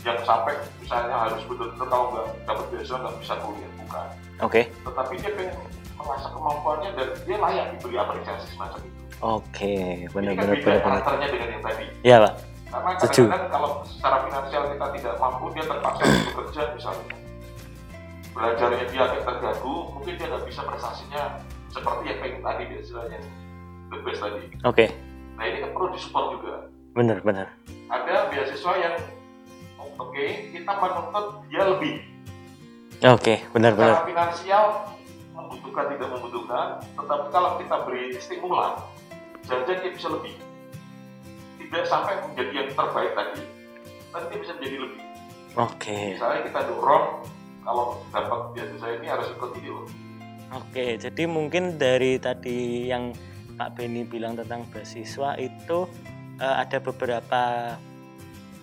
Yang 0.03 0.19
sampai 0.27 0.53
misalnya 0.81 1.15
harus 1.15 1.41
betul-betul 1.45 1.85
kalau 1.87 2.05
nggak 2.17 2.27
dapat 2.49 2.65
beasiswa 2.73 2.97
nggak 2.97 3.15
bisa 3.21 3.33
kuliah. 3.45 3.71
Bukan. 3.77 4.07
Oke. 4.41 4.61
Tetapi 4.81 5.13
dia 5.21 5.31
pengen 5.37 5.55
mengasah 6.03 6.31
kemampuannya 6.35 6.89
dan 6.99 7.07
dia 7.23 7.37
layak 7.39 7.65
diberi 7.75 7.95
apresiasi 7.97 8.45
semacam 8.51 8.79
itu. 8.83 9.01
Oke 9.23 9.75
kan 10.11 10.13
bener 10.13 10.33
beda 10.35 10.43
bener 10.43 10.57
bener 10.59 10.79
karakternya 10.83 11.27
dengan 11.31 11.49
yang 11.49 11.63
tadi. 11.63 11.85
Ya 12.03 12.17
Pak. 12.19 12.33
Karena 12.73 12.91
kadang-kadang 12.97 13.51
kalau 13.53 13.69
secara 13.85 14.17
finansial 14.27 14.63
kita 14.73 14.87
tidak 14.99 15.15
mampu 15.21 15.45
dia 15.53 15.63
terpaksa 15.63 16.01
untuk 16.03 16.25
bekerja 16.27 16.61
misalnya. 16.75 17.15
Belajarnya 18.33 18.85
dia 18.89 19.01
agak 19.05 19.21
terganggu 19.29 19.75
mungkin 19.93 20.13
dia 20.17 20.27
nggak 20.27 20.45
bisa 20.49 20.61
prestasinya 20.65 21.23
seperti 21.69 22.03
yang 22.09 22.19
pengen 22.19 22.41
tadi 22.41 22.63
yang 22.69 23.25
the 23.93 23.97
best 24.03 24.19
tadi. 24.19 24.43
Oke. 24.65 24.85
Nah 25.39 25.43
ini 25.47 25.57
kan 25.63 25.69
perlu 25.71 25.87
disupport 25.93 26.25
juga. 26.37 26.55
Bener 26.93 27.17
bener 27.25 27.47
ada 27.93 28.15
beasiswa 28.33 28.73
yang 28.81 28.95
oke 29.77 30.25
kita 30.49 30.71
menuntut 30.73 31.25
dia 31.53 31.63
lebih. 31.69 31.95
Oke 33.03 33.43
bener 33.53 33.77
bener 33.77 33.93
secara 33.93 34.07
finansial 34.09 34.65
membutuhkan 35.73 35.97
tidak 35.97 36.09
membutuhkan 36.13 36.67
tetapi 36.93 37.25
kalau 37.33 37.49
kita 37.57 37.75
beri 37.89 38.03
stimulan 38.21 38.73
jangan 39.49 39.65
dia 39.65 39.91
bisa 39.91 40.07
lebih. 40.13 40.35
Tidak 41.57 41.83
sampai 41.89 42.21
menjadi 42.29 42.53
yang 42.53 42.69
terbaik 42.77 43.11
tadi 43.17 43.41
tapi 44.13 44.25
dia 44.29 44.39
bisa 44.45 44.53
menjadi 44.61 44.77
lebih. 44.85 45.01
Oke. 45.57 45.97
Misalnya 46.13 46.41
kita 46.45 46.59
dorong 46.69 47.25
kalau 47.63 48.03
dapat 48.11 48.39
beasiswa 48.53 48.87
ini 48.99 49.07
harus 49.07 49.27
ikut 49.33 49.51
ini 49.57 49.69
loh 49.71 49.87
oke 50.53 50.85
jadi 50.99 51.23
mungkin 51.25 51.79
dari 51.79 52.19
tadi 52.19 52.91
yang 52.91 53.15
Pak 53.55 53.79
Beni 53.79 54.03
bilang 54.03 54.35
tentang 54.35 54.67
beasiswa 54.69 55.39
itu 55.39 55.87
eh, 56.37 56.55
ada 56.59 56.77
beberapa 56.83 57.41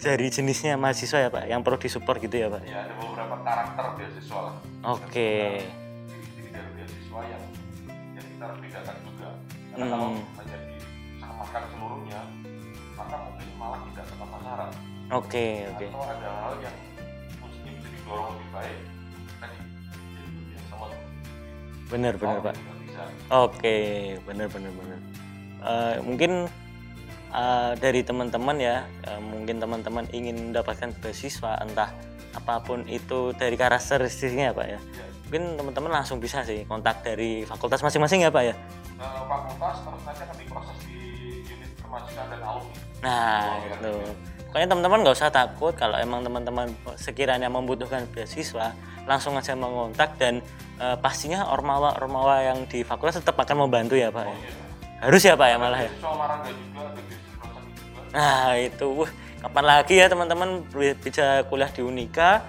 dari 0.00 0.26
jenisnya 0.32 0.80
mahasiswa 0.80 1.18
ya 1.20 1.30
Pak 1.32 1.44
yang 1.48 1.60
perlu 1.60 1.76
disupport 1.76 2.18
gitu 2.24 2.36
ya 2.40 2.48
Pak? 2.48 2.62
Ya 2.64 2.88
ada 2.88 2.94
beberapa 2.96 3.36
karakter 3.44 3.84
beasiswa 4.00 4.38
lah. 4.48 4.54
Oke. 4.96 5.60
Ciri-ciri 5.60 5.79
beasiswa 7.20 7.36
yang 7.36 7.44
yang 8.16 8.26
kita 8.26 8.42
harus 8.42 8.58
bedakan 8.60 8.96
juga 9.04 9.28
karena 9.70 9.86
kalau 9.86 10.08
Hmm. 10.10 10.22
hanya 10.40 10.56
disamakan 10.66 11.62
seluruhnya 11.70 12.20
maka 12.96 13.16
mungkin 13.16 13.48
malah 13.56 13.80
tidak 13.92 14.04
tepat 14.08 14.28
sasaran 14.32 14.70
oke 15.10 15.46
oke 15.70 15.86
atau 15.88 16.02
ada 16.04 16.28
hal 16.40 16.54
yang 16.60 16.76
mestinya 17.40 17.72
bisa 17.76 17.88
didorong 17.92 18.28
lebih 18.36 18.48
baik 18.50 18.78
tadi 19.38 19.56
jadi 20.16 20.52
yang 20.56 20.66
sama 20.68 20.86
bener 21.90 22.14
Oh, 22.20 22.40
Pak 22.40 22.56
Oke, 23.30 23.76
benar 24.28 24.50
benar 24.52 24.72
benar. 24.76 24.98
Eh, 25.62 25.96
mungkin 26.04 26.50
eh, 27.30 27.72
dari 27.78 28.02
teman-teman 28.04 28.58
ya, 28.60 28.84
eh, 29.06 29.20
mungkin 29.22 29.56
teman-teman 29.56 30.04
ingin 30.12 30.50
mendapatkan 30.50 30.92
beasiswa 31.00 31.62
entah 31.64 31.94
apa 32.36 32.60
pun 32.60 32.84
itu 32.90 33.32
dari 33.38 33.54
karakteristiknya 33.56 34.50
ya 34.50 34.54
Pak 34.54 34.66
ya. 34.68 34.80
ya, 34.82 35.06
Mungkin 35.30 35.54
teman-teman 35.54 35.90
langsung 35.92 36.18
bisa 36.18 36.42
sih 36.42 36.66
kontak 36.66 37.00
dari 37.00 37.46
fakultas 37.46 37.78
masing-masing 37.80 38.26
ya 38.26 38.30
Pak 38.30 38.42
ya. 38.44 38.54
fakultas 38.98 39.78
terus 39.80 40.02
nanti 40.02 40.20
akan 40.20 40.36
diproses 40.36 40.76
di 40.82 40.98
unit 41.46 41.70
kemahasiswaan 41.78 42.28
dan 42.28 42.40
alumni 42.42 42.78
Nah, 43.00 43.40
Oh, 43.40 43.56
iya. 43.56 43.72
itu. 43.72 43.94
Pokoknya 44.44 44.66
teman-teman 44.68 44.98
nggak 45.00 45.14
usah 45.14 45.30
takut 45.30 45.72
kalau 45.72 45.96
emang 45.96 46.20
teman-teman 46.20 46.66
sekiranya 46.98 47.46
membutuhkan 47.46 48.04
beasiswa, 48.10 48.74
langsung 49.06 49.32
aja 49.32 49.54
mengontak 49.54 50.18
dan 50.18 50.42
eh, 50.76 50.96
pastinya 50.98 51.46
ormawa-ormawa 51.46 52.42
yang 52.44 52.66
di 52.66 52.82
fakultas 52.82 53.22
tetap 53.22 53.38
akan 53.38 53.64
membantu 53.64 53.94
ya 53.94 54.10
Pak 54.10 54.20
ya. 54.20 54.34
iya. 54.34 54.52
Harus 55.00 55.22
ya 55.22 55.32
Pak 55.32 55.46
ya 55.46 55.56
malah 55.56 55.80
ya. 55.80 55.90
juga 55.94 56.82
juga 56.92 57.16
Nah 58.10 58.58
itu, 58.58 58.86
Wah, 58.98 59.10
kapan 59.40 59.64
lagi 59.64 59.94
ya 59.94 60.06
teman-teman 60.06 60.66
bi- 60.66 60.98
bisa 60.98 61.46
kuliah 61.46 61.70
di 61.70 61.80
Unika, 61.80 62.42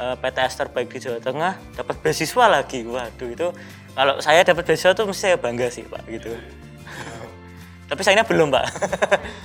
PTS 0.00 0.54
terbaik 0.56 0.88
di 0.88 0.98
Jawa 0.98 1.20
Tengah, 1.20 1.52
dapat 1.76 1.96
beasiswa 2.00 2.44
lagi. 2.48 2.80
Waduh 2.82 3.28
itu 3.28 3.48
kalau 3.92 4.16
saya 4.18 4.40
dapat 4.40 4.64
beasiswa 4.64 4.96
tuh 4.96 5.04
mesti 5.04 5.28
saya 5.28 5.36
bangga 5.36 5.68
sih 5.68 5.84
Pak 5.84 6.02
gitu. 6.08 6.32
Tapi 7.90 8.00
sayangnya 8.00 8.24
belum 8.24 8.48
Pak. 8.48 8.64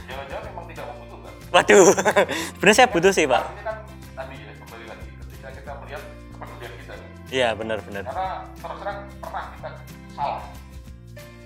jangan-jangan 0.07 0.43
memang 0.47 0.65
tidak 0.71 0.85
membutuhkan 0.87 1.33
Waduh, 1.51 1.85
sebenarnya 2.55 2.77
saya 2.77 2.89
butuh 2.89 3.11
sih 3.11 3.25
Pak. 3.25 3.43
ini 3.51 3.61
kan 3.63 3.77
tadi 4.13 4.35
ya 4.37 4.53
kembali 4.59 4.85
lagi 4.85 5.05
ketika 5.19 5.47
kita 5.51 5.71
melihat 5.81 6.03
kepedulian 6.31 6.71
kita 6.79 6.93
Iya 7.33 7.47
benar-benar. 7.57 8.03
karena 8.05 8.27
terus 8.55 8.77
terang 8.79 8.99
pernah 9.19 9.43
kita 9.57 9.69
salah 10.13 10.43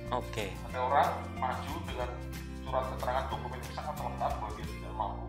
Oke, 0.10 0.49
ada 0.66 0.80
orang 0.82 1.10
maju 1.38 1.74
dengan 1.86 2.10
surat 2.66 2.86
keterangan 2.93 3.26
dokumen 3.30 3.57
yang 3.62 3.74
sangat 3.74 3.95
lengkap 3.95 4.32
bahwa 4.38 4.51
dia 4.57 4.66
tidak 4.66 4.93
mampu 4.93 5.26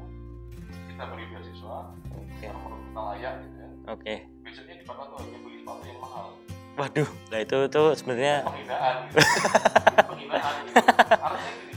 kita 0.88 1.02
beri 1.04 1.24
beasiswa 1.28 1.78
oke, 2.10 2.32
karena 2.40 2.58
menurut 2.58 2.82
kita 2.88 3.00
layak 3.04 3.34
gitu 3.44 3.59
ya 3.80 3.88
oke. 3.90 4.14
besoknya 4.42 4.74
di 4.76 4.84
tuh 5.06 5.16
hanya 5.18 5.38
beli 5.40 5.56
sepatu 5.60 5.84
yang 5.84 6.00
mahal 6.00 6.26
Waduh, 6.70 7.08
nah 7.28 7.38
itu 7.38 7.58
tuh 7.68 7.88
sebenarnya 7.92 8.40
penghinaan 8.40 8.94
gitu. 9.06 9.18
Penghinaan 10.10 10.54
gitu. 10.64 10.74
harusnya 11.12 11.52
gini 11.60 11.74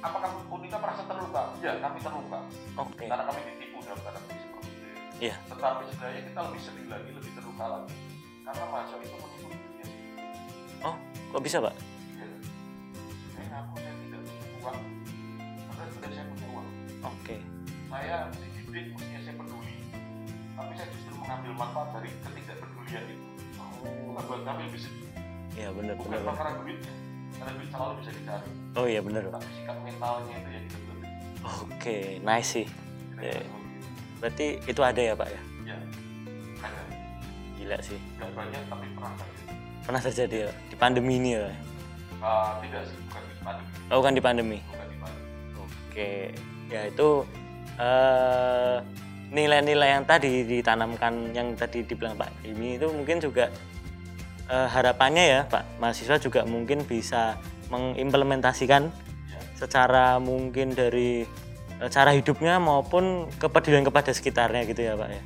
apakah 0.00 0.30
Oke. 2.78 3.04
karena 3.04 3.24
kami 3.26 3.40
ditipu 3.44 3.78
dalam 3.82 3.98
tanda 4.00 4.20
kutip 4.22 4.38
seperti 4.38 4.68
itu 4.70 4.86
Iya. 5.18 5.34
tetapi 5.50 5.82
sebenarnya 5.90 6.22
kita 6.30 6.40
lebih 6.46 6.60
sedih 6.62 6.86
lagi 6.86 7.10
lebih 7.10 7.30
terluka 7.34 7.64
lagi 7.66 7.96
karena 8.46 8.64
mahasiswa 8.70 8.98
itu 8.98 9.16
menipu 9.18 9.46
dirinya 9.50 9.84
sendiri 9.84 10.16
Oh, 10.78 10.94
kok 11.34 11.42
bisa 11.42 11.58
pak? 11.58 11.74
ya. 12.14 12.26
saya 13.34 13.46
ngaku 13.50 13.74
saya 13.76 13.94
tidak 13.98 14.20
punya 14.22 14.46
uang 14.62 14.78
padahal 15.66 15.88
sebenarnya 15.90 16.14
saya 16.14 16.26
punya 16.30 16.46
uang 16.48 16.66
Oke. 17.04 17.36
saya 17.90 18.16
dididik 18.30 18.84
mestinya 18.94 19.20
saya 19.20 19.34
peduli 19.34 19.57
tapi 20.58 20.72
saya 20.74 20.88
justru 20.90 21.14
mengambil 21.16 21.52
manfaat 21.54 21.88
dari 21.94 22.10
ketidakpedulian 22.18 23.04
itu 23.06 23.24
bukan 24.04 24.22
buat 24.26 24.42
kami 24.42 24.62
lebih 24.66 24.80
sedih 24.82 25.06
Iya 25.54 25.68
benar 25.72 25.94
bukan 25.96 26.10
benar. 26.12 26.22
Perkara 26.28 26.50
duitnya 26.56 26.92
karena 27.34 27.52
duit 27.54 27.70
selalu 27.70 27.92
bisa 27.98 28.10
dicari 28.12 28.48
Oh 28.74 28.86
iya 28.86 29.00
benar. 29.00 29.22
Tapi 29.26 29.48
sikap 29.54 29.76
mentalnya 29.80 30.34
itu 30.34 30.50
yang 30.50 30.64
kita 30.66 30.78
Oke, 31.64 31.98
nice 32.20 32.50
sih. 32.52 32.66
Iya. 33.16 33.40
itu. 33.40 33.56
Berarti 34.18 34.46
itu 34.60 34.80
ada 34.82 35.00
ya 35.00 35.14
pak 35.14 35.28
ya? 35.28 35.40
ya 35.64 35.76
ada 36.60 36.80
Gila 37.54 37.78
sih. 37.80 37.98
yang 38.18 38.30
banyak 38.34 38.62
tapi 38.66 38.86
pernah 38.92 39.12
terjadi 39.14 39.54
Pernah 39.82 40.00
terjadi 40.02 40.36
ya 40.36 40.50
di 40.68 40.76
pandemi 40.76 41.12
ini 41.16 41.30
ya? 41.32 41.48
Ah, 42.18 42.58
tidak 42.60 42.82
sih 42.84 42.98
bukan 43.06 43.22
di 43.24 43.34
pandemi 43.40 43.70
Oh 43.88 43.96
bukan 43.98 44.12
di 44.12 44.22
pandemi. 44.22 44.58
bukan 44.60 44.86
di 44.86 44.96
pandemi 44.98 45.30
Oke, 45.58 46.12
ya 46.68 46.80
itu 46.86 47.08
eh, 47.78 48.76
nilai-nilai 49.28 50.00
yang 50.00 50.04
tadi 50.08 50.44
ditanamkan 50.44 51.36
yang 51.36 51.52
tadi 51.52 51.84
dibilang 51.84 52.16
Pak 52.16 52.48
ini 52.48 52.80
itu 52.80 52.88
mungkin 52.88 53.20
juga 53.20 53.52
eh, 54.48 54.68
harapannya 54.68 55.24
ya 55.24 55.40
Pak 55.44 55.80
mahasiswa 55.80 56.16
juga 56.16 56.40
mungkin 56.48 56.84
bisa 56.88 57.36
mengimplementasikan 57.68 58.88
secara 59.58 60.16
mungkin 60.22 60.72
dari 60.72 61.28
eh, 61.82 61.90
cara 61.92 62.16
hidupnya 62.16 62.56
maupun 62.56 63.28
kepedulian 63.36 63.84
kepada 63.84 64.14
sekitarnya 64.14 64.64
gitu 64.64 64.80
ya 64.86 64.94
Pak 64.96 65.10
ya. 65.12 65.22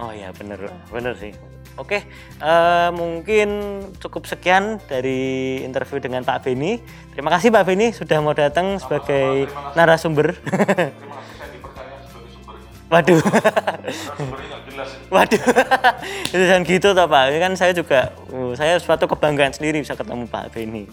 Oh 0.00 0.12
iya 0.16 0.32
bener 0.32 0.72
bener 0.88 1.12
sih. 1.20 1.36
Oke, 1.78 2.04
eh, 2.42 2.90
mungkin 2.92 3.80
cukup 4.02 4.28
sekian 4.28 4.82
dari 4.84 5.60
interview 5.64 5.96
dengan 5.96 6.26
Pak 6.26 6.44
Beni. 6.44 6.76
Terima 7.14 7.32
kasih 7.32 7.48
Pak 7.48 7.64
Beni 7.64 7.92
sudah 7.94 8.20
mau 8.20 8.36
datang 8.36 8.76
sebagai 8.76 9.48
narasumber. 9.76 10.36
terima 10.44 11.16
kasih 11.16 11.19
Waduh, 12.90 13.22
waduh, 15.14 15.42
itu 16.34 16.42
jangan 16.42 16.64
gitu 16.66 16.90
toh 16.90 17.06
Pak. 17.06 17.22
Ini 17.30 17.38
kan 17.38 17.52
saya 17.54 17.70
juga, 17.70 18.10
uh, 18.34 18.50
saya 18.58 18.82
suatu 18.82 19.06
kebanggaan 19.06 19.54
sendiri 19.54 19.78
bisa 19.78 19.94
ketemu 19.94 20.26
Pak 20.26 20.50
Beni. 20.50 20.90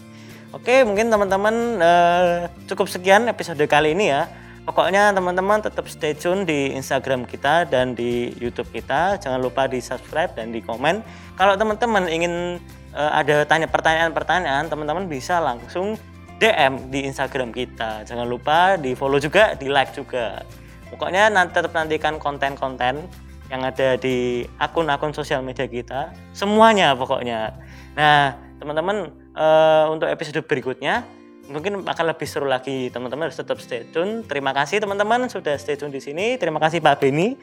Oke, 0.54 0.80
mungkin 0.86 1.12
teman-teman 1.12 1.76
eh, 1.76 2.48
cukup 2.70 2.88
sekian 2.88 3.28
episode 3.28 3.60
kali 3.68 3.92
ini 3.92 4.14
ya. 4.14 4.30
Pokoknya 4.64 5.12
teman-teman 5.12 5.60
tetap 5.60 5.84
stay 5.92 6.16
tune 6.16 6.48
di 6.48 6.72
Instagram 6.72 7.28
kita 7.28 7.68
dan 7.68 7.92
di 7.92 8.32
YouTube 8.40 8.72
kita. 8.72 9.20
Jangan 9.20 9.42
lupa 9.42 9.68
di 9.68 9.82
subscribe 9.82 10.32
dan 10.32 10.48
di 10.48 10.64
komen. 10.64 11.04
Kalau 11.36 11.58
teman-teman 11.58 12.08
ingin 12.08 12.62
eh, 12.94 13.10
ada 13.12 13.44
tanya 13.44 13.68
pertanyaan-pertanyaan, 13.68 14.70
teman-teman 14.70 15.04
bisa 15.10 15.36
langsung 15.42 15.98
DM 16.38 16.94
di 16.94 17.04
Instagram 17.10 17.50
kita. 17.50 18.06
Jangan 18.06 18.24
lupa 18.24 18.78
di 18.78 18.94
follow 18.94 19.18
juga, 19.18 19.58
di 19.58 19.66
like 19.66 19.92
juga. 19.92 20.46
Pokoknya 20.88 21.28
nanti 21.28 21.58
tetap 21.58 21.72
nantikan 21.76 22.16
konten-konten 22.16 23.06
yang 23.48 23.62
ada 23.64 23.96
di 23.96 24.44
akun-akun 24.60 25.16
sosial 25.16 25.40
media 25.40 25.64
kita. 25.64 26.12
Semuanya 26.36 26.92
pokoknya. 26.92 27.56
Nah, 27.96 28.36
teman-teman 28.60 29.12
eh, 29.36 29.84
untuk 29.88 30.08
episode 30.08 30.44
berikutnya 30.44 31.04
mungkin 31.48 31.80
akan 31.84 32.04
lebih 32.12 32.28
seru 32.28 32.44
lagi. 32.44 32.92
Teman-teman 32.92 33.28
harus 33.28 33.40
tetap 33.40 33.56
stay 33.58 33.88
tune. 33.88 34.24
Terima 34.28 34.52
kasih 34.52 34.84
teman-teman 34.84 35.32
sudah 35.32 35.56
stay 35.56 35.80
tune 35.80 35.92
di 35.92 36.00
sini. 36.00 36.36
Terima 36.36 36.60
kasih 36.60 36.84
Pak 36.84 37.00
Beni. 37.00 37.34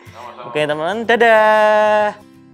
Oke 0.46 0.62
teman-teman, 0.62 1.10
dadah. 1.10 2.35